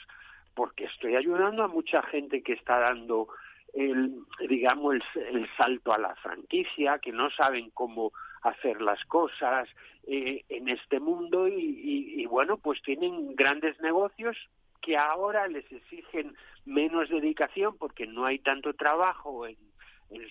porque 0.56 0.86
estoy 0.86 1.14
ayudando 1.14 1.62
a 1.62 1.68
mucha 1.68 2.02
gente 2.02 2.42
que 2.42 2.54
está 2.54 2.80
dando 2.80 3.28
el, 3.74 4.22
digamos, 4.48 4.96
el, 5.14 5.46
salto 5.56 5.92
a 5.92 5.98
la 5.98 6.16
franquicia, 6.16 6.98
que 6.98 7.12
no 7.12 7.30
saben 7.30 7.70
cómo 7.70 8.10
hacer 8.42 8.80
las 8.80 9.04
cosas 9.04 9.68
eh, 10.06 10.44
en 10.48 10.68
este 10.68 10.98
mundo 10.98 11.46
y, 11.46 12.24
bueno, 12.26 12.56
pues 12.56 12.80
tienen 12.82 13.36
grandes 13.36 13.78
negocios 13.80 14.36
que 14.80 14.96
ahora 14.96 15.46
les 15.46 15.70
exigen 15.70 16.34
menos 16.64 17.10
dedicación 17.10 17.76
porque 17.76 18.06
no 18.06 18.24
hay 18.24 18.38
tanto 18.38 18.72
trabajo 18.72 19.46
en, 19.46 19.56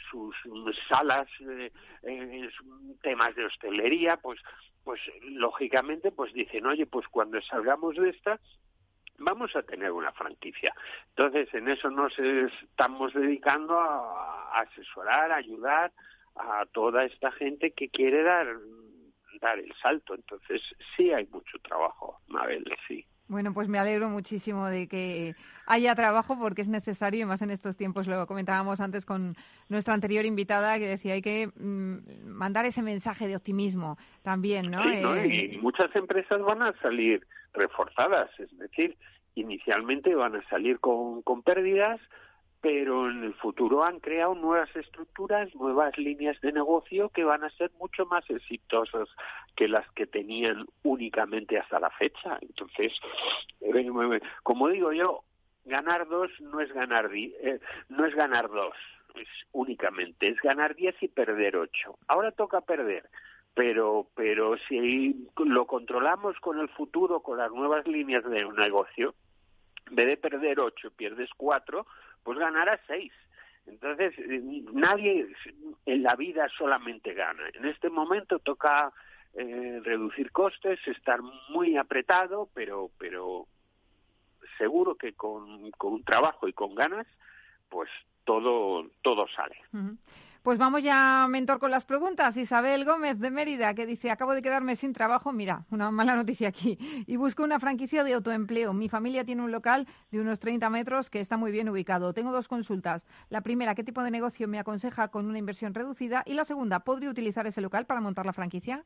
sus 0.10 0.36
salas, 0.88 1.28
eh, 1.42 1.72
en 2.04 2.50
temas 3.02 3.36
de 3.36 3.46
hostelería, 3.46 4.18
pues 4.18 4.40
pues 4.86 5.02
lógicamente 5.24 6.12
pues 6.12 6.32
dicen, 6.32 6.66
oye, 6.68 6.86
pues 6.86 7.08
cuando 7.08 7.42
salgamos 7.42 7.96
de 7.96 8.10
esta, 8.10 8.40
vamos 9.18 9.56
a 9.56 9.64
tener 9.64 9.92
una 9.92 10.12
franquicia. 10.12 10.74
Entonces, 11.10 11.54
en 11.54 11.70
eso 11.70 11.90
nos 11.90 12.18
estamos 12.18 13.14
dedicando 13.14 13.80
a, 13.80 14.62
asesorar, 14.62 15.32
a 15.32 15.38
ayudar 15.38 15.92
a 16.36 16.66
toda 16.72 17.06
esta 17.06 17.32
gente 17.32 17.72
que 17.72 17.90
quiere 17.90 18.24
dar 18.24 18.48
dar 19.42 19.60
el 19.60 19.74
salto. 19.82 20.16
Entonces, 20.16 20.62
sí 20.96 21.12
hay 21.12 21.28
mucho 21.28 21.60
trabajo, 21.60 22.22
Mabel, 22.28 22.66
sí. 22.88 23.06
Bueno, 23.28 23.54
pues 23.54 23.68
me 23.68 23.80
alegro 23.80 24.08
muchísimo 24.08 24.68
de 24.68 24.88
que 24.88 25.36
haya 25.66 25.96
trabajo 25.96 26.38
porque 26.38 26.62
es 26.62 26.68
necesario 26.68 27.22
y 27.22 27.26
más 27.26 27.42
en 27.42 27.50
estos 27.50 27.76
tiempos. 27.76 28.06
Lo 28.06 28.28
comentábamos 28.28 28.80
antes 28.80 29.04
con 29.04 29.36
nuestra 29.68 29.96
anterior 29.96 30.26
invitada 30.26 30.78
que 30.78 30.88
decía 30.88 31.14
hay 31.14 31.24
que 31.24 31.48
mm, 31.48 32.28
mandar 32.28 32.66
ese 32.66 32.84
mensaje 32.84 33.28
de 33.28 33.36
optimismo 33.36 33.98
también, 34.22 34.70
¿no? 34.70 34.84
Sí, 34.84 35.02
¿no? 35.02 35.16
Eh, 35.16 35.54
y 35.54 35.58
muchas 35.58 35.96
empresas 35.96 36.40
van 36.42 36.62
a 36.62 36.74
salir 36.82 37.26
reforzadas, 37.56 38.30
es 38.40 38.58
decir, 38.58 38.98
inicialmente 39.36 40.16
van 40.16 40.36
a 40.36 40.50
salir 40.50 40.80
con, 40.80 41.22
con 41.22 41.44
pérdidas, 41.44 42.00
pero 42.62 43.12
en 43.12 43.24
el 43.24 43.36
futuro 43.36 43.84
han 43.84 44.00
creado 44.00 44.34
nuevas 44.34 44.76
estructuras, 44.76 45.54
nuevas 45.54 45.96
líneas 46.00 46.40
de 46.42 46.52
negocio 46.52 47.10
que 47.10 47.24
van 47.24 47.44
a 47.44 47.50
ser 47.52 47.70
mucho 47.80 48.08
más 48.08 48.28
exitosas 48.28 49.08
que 49.56 49.68
las 49.68 49.88
que 49.92 50.08
tenían 50.08 50.66
únicamente 50.82 51.60
hasta 51.60 51.80
la 51.80 51.92
fecha. 51.92 52.40
Entonces, 52.42 52.92
eh, 53.62 54.20
como 54.42 54.70
digo 54.70 54.94
yo, 54.94 55.24
ganar 55.66 56.08
dos 56.08 56.32
no 56.40 56.60
es 56.60 56.74
ganar 56.74 57.12
eh, 57.14 57.60
no 57.90 58.04
es 58.06 58.16
ganar 58.16 58.50
dos, 58.50 58.74
es 59.14 59.28
únicamente 59.52 60.30
es 60.30 60.38
ganar 60.42 60.74
diez 60.74 60.96
y 61.02 61.08
perder 61.08 61.58
ocho. 61.58 62.00
Ahora 62.08 62.32
toca 62.32 62.62
perder 62.62 63.08
pero 63.56 64.08
pero 64.14 64.58
si 64.68 65.28
lo 65.38 65.66
controlamos 65.66 66.38
con 66.40 66.60
el 66.60 66.70
futuro, 66.70 67.22
con 67.22 67.38
las 67.38 67.52
nuevas 67.52 67.88
líneas 67.88 68.24
de 68.26 68.46
un 68.46 68.56
negocio, 68.56 69.16
en 69.88 69.96
vez 69.96 70.08
de 70.08 70.18
perder 70.18 70.60
ocho, 70.60 70.92
pierdes 70.92 71.30
cuatro, 71.36 71.88
pues 72.24 72.38
ganarás 72.38 72.82
seis. 72.86 73.14
Entonces, 73.66 74.14
nadie 74.74 75.28
en 75.88 76.04
la 76.04 76.16
vida 76.16 76.48
solamente 76.56 77.14
gana. 77.14 77.44
En 77.54 77.66
este 77.66 77.90
momento 77.90 78.38
toca 78.38 78.94
eh, 79.34 79.80
reducir 79.84 80.32
costes, 80.32 80.80
estar 80.88 81.20
muy 81.50 81.78
apretado, 81.78 82.50
pero, 82.54 82.92
pero 83.00 83.48
seguro 84.58 84.96
que 84.96 85.14
con, 85.14 85.72
con 85.72 86.04
trabajo 86.04 86.48
y 86.48 86.54
con 86.54 86.76
ganas, 86.76 87.08
pues 87.70 87.90
todo, 88.24 88.88
todo 89.02 89.28
sale. 89.30 89.58
Pues 90.46 90.60
vamos 90.60 90.84
ya, 90.84 91.26
mentor, 91.28 91.58
con 91.58 91.72
las 91.72 91.86
preguntas. 91.86 92.38
Isabel 92.38 92.86
Gómez 92.86 93.18
de 93.18 93.32
Mérida, 93.32 93.74
que 93.74 93.88
dice, 93.88 94.12
acabo 94.12 94.36
de 94.36 94.44
quedarme 94.44 94.76
sin 94.76 94.94
trabajo, 94.94 95.32
mira, 95.32 95.66
una 95.72 95.90
mala 95.90 96.16
noticia 96.16 96.50
aquí, 96.50 96.78
y 97.08 97.16
busco 97.16 97.44
una 97.44 97.60
franquicia 97.60 98.04
de 98.04 98.14
autoempleo. 98.14 98.72
Mi 98.72 98.88
familia 98.88 99.26
tiene 99.26 99.42
un 99.42 99.52
local 99.52 99.88
de 100.12 100.22
unos 100.22 100.40
30 100.40 100.70
metros 100.70 101.10
que 101.10 101.20
está 101.20 101.36
muy 101.36 101.52
bien 101.52 101.68
ubicado. 101.68 102.14
Tengo 102.14 102.32
dos 102.32 102.48
consultas. 102.48 103.08
La 103.30 103.42
primera, 103.42 103.74
¿qué 103.74 103.84
tipo 103.84 104.04
de 104.04 104.12
negocio 104.12 104.48
me 104.48 104.60
aconseja 104.60 105.08
con 105.08 105.26
una 105.26 105.40
inversión 105.40 105.74
reducida? 105.74 106.22
Y 106.28 106.36
la 106.36 106.46
segunda, 106.46 106.82
¿podría 106.82 107.10
utilizar 107.10 107.48
ese 107.48 107.62
local 107.62 107.88
para 107.88 108.02
montar 108.02 108.28
la 108.28 108.34
franquicia? 108.34 108.86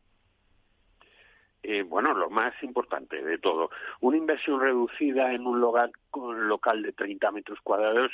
Eh, 1.61 1.83
bueno, 1.83 2.13
lo 2.13 2.29
más 2.29 2.53
importante 2.63 3.21
de 3.21 3.37
todo, 3.37 3.69
una 3.99 4.15
inversión 4.15 4.61
reducida 4.61 5.33
en 5.33 5.45
un 5.45 5.59
local, 5.59 5.91
local 6.15 6.83
de 6.83 6.93
30 6.93 7.31
metros 7.31 7.59
cuadrados, 7.61 8.11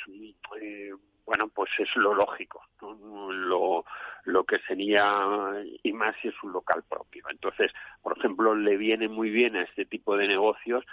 eh, 0.60 0.90
bueno, 1.26 1.48
pues 1.48 1.70
es 1.78 1.88
lo 1.96 2.14
lógico, 2.14 2.62
lo, 2.80 3.84
lo 4.24 4.44
que 4.44 4.58
sería, 4.60 5.04
y 5.82 5.92
más 5.92 6.14
si 6.22 6.28
es 6.28 6.34
un 6.42 6.52
local 6.52 6.84
propio. 6.88 7.24
Entonces, 7.30 7.72
por 8.02 8.16
ejemplo, 8.16 8.54
le 8.54 8.76
viene 8.76 9.08
muy 9.08 9.30
bien 9.30 9.56
a 9.56 9.62
este 9.62 9.84
tipo 9.84 10.16
de 10.16 10.28
negocios, 10.28 10.84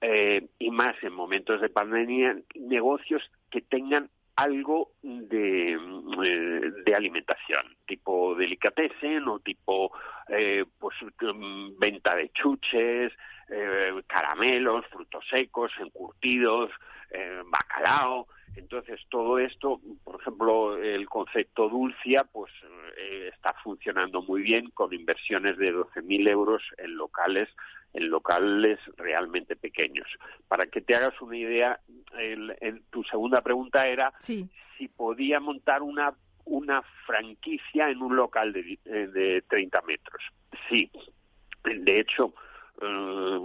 eh, 0.00 0.48
y 0.58 0.70
más 0.70 0.96
en 1.02 1.12
momentos 1.12 1.60
de 1.60 1.68
pandemia, 1.68 2.36
negocios 2.54 3.22
que 3.50 3.60
tengan 3.60 4.10
algo 4.36 4.92
de, 5.02 5.72
eh, 5.74 6.94
alimentación, 6.94 7.76
tipo 7.86 8.34
delicatessen 8.34 9.28
o 9.28 9.38
tipo 9.40 9.92
eh, 10.28 10.64
pues 10.78 10.96
mm, 11.20 11.78
venta 11.78 12.16
de 12.16 12.30
chuches, 12.30 13.12
eh, 13.48 14.02
caramelos, 14.06 14.86
frutos 14.86 15.24
secos, 15.28 15.72
encurtidos, 15.78 16.70
eh, 17.12 17.42
bacalao, 17.46 18.26
entonces, 18.56 19.00
todo 19.08 19.38
esto, 19.38 19.80
por 20.04 20.20
ejemplo, 20.20 20.76
el 20.76 21.08
concepto 21.08 21.68
Dulcia, 21.68 22.24
pues 22.24 22.52
eh, 22.98 23.30
está 23.32 23.54
funcionando 23.62 24.22
muy 24.22 24.42
bien 24.42 24.70
con 24.70 24.92
inversiones 24.92 25.56
de 25.56 25.74
12.000 25.74 26.28
euros 26.28 26.62
en 26.76 26.96
locales, 26.96 27.48
en 27.94 28.10
locales 28.10 28.78
realmente 28.96 29.56
pequeños. 29.56 30.06
Para 30.48 30.66
que 30.66 30.82
te 30.82 30.94
hagas 30.94 31.18
una 31.22 31.36
idea, 31.36 31.80
el, 32.18 32.82
tu 32.90 33.02
segunda 33.04 33.40
pregunta 33.40 33.86
era 33.86 34.12
si 34.20 34.48
podía 34.96 35.40
montar 35.40 35.82
una 35.82 36.14
una 36.44 36.82
franquicia 37.06 37.88
en 37.88 38.02
un 38.02 38.16
local 38.16 38.52
de, 38.52 38.76
eh, 38.84 39.06
de 39.06 39.44
30 39.48 39.80
metros. 39.82 40.20
Sí. 40.68 40.90
De 41.62 42.00
hecho, 42.00 42.34
eh, 42.80 43.38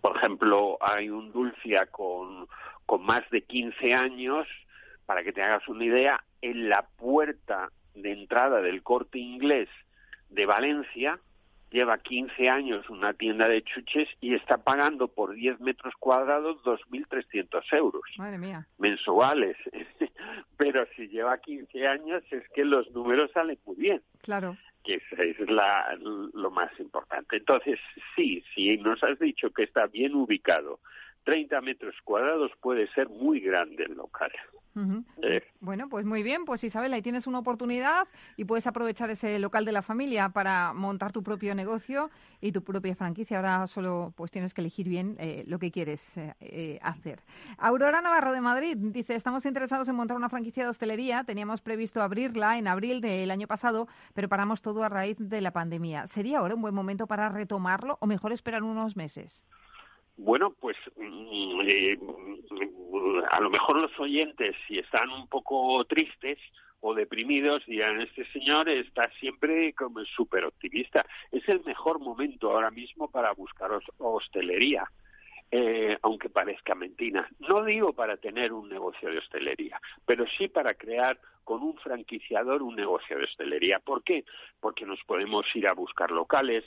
por 0.00 0.16
ejemplo, 0.16 0.78
hay 0.80 1.10
un 1.10 1.30
Dulcia 1.30 1.84
con 1.86 2.48
con 2.88 3.04
más 3.04 3.28
de 3.28 3.42
15 3.42 3.92
años, 3.92 4.48
para 5.04 5.22
que 5.22 5.34
te 5.34 5.42
hagas 5.42 5.68
una 5.68 5.84
idea, 5.84 6.24
en 6.40 6.70
la 6.70 6.88
puerta 6.96 7.68
de 7.94 8.12
entrada 8.12 8.62
del 8.62 8.82
corte 8.82 9.18
inglés 9.18 9.68
de 10.30 10.46
Valencia, 10.46 11.20
lleva 11.70 11.98
15 11.98 12.48
años 12.48 12.88
una 12.88 13.12
tienda 13.12 13.46
de 13.46 13.60
chuches 13.60 14.08
y 14.22 14.34
está 14.34 14.56
pagando 14.56 15.08
por 15.08 15.34
10 15.34 15.60
metros 15.60 15.92
cuadrados 16.00 16.62
2.300 16.64 17.62
euros. 17.72 18.00
Madre 18.16 18.38
mía. 18.38 18.66
Mensuales. 18.78 19.58
Pero 20.56 20.86
si 20.96 21.08
lleva 21.08 21.36
15 21.36 21.86
años 21.86 22.22
es 22.30 22.48
que 22.54 22.64
los 22.64 22.90
números 22.92 23.30
salen 23.32 23.58
muy 23.66 23.76
bien. 23.76 24.02
Claro. 24.22 24.56
Que 24.82 24.94
eso 24.94 25.22
es 25.22 25.50
la, 25.50 25.94
lo 25.98 26.50
más 26.50 26.70
importante. 26.80 27.36
Entonces, 27.36 27.78
sí, 28.16 28.42
si 28.54 28.78
nos 28.78 29.04
has 29.04 29.18
dicho 29.18 29.50
que 29.50 29.64
está 29.64 29.88
bien 29.88 30.14
ubicado, 30.14 30.80
30 31.28 31.60
metros 31.60 31.94
cuadrados 32.04 32.50
puede 32.62 32.90
ser 32.94 33.10
muy 33.10 33.40
grande 33.40 33.84
el 33.84 33.92
local. 33.92 34.32
Eh. 35.22 35.42
Bueno, 35.60 35.88
pues 35.90 36.06
muy 36.06 36.22
bien, 36.22 36.46
pues 36.46 36.64
Isabel, 36.64 36.94
ahí 36.94 37.02
tienes 37.02 37.26
una 37.26 37.40
oportunidad 37.40 38.08
y 38.38 38.46
puedes 38.46 38.66
aprovechar 38.66 39.10
ese 39.10 39.38
local 39.38 39.66
de 39.66 39.72
la 39.72 39.82
familia 39.82 40.30
para 40.30 40.72
montar 40.72 41.12
tu 41.12 41.22
propio 41.22 41.54
negocio 41.54 42.10
y 42.40 42.52
tu 42.52 42.62
propia 42.62 42.94
franquicia. 42.94 43.36
Ahora 43.36 43.66
solo 43.66 44.14
pues 44.16 44.30
tienes 44.30 44.54
que 44.54 44.62
elegir 44.62 44.88
bien 44.88 45.16
eh, 45.18 45.44
lo 45.46 45.58
que 45.58 45.70
quieres 45.70 46.16
eh, 46.16 46.78
hacer. 46.80 47.20
Aurora 47.58 48.00
Navarro 48.00 48.32
de 48.32 48.40
Madrid 48.40 48.76
dice, 48.78 49.14
estamos 49.14 49.44
interesados 49.44 49.86
en 49.88 49.96
montar 49.96 50.16
una 50.16 50.30
franquicia 50.30 50.62
de 50.62 50.70
hostelería. 50.70 51.24
Teníamos 51.24 51.60
previsto 51.60 52.00
abrirla 52.00 52.56
en 52.56 52.68
abril 52.68 53.02
del 53.02 53.30
año 53.30 53.46
pasado, 53.48 53.86
pero 54.14 54.30
paramos 54.30 54.62
todo 54.62 54.82
a 54.82 54.88
raíz 54.88 55.18
de 55.18 55.42
la 55.42 55.50
pandemia. 55.50 56.06
¿Sería 56.06 56.38
ahora 56.38 56.54
un 56.54 56.62
buen 56.62 56.74
momento 56.74 57.06
para 57.06 57.28
retomarlo 57.28 57.98
o 58.00 58.06
mejor 58.06 58.32
esperar 58.32 58.62
unos 58.62 58.96
meses? 58.96 59.44
Bueno, 60.18 60.52
pues 60.60 60.76
mm, 60.96 61.60
eh, 61.64 61.98
a 63.30 63.40
lo 63.40 63.50
mejor 63.50 63.78
los 63.78 63.98
oyentes, 64.00 64.56
si 64.66 64.78
están 64.78 65.10
un 65.10 65.28
poco 65.28 65.84
tristes 65.84 66.38
o 66.80 66.92
deprimidos, 66.92 67.64
dirán, 67.66 68.00
este 68.00 68.26
señor 68.32 68.68
está 68.68 69.08
siempre 69.20 69.72
como 69.74 70.04
súper 70.04 70.44
optimista. 70.44 71.06
Es 71.30 71.48
el 71.48 71.62
mejor 71.64 72.00
momento 72.00 72.50
ahora 72.50 72.70
mismo 72.72 73.08
para 73.08 73.32
buscar 73.32 73.70
hostelería. 73.98 74.90
Eh, 75.50 75.96
aunque 76.02 76.28
parezca 76.28 76.74
mentira. 76.74 77.26
No 77.38 77.64
digo 77.64 77.94
para 77.94 78.18
tener 78.18 78.52
un 78.52 78.68
negocio 78.68 79.10
de 79.10 79.18
hostelería, 79.18 79.80
pero 80.04 80.26
sí 80.26 80.48
para 80.48 80.74
crear 80.74 81.18
con 81.42 81.62
un 81.62 81.74
franquiciador 81.78 82.62
un 82.62 82.76
negocio 82.76 83.16
de 83.16 83.24
hostelería. 83.24 83.78
¿Por 83.78 84.02
qué? 84.02 84.26
Porque 84.60 84.84
nos 84.84 85.02
podemos 85.04 85.46
ir 85.56 85.66
a 85.66 85.72
buscar 85.72 86.10
locales, 86.10 86.64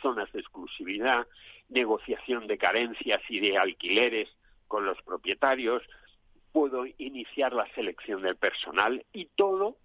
zonas 0.00 0.30
de 0.32 0.40
exclusividad, 0.40 1.26
negociación 1.68 2.46
de 2.46 2.56
carencias 2.56 3.20
y 3.28 3.40
de 3.40 3.58
alquileres 3.58 4.28
con 4.68 4.84
los 4.84 5.02
propietarios, 5.02 5.82
puedo 6.52 6.84
iniciar 6.98 7.52
la 7.52 7.66
selección 7.74 8.22
del 8.22 8.36
personal 8.36 9.04
y 9.12 9.26
todo, 9.36 9.76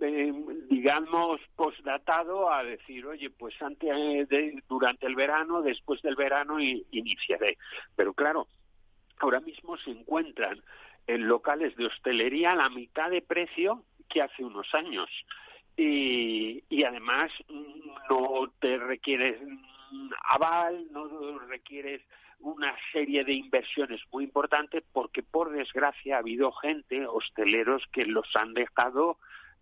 eh, 0.00 0.32
digamos, 0.68 1.40
postdatado 1.56 2.52
a 2.52 2.62
decir, 2.62 3.06
oye, 3.06 3.30
pues 3.30 3.60
antes 3.60 4.28
de, 4.28 4.62
durante 4.68 5.06
el 5.06 5.14
verano, 5.14 5.62
después 5.62 6.00
del 6.02 6.16
verano 6.16 6.60
iniciaré. 6.60 7.56
Pero 7.96 8.14
claro, 8.14 8.48
ahora 9.18 9.40
mismo 9.40 9.76
se 9.78 9.90
encuentran 9.90 10.62
en 11.06 11.26
locales 11.26 11.74
de 11.76 11.86
hostelería 11.86 12.52
a 12.52 12.56
la 12.56 12.68
mitad 12.68 13.10
de 13.10 13.22
precio 13.22 13.84
que 14.08 14.22
hace 14.22 14.44
unos 14.44 14.72
años. 14.74 15.08
Y, 15.76 16.64
y 16.68 16.84
además 16.84 17.30
no 18.10 18.52
te 18.60 18.78
requieres 18.78 19.40
aval, 20.28 20.86
no 20.90 21.38
requieres 21.40 22.02
una 22.40 22.74
serie 22.92 23.24
de 23.24 23.32
inversiones 23.32 24.00
muy 24.12 24.24
importantes 24.24 24.84
porque 24.92 25.22
por 25.22 25.50
desgracia 25.50 26.16
ha 26.16 26.20
habido 26.20 26.52
gente, 26.52 27.06
hosteleros, 27.06 27.82
que 27.92 28.04
los 28.04 28.28
han 28.36 28.54
dejado 28.54 29.18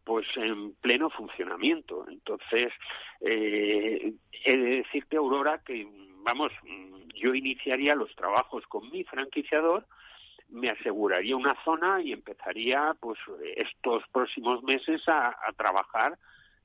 pues 0.07 0.25
en 0.37 0.73
pleno 0.77 1.11
funcionamiento. 1.11 2.07
Entonces, 2.09 2.73
eh, 3.21 4.15
he 4.45 4.57
de 4.57 4.77
decirte, 4.77 5.17
Aurora, 5.17 5.61
que, 5.67 5.85
vamos, 6.23 6.53
yo 7.13 7.35
iniciaría 7.35 7.97
los 7.97 8.15
trabajos 8.15 8.65
con 8.69 8.89
mi 8.91 9.03
franquiciador, 9.03 9.85
me 10.49 10.71
aseguraría 10.71 11.37
una 11.37 11.57
zona 11.65 12.01
y 12.01 12.13
empezaría, 12.13 12.95
pues, 13.01 13.19
estos 13.57 14.05
próximos 14.13 14.63
meses 14.63 15.03
a, 15.09 15.35
trabajar 15.57 16.17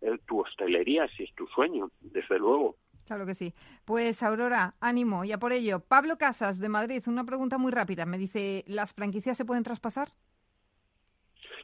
eh, 0.01 0.19
tu 0.27 0.41
hostelería, 0.41 1.07
si 1.07 1.23
es 1.23 1.33
tu 1.33 1.47
sueño, 1.47 1.89
desde 1.99 2.37
luego. 2.37 2.75
Claro 3.07 3.25
que 3.25 3.33
sí. 3.33 3.55
Pues 3.85 4.21
Aurora, 4.21 4.75
ánimo, 4.79 5.25
ya 5.25 5.39
por 5.39 5.51
ello. 5.51 5.79
Pablo 5.79 6.19
Casas, 6.19 6.59
de 6.59 6.69
Madrid, 6.69 7.01
una 7.07 7.23
pregunta 7.23 7.57
muy 7.57 7.71
rápida. 7.71 8.05
Me 8.05 8.19
dice, 8.19 8.63
¿las 8.67 8.93
franquicias 8.93 9.35
se 9.35 9.45
pueden 9.45 9.63
traspasar? 9.63 10.09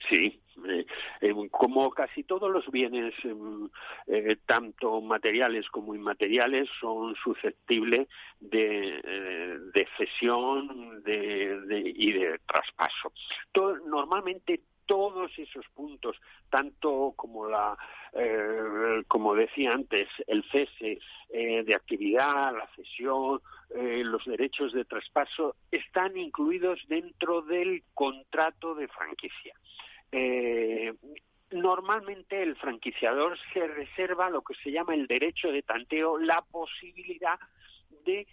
Sí, 0.09 0.39
eh, 0.67 0.85
eh, 1.21 1.33
como 1.51 1.89
casi 1.91 2.23
todos 2.23 2.51
los 2.51 2.69
bienes, 2.71 3.13
em, 3.23 3.69
eh, 4.07 4.37
tanto 4.45 5.01
materiales 5.01 5.67
como 5.69 5.93
inmateriales, 5.93 6.69
son 6.79 7.15
susceptibles 7.15 8.07
de, 8.39 9.59
de 9.73 9.87
cesión 9.97 11.03
de, 11.03 11.93
y 11.95 12.11
de 12.11 12.39
traspaso. 12.47 13.11
Normalmente 13.85 14.61
todos 14.87 15.31
esos 15.37 15.65
puntos, 15.75 16.17
tanto 16.49 17.13
como 17.15 17.47
la, 17.47 17.77
como 19.07 19.35
decía 19.35 19.73
antes, 19.73 20.07
el 20.25 20.43
cese 20.51 20.99
de 21.29 21.75
actividad, 21.75 22.53
la 22.53 22.67
cesión, 22.75 23.41
los 23.69 24.25
derechos 24.25 24.73
de 24.73 24.85
traspaso, 24.85 25.55
están 25.71 26.17
incluidos 26.17 26.79
dentro 26.87 27.41
del 27.41 27.83
contrato 27.93 28.73
de 28.73 28.87
franquicia 28.87 29.53
eh, 30.11 30.93
normalmente 31.51 32.41
el 32.41 32.55
franquiciador 32.55 33.37
se 33.53 33.67
reserva 33.67 34.29
lo 34.29 34.41
que 34.41 34.53
se 34.55 34.71
llama 34.71 34.93
el 34.93 35.07
derecho 35.07 35.51
de 35.51 35.63
tanteo, 35.63 36.17
la 36.17 36.41
posibilidad 36.41 37.39
de 38.05 38.27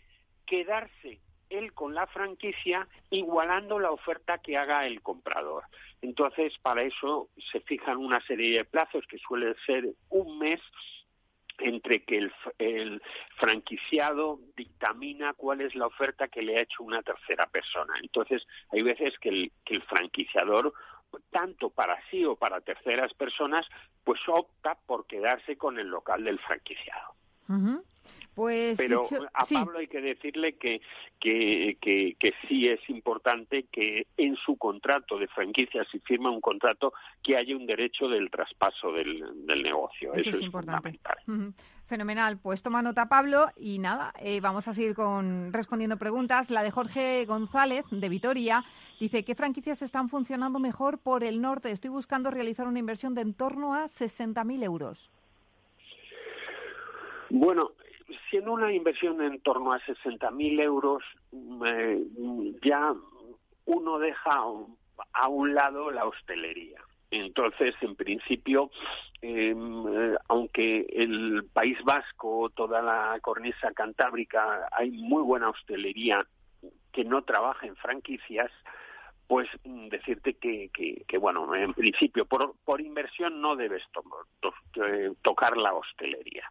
quedarse 0.47 1.21
él 1.51 1.73
con 1.73 1.95
la 1.95 2.07
franquicia 2.07 2.89
igualando 3.11 3.79
la 3.79 3.91
oferta 3.91 4.39
que 4.39 4.57
haga 4.57 4.87
el 4.87 5.03
comprador. 5.03 5.65
Entonces, 6.05 6.53
para 6.63 6.83
eso 6.83 7.29
se 7.51 7.61
fijan 7.61 7.97
una 7.97 8.21
serie 8.27 8.59
de 8.59 8.65
plazos 8.65 9.07
que 9.07 9.19
suele 9.19 9.55
ser 9.67 9.89
un 10.11 10.39
mes 10.39 10.61
entre 11.59 12.03
que 12.05 12.29
el, 12.59 13.03
franquiciado 13.37 14.41
dictamina 14.57 15.35
cuál 15.35 15.61
es 15.61 15.75
la 15.75 15.87
oferta 15.87 16.29
que 16.29 16.43
le 16.43 16.59
ha 16.59 16.63
hecho 16.63 16.83
una 16.83 17.03
tercera 17.03 17.47
persona. 17.47 17.95
Entonces, 18.03 18.47
hay 18.71 18.83
veces 18.83 19.19
que 19.19 19.51
el 19.67 19.83
franquiciador 19.85 20.75
tanto 21.31 21.71
para 21.71 21.99
sí 22.11 22.25
o 22.25 22.37
para 22.37 22.61
terceras 22.61 23.13
personas, 23.15 23.67
pues 24.05 24.21
opta 24.29 24.77
por 24.87 25.07
quedarse 25.07 25.57
con 25.57 25.79
el 25.79 25.89
local 25.89 26.25
del 26.25 26.39
franquiciado. 26.39 27.15
Pues, 28.35 28.77
Pero 28.77 29.07
a 29.33 29.45
Pablo 29.45 29.79
hay 29.79 29.87
que 29.87 30.01
decirle 30.01 30.55
que, 30.55 30.81
que, 31.21 31.77
que, 31.81 32.35
sí 32.49 32.69
es 32.69 32.81
importante 32.91 33.67
que 33.71 34.09
en 34.17 34.35
su 34.37 34.57
contrato 34.57 35.19
de 35.19 35.29
franquicia, 35.29 35.85
si 35.91 36.01
firma 36.01 36.31
un 36.31 36.41
contrato, 36.41 36.93
que 37.23 37.37
haya 37.37 37.57
un 37.57 37.67
derecho 37.67 38.09
del 38.09 38.31
traspaso 38.31 38.91
del, 38.91 39.47
del 39.47 39.63
negocio. 39.63 40.15
Eso, 40.15 40.31
es, 40.31 40.43
importante. 40.43 40.99
fundamental. 40.99 41.55
Fenomenal. 41.87 42.39
Pues 42.39 42.63
toma 42.63 42.83
nota, 42.83 43.09
Pablo. 43.09 43.51
Y 43.57 43.79
nada, 43.79 44.13
eh, 44.19 44.41
vamos 44.41 44.67
a 44.67 44.75
seguir 44.75 44.95
con 44.95 45.53
respondiendo 45.53 45.97
preguntas. 45.97 46.51
La 46.51 46.63
de 46.63 46.71
Jorge 46.71 47.25
González, 47.27 47.85
de 47.91 48.09
Vitoria, 48.09 48.65
dice: 48.99 49.25
¿Qué 49.25 49.35
franquicias 49.35 49.83
están 49.83 50.09
funcionando 50.09 50.59
mejor 50.59 50.99
por 50.99 51.23
el 51.23 51.41
norte? 51.41 51.71
Estoy 51.71 51.91
buscando 51.91 52.31
realizar 52.31 52.67
una 52.67 52.79
inversión 52.79 53.15
de 53.15 53.21
en 53.21 53.35
torno 53.35 53.75
a 53.75 53.85
60.000 53.85 54.65
euros. 54.65 55.11
Bueno, 57.31 57.73
siendo 58.31 58.53
una 58.53 58.73
inversión 58.73 59.23
en 59.23 59.41
torno 59.41 59.73
a 59.73 59.81
60.000 59.81 60.61
euros, 60.61 61.03
eh, 61.67 62.03
ya 62.63 62.95
uno 63.67 63.99
deja 63.99 64.43
a 65.13 65.29
un 65.29 65.55
lado 65.55 65.91
la 65.91 66.07
hostelería. 66.07 66.81
Entonces, 67.11 67.75
en 67.81 67.95
principio, 67.95 68.71
em, 69.23 69.87
eh, 69.87 70.17
aunque 70.29 70.87
el 70.91 71.45
País 71.53 71.79
Vasco, 71.85 72.51
toda 72.51 72.83
la 72.83 73.19
cornisa 73.21 73.73
cantábrica, 73.73 74.69
hay 74.73 74.91
muy 74.91 75.23
buena 75.23 75.51
hostelería 75.51 76.27
que 76.93 77.05
no 77.05 77.23
trabaja 77.23 77.67
en 77.67 77.77
franquicias, 77.77 78.51
pues 79.27 79.49
mm, 79.65 79.89
decirte 79.89 80.35
que, 80.35 80.71
que, 80.71 81.19
bueno, 81.19 81.55
en 81.55 81.73
principio, 81.73 82.27
por, 82.27 82.55
por 82.65 82.81
inversión 82.81 83.41
no 83.41 83.57
debes 83.57 83.83
eh, 84.85 85.13
tocar 85.23 85.57
la 85.57 85.73
hostelería. 85.73 86.49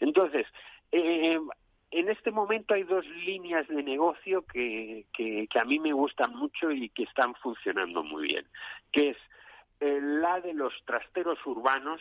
Entonces, 0.00 0.46
eh, 0.92 1.38
en 1.90 2.08
este 2.08 2.30
momento 2.30 2.74
hay 2.74 2.82
dos 2.82 3.06
líneas 3.06 3.66
de 3.68 3.82
negocio 3.82 4.42
que, 4.42 5.06
que, 5.12 5.48
a 5.58 5.64
mí 5.64 5.78
me 5.78 5.92
gustan 5.92 6.34
mucho 6.34 6.70
y 6.70 6.88
que 6.90 7.04
están 7.04 7.34
funcionando 7.36 8.02
muy 8.02 8.28
bien, 8.28 8.46
que 8.92 9.10
es 9.10 9.16
eh, 9.80 9.98
la 10.02 10.40
de 10.40 10.52
los 10.54 10.72
trasteros 10.84 11.38
urbanos, 11.46 12.00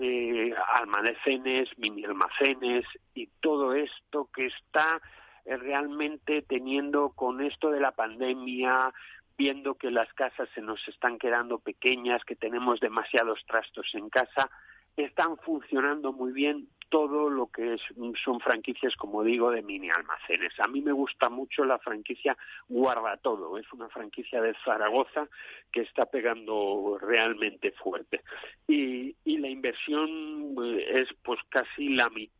eh, 0.00 0.52
almacenes, 0.74 1.68
mini 1.78 2.04
almacenes 2.04 2.84
y 3.14 3.26
todo 3.40 3.74
esto 3.74 4.28
que 4.34 4.46
está 4.46 5.00
eh, 5.44 5.56
realmente 5.56 6.42
teniendo 6.42 7.10
con 7.10 7.40
esto 7.40 7.70
de 7.70 7.80
la 7.80 7.92
pandemia, 7.92 8.92
viendo 9.36 9.74
que 9.74 9.90
las 9.90 10.12
casas 10.14 10.48
se 10.54 10.62
nos 10.62 10.86
están 10.88 11.18
quedando 11.18 11.58
pequeñas, 11.58 12.24
que 12.24 12.36
tenemos 12.36 12.80
demasiados 12.80 13.44
trastos 13.46 13.94
en 13.94 14.10
casa, 14.10 14.50
están 14.96 15.36
funcionando 15.38 16.12
muy 16.12 16.32
bien 16.32 16.68
todo 16.88 17.30
lo 17.30 17.48
que 17.48 17.74
es, 17.74 17.80
son 18.22 18.40
franquicias, 18.40 18.96
como 18.96 19.22
digo, 19.22 19.50
de 19.50 19.62
mini 19.62 19.90
almacenes. 19.90 20.58
A 20.60 20.68
mí 20.68 20.80
me 20.80 20.92
gusta 20.92 21.28
mucho 21.28 21.64
la 21.64 21.78
franquicia 21.78 22.36
Guarda 22.68 23.16
Todo. 23.18 23.58
Es 23.58 23.70
una 23.72 23.88
franquicia 23.88 24.40
de 24.40 24.54
Zaragoza 24.64 25.28
que 25.72 25.82
está 25.82 26.06
pegando 26.06 26.98
realmente 27.00 27.72
fuerte. 27.72 28.22
Y, 28.66 29.14
y 29.24 29.38
la 29.38 29.48
inversión 29.48 30.56
eh, 30.62 31.02
es 31.02 31.08
pues 31.22 31.40
casi 31.50 31.90
la 31.90 32.08
mitad 32.10 32.32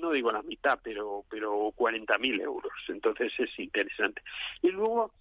no 0.00 0.12
digo 0.12 0.32
la 0.32 0.42
mitad, 0.42 0.78
pero 0.82 1.24
pero 1.28 1.72
40.000 1.72 2.40
euros. 2.40 2.72
Entonces 2.88 3.32
es 3.38 3.58
interesante. 3.58 4.22
Y 4.62 4.68
luego 4.68 5.12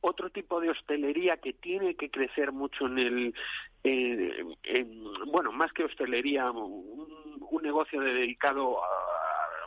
otro 0.00 0.30
tipo 0.30 0.60
de 0.60 0.70
hostelería 0.70 1.36
que 1.38 1.52
tiene 1.52 1.94
que 1.94 2.10
crecer 2.10 2.52
mucho 2.52 2.86
en 2.86 2.98
el, 2.98 3.34
en, 3.82 5.04
bueno, 5.26 5.52
más 5.52 5.72
que 5.72 5.84
hostelería, 5.84 6.50
un, 6.50 7.38
un 7.40 7.62
negocio 7.62 8.00
dedicado 8.00 8.82
a, 8.82 8.88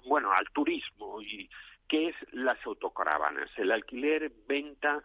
bueno, 0.06 0.32
al 0.32 0.46
turismo 0.52 1.22
y 1.22 1.50
que 1.88 2.10
es 2.10 2.16
las 2.32 2.58
autocaravanas, 2.66 3.50
el 3.58 3.72
alquiler, 3.72 4.32
venta 4.48 5.02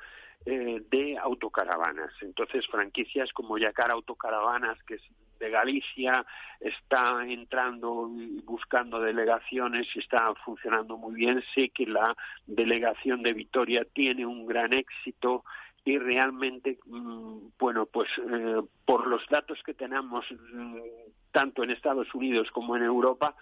eh, 0.46 0.82
de 0.88 1.18
autocaravanas. 1.18 2.12
Entonces, 2.22 2.66
franquicias 2.68 3.32
como 3.32 3.58
Yacar 3.58 3.90
Autocaravanas, 3.90 4.82
que 4.84 4.94
es 4.94 5.02
de 5.38 5.50
Galicia 5.50 6.24
está 6.60 7.24
entrando 7.26 8.10
y 8.16 8.40
buscando 8.42 9.00
delegaciones 9.00 9.86
y 9.94 10.00
está 10.00 10.34
funcionando 10.44 10.96
muy 10.96 11.14
bien. 11.14 11.42
Sé 11.54 11.70
que 11.70 11.86
la 11.86 12.16
delegación 12.46 13.22
de 13.22 13.32
Vitoria 13.32 13.84
tiene 13.92 14.26
un 14.26 14.46
gran 14.46 14.72
éxito 14.72 15.44
y 15.84 15.98
realmente, 15.98 16.78
mm, 16.86 17.50
bueno, 17.58 17.86
pues 17.86 18.08
eh, 18.18 18.60
por 18.84 19.06
los 19.06 19.26
datos 19.28 19.58
que 19.64 19.74
tenemos 19.74 20.24
mm, 20.30 20.76
tanto 21.32 21.62
en 21.62 21.70
Estados 21.70 22.14
Unidos 22.14 22.50
como 22.50 22.76
en 22.76 22.82
Europa, 22.82 23.34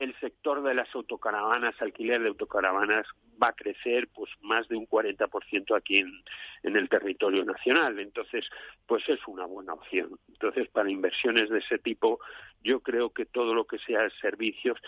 el 0.00 0.18
sector 0.18 0.62
de 0.62 0.74
las 0.74 0.92
autocaravanas, 0.94 1.80
alquiler 1.80 2.22
de 2.22 2.28
autocaravanas, 2.28 3.06
va 3.40 3.48
a 3.48 3.52
crecer 3.52 4.08
pues 4.14 4.30
más 4.40 4.66
de 4.68 4.76
un 4.76 4.86
40% 4.88 5.76
aquí 5.76 5.98
en, 5.98 6.76
el 6.76 6.88
territorio 6.88 7.44
nacional. 7.44 7.98
Entonces, 7.98 8.46
pues 8.86 9.06
es 9.08 9.20
una 9.26 9.44
buena 9.44 9.74
opción. 9.74 10.18
Entonces, 10.28 10.68
para 10.68 10.90
inversiones 10.90 11.50
de 11.50 11.58
ese 11.58 11.78
tipo, 11.78 12.18
yo 12.64 12.80
creo 12.80 13.10
que 13.10 13.26
todo 13.26 13.54
lo 13.54 13.66
que 13.66 13.78
sea 13.78 14.08
servicios, 14.22 14.78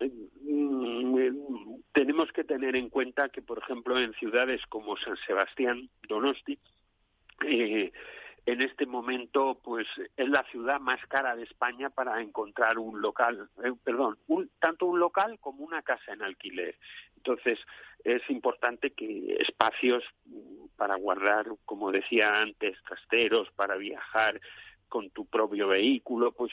mm, 0.00 1.16
tenemos 1.92 2.32
que 2.32 2.42
tener 2.42 2.74
en 2.74 2.90
cuenta 2.90 3.28
que, 3.28 3.42
por 3.42 3.58
ejemplo, 3.58 3.98
en 3.98 4.12
ciudades 4.14 4.60
como 4.68 4.96
San 4.96 5.16
Sebastián, 5.18 5.88
Donosti, 6.08 6.58
eh, 7.46 7.92
en 8.46 8.62
este 8.62 8.86
momento 8.86 9.58
pues 9.62 9.86
es 10.16 10.28
la 10.28 10.44
ciudad 10.44 10.80
más 10.80 11.04
cara 11.08 11.34
de 11.34 11.42
España 11.42 11.90
para 11.90 12.20
encontrar 12.22 12.78
un 12.78 13.02
local, 13.02 13.48
eh, 13.64 13.72
perdón, 13.82 14.18
un, 14.28 14.48
tanto 14.60 14.86
un 14.86 15.00
local 15.00 15.38
como 15.40 15.64
una 15.64 15.82
casa 15.82 16.12
en 16.12 16.22
alquiler. 16.22 16.76
Entonces 17.16 17.58
es 18.04 18.22
importante 18.30 18.92
que 18.92 19.36
espacios 19.40 20.04
para 20.76 20.94
guardar, 20.94 21.46
como 21.64 21.90
decía 21.90 22.40
antes, 22.40 22.76
trasteros, 22.84 23.50
para 23.56 23.74
viajar 23.74 24.40
con 24.88 25.10
tu 25.10 25.26
propio 25.26 25.66
vehículo, 25.66 26.30
pues 26.30 26.52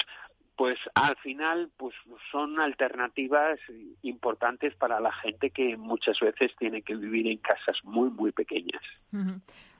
pues 0.55 0.77
al 0.93 1.15
final 1.17 1.71
pues 1.77 1.95
son 2.31 2.59
alternativas 2.59 3.59
importantes 4.03 4.75
para 4.75 4.99
la 4.99 5.11
gente 5.11 5.49
que 5.49 5.77
muchas 5.77 6.19
veces 6.19 6.51
tiene 6.57 6.81
que 6.81 6.95
vivir 6.95 7.27
en 7.27 7.37
casas 7.37 7.79
muy 7.83 8.09
muy 8.09 8.31
pequeñas. 8.31 8.81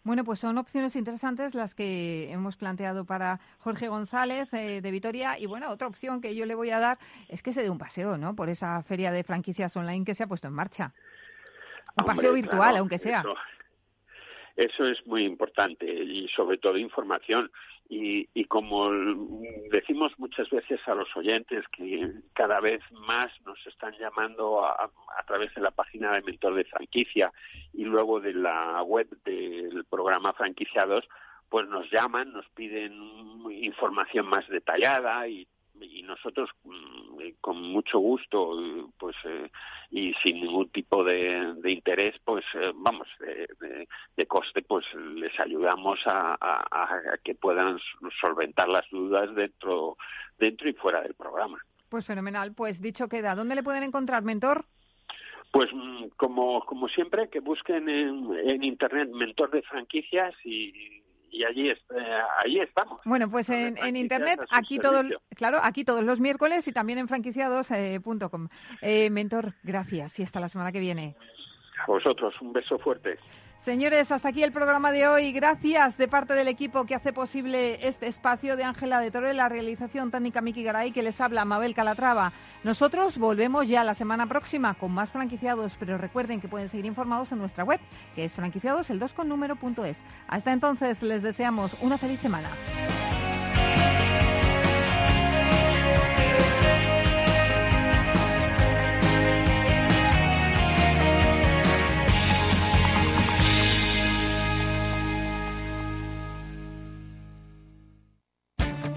Bueno, 0.04 0.26
pues 0.26 0.40
son 0.40 0.58
opciones 0.58 0.98
interesantes 0.98 1.56
las 1.56 1.74
que 1.76 2.30
hemos 2.30 2.58
planteado 2.58 3.06
para 3.06 3.40
Jorge 3.60 3.88
González 3.88 4.54
eh, 4.54 4.82
de 4.82 4.92
Vitoria. 4.92 5.40
Y 5.40 5.46
bueno, 5.46 5.70
otra 5.70 5.88
opción 5.88 6.20
que 6.20 6.36
yo 6.36 6.46
le 6.46 6.56
voy 6.56 6.72
a 6.72 6.80
dar 6.80 6.98
es 7.30 7.42
que 7.42 7.54
se 7.54 7.62
dé 7.62 7.70
un 7.70 7.78
paseo, 7.78 8.18
¿no? 8.18 8.36
Por 8.36 8.50
esa 8.50 8.84
feria 8.84 9.12
de 9.12 9.24
franquicias 9.24 9.76
online 9.78 10.04
que 10.04 10.14
se 10.14 10.24
ha 10.24 10.28
puesto 10.28 10.48
en 10.48 10.54
marcha. 10.54 10.94
Un 11.96 12.06
paseo 12.06 12.34
virtual, 12.34 12.76
aunque 12.76 12.98
sea. 12.98 13.24
eso 14.58 14.86
es 14.88 15.06
muy 15.08 15.24
importante 15.24 15.86
y 15.86 16.28
sobre 16.28 16.58
todo 16.58 16.78
información. 16.78 17.50
Y, 17.90 18.46
como 18.46 18.92
decimos 19.72 20.12
muchas 20.18 20.50
veces 20.50 20.80
a 20.88 20.96
los 20.96 21.16
oyentes 21.16 21.68
que 21.70 22.12
cada 22.34 22.60
vez 22.60 22.82
más 22.92 23.32
nos 23.46 23.58
están 23.68 23.94
llamando 24.00 24.66
a, 24.66 24.90
través 25.28 25.54
de 25.56 25.62
la 25.62 25.72
página 25.72 26.14
de 26.14 26.22
Mentor 26.22 26.56
de 26.56 26.66
Franquicia 26.66 27.32
y 27.74 27.86
luego 27.86 28.20
de 28.20 28.34
la 28.34 28.82
web 28.84 29.08
del 29.24 29.86
programa 29.86 30.34
Franquiciados, 30.34 31.08
pues 31.50 31.68
nos 31.68 31.90
llaman, 31.92 32.34
nos 32.34 32.48
piden 32.50 32.94
información 33.52 34.28
más 34.28 34.48
detallada 34.50 35.28
y 35.28 35.48
y 35.84 36.02
nosotros 36.04 36.50
mm, 36.64 37.22
eh, 37.22 37.36
con 37.42 37.62
mucho 37.62 38.00
gusto 38.00 38.56
pues 38.98 39.16
eh, 39.26 39.50
y 39.92 40.14
sin 40.24 40.42
ningún 40.42 40.70
tipo 40.70 41.04
de, 41.04 41.54
interés 41.66 42.16
pues 42.24 42.44
eh, 42.56 42.72
vamos 42.76 43.08
de, 43.20 44.26
coste 44.26 44.62
pues 44.62 44.86
les 45.16 45.38
ayudamos 45.40 46.00
a, 46.06 46.38
que 47.24 47.36
puedan 47.36 47.78
solventar 48.20 48.70
las 48.70 48.90
dudas 48.90 49.34
dentro 49.36 49.98
dentro 50.38 50.70
y 50.70 50.74
fuera 50.74 51.02
del 51.02 51.14
programa. 51.14 51.60
Pues 51.90 52.06
fenomenal. 52.06 52.54
Pues 52.56 52.82
dicho 52.82 53.08
queda 53.08 53.36
dónde 53.36 53.56
le 53.56 53.64
pueden 53.64 53.84
encontrar 53.84 54.24
mentor 54.24 54.66
pues 55.52 55.70
mm, 55.72 56.08
como 56.18 56.66
como 56.66 56.88
siempre 56.88 57.30
que 57.30 57.40
busquen 57.40 57.88
en, 57.90 58.34
en 58.46 58.64
internet 58.64 59.10
mentor 59.10 59.52
de 59.52 59.62
franquicias 59.62 60.34
y 60.44 61.03
y 61.34 61.44
allí, 61.44 61.70
eh, 61.70 61.78
allí 62.44 62.60
estamos. 62.60 63.02
Bueno, 63.06 63.30
pues 63.30 63.50
en, 63.50 63.96
internet, 63.96 64.40
aquí 64.52 64.78
todos, 64.78 65.06
claro, 65.36 65.60
aquí 65.64 65.84
todos 65.84 66.04
los 66.04 66.20
miércoles 66.20 66.68
y 66.68 66.72
también 66.72 67.00
en 67.00 67.08
franquiciados.com. 67.08 68.48
Eh, 68.82 69.10
mentor, 69.10 69.54
gracias 69.64 70.20
y 70.20 70.24
hasta 70.24 70.40
la 70.40 70.48
semana 70.48 70.72
que 70.72 70.80
viene. 70.80 71.16
A 71.80 71.88
vosotros, 71.88 72.40
un 72.40 72.54
beso 72.54 72.78
fuerte. 72.78 73.18
Señores, 73.64 74.12
hasta 74.12 74.28
aquí 74.28 74.44
el 74.44 74.52
programa 74.52 74.92
de 74.92 75.08
hoy. 75.08 75.32
Gracias 75.32 75.98
de 75.98 76.10
parte 76.10 76.34
del 76.34 76.50
equipo 76.50 76.86
que 76.86 76.96
hace 76.96 77.14
posible 77.14 77.88
este 77.88 78.08
espacio 78.08 78.58
de 78.58 78.66
Ángela 78.66 79.00
de 79.00 79.10
Torre, 79.10 79.34
la 79.34 79.48
realización 79.48 80.12
técnica 80.12 80.42
Miki 80.42 80.64
Garay, 80.64 80.92
que 80.92 81.02
les 81.02 81.22
habla 81.22 81.46
Mabel 81.46 81.74
Calatrava. 81.74 82.34
Nosotros 82.66 83.18
volvemos 83.18 83.66
ya 83.66 83.86
la 83.86 83.94
semana 83.94 84.28
próxima 84.28 84.74
con 84.74 84.92
más 84.92 85.12
franquiciados, 85.12 85.78
pero 85.80 85.98
recuerden 85.98 86.42
que 86.42 86.50
pueden 86.50 86.68
seguir 86.68 86.86
informados 86.86 87.32
en 87.32 87.38
nuestra 87.38 87.64
web, 87.64 87.80
que 88.16 88.26
es 88.26 88.34
franquiciados 88.34 88.90
el 88.90 89.00
2 89.00 89.14
con 89.14 89.30
número.es. 89.30 90.02
Hasta 90.28 90.52
entonces, 90.52 91.02
les 91.02 91.24
deseamos 91.24 91.72
una 91.82 91.98
feliz 91.98 92.20
semana. 92.20 92.50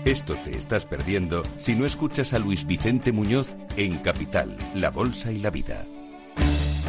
Esto 0.06 0.36
te 0.44 0.56
estás 0.56 0.84
perdiendo 0.84 1.42
si 1.58 1.74
no 1.74 1.84
escuchas 1.84 2.32
a 2.32 2.38
Luis 2.38 2.64
Vicente 2.64 3.10
Muñoz 3.10 3.56
en 3.76 3.98
Capital, 3.98 4.56
La 4.72 4.90
Bolsa 4.90 5.32
y 5.32 5.40
la 5.40 5.50
Vida. 5.50 5.84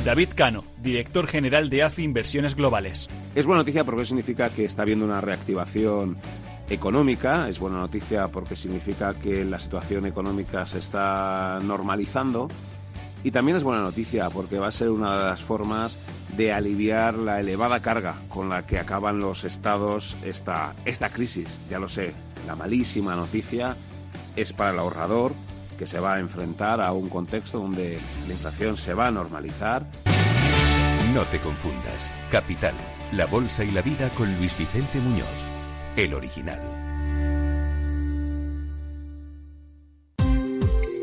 David 0.05 0.29
Cano, 0.35 0.63
director 0.83 1.25
general 1.25 1.71
de 1.71 1.81
AFI 1.81 2.03
Inversiones 2.03 2.55
Globales. 2.55 3.09
Es 3.33 3.47
buena 3.47 3.61
noticia 3.61 3.83
porque 3.83 4.05
significa 4.05 4.51
que 4.51 4.65
está 4.65 4.83
habiendo 4.83 5.03
una 5.03 5.19
reactivación 5.19 6.17
económica, 6.69 7.49
es 7.49 7.57
buena 7.57 7.79
noticia 7.79 8.27
porque 8.27 8.55
significa 8.55 9.15
que 9.15 9.43
la 9.43 9.57
situación 9.57 10.05
económica 10.05 10.67
se 10.67 10.77
está 10.77 11.57
normalizando 11.63 12.49
y 13.23 13.31
también 13.31 13.57
es 13.57 13.63
buena 13.63 13.81
noticia 13.81 14.29
porque 14.29 14.59
va 14.59 14.67
a 14.67 14.71
ser 14.71 14.91
una 14.91 15.13
de 15.13 15.23
las 15.25 15.41
formas 15.41 15.97
de 16.37 16.53
aliviar 16.53 17.15
la 17.15 17.39
elevada 17.39 17.81
carga 17.81 18.15
con 18.29 18.47
la 18.49 18.65
que 18.65 18.79
acaban 18.79 19.19
los 19.19 19.43
estados 19.43 20.15
esta, 20.23 20.73
esta 20.85 21.09
crisis. 21.09 21.57
Ya 21.69 21.79
lo 21.79 21.89
sé, 21.89 22.13
la 22.45 22.55
malísima 22.55 23.15
noticia 23.15 23.75
es 24.35 24.53
para 24.53 24.71
el 24.71 24.79
ahorrador 24.79 25.33
que 25.77 25.87
se 25.87 25.99
va 25.99 26.15
a 26.15 26.19
enfrentar 26.19 26.79
a 26.81 26.91
un 26.91 27.09
contexto 27.09 27.59
donde 27.59 27.99
la 28.27 28.33
inflación 28.33 28.77
se 28.77 28.93
va 28.93 29.07
a 29.07 29.11
normalizar. 29.11 29.85
No 31.13 31.23
te 31.25 31.39
confundas. 31.39 32.11
Capital, 32.31 32.73
la 33.11 33.25
bolsa 33.25 33.63
y 33.63 33.71
la 33.71 33.81
vida 33.81 34.09
con 34.09 34.35
Luis 34.37 34.57
Vicente 34.57 34.99
Muñoz, 34.99 35.27
el 35.95 36.13
original. 36.13 36.76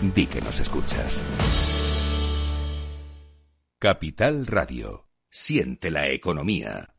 Di 0.00 0.26
que 0.26 0.40
nos 0.42 0.60
escuchas. 0.60 1.22
Capital 3.78 4.46
Radio. 4.46 5.08
Siente 5.30 5.90
la 5.90 6.08
economía. 6.08 6.95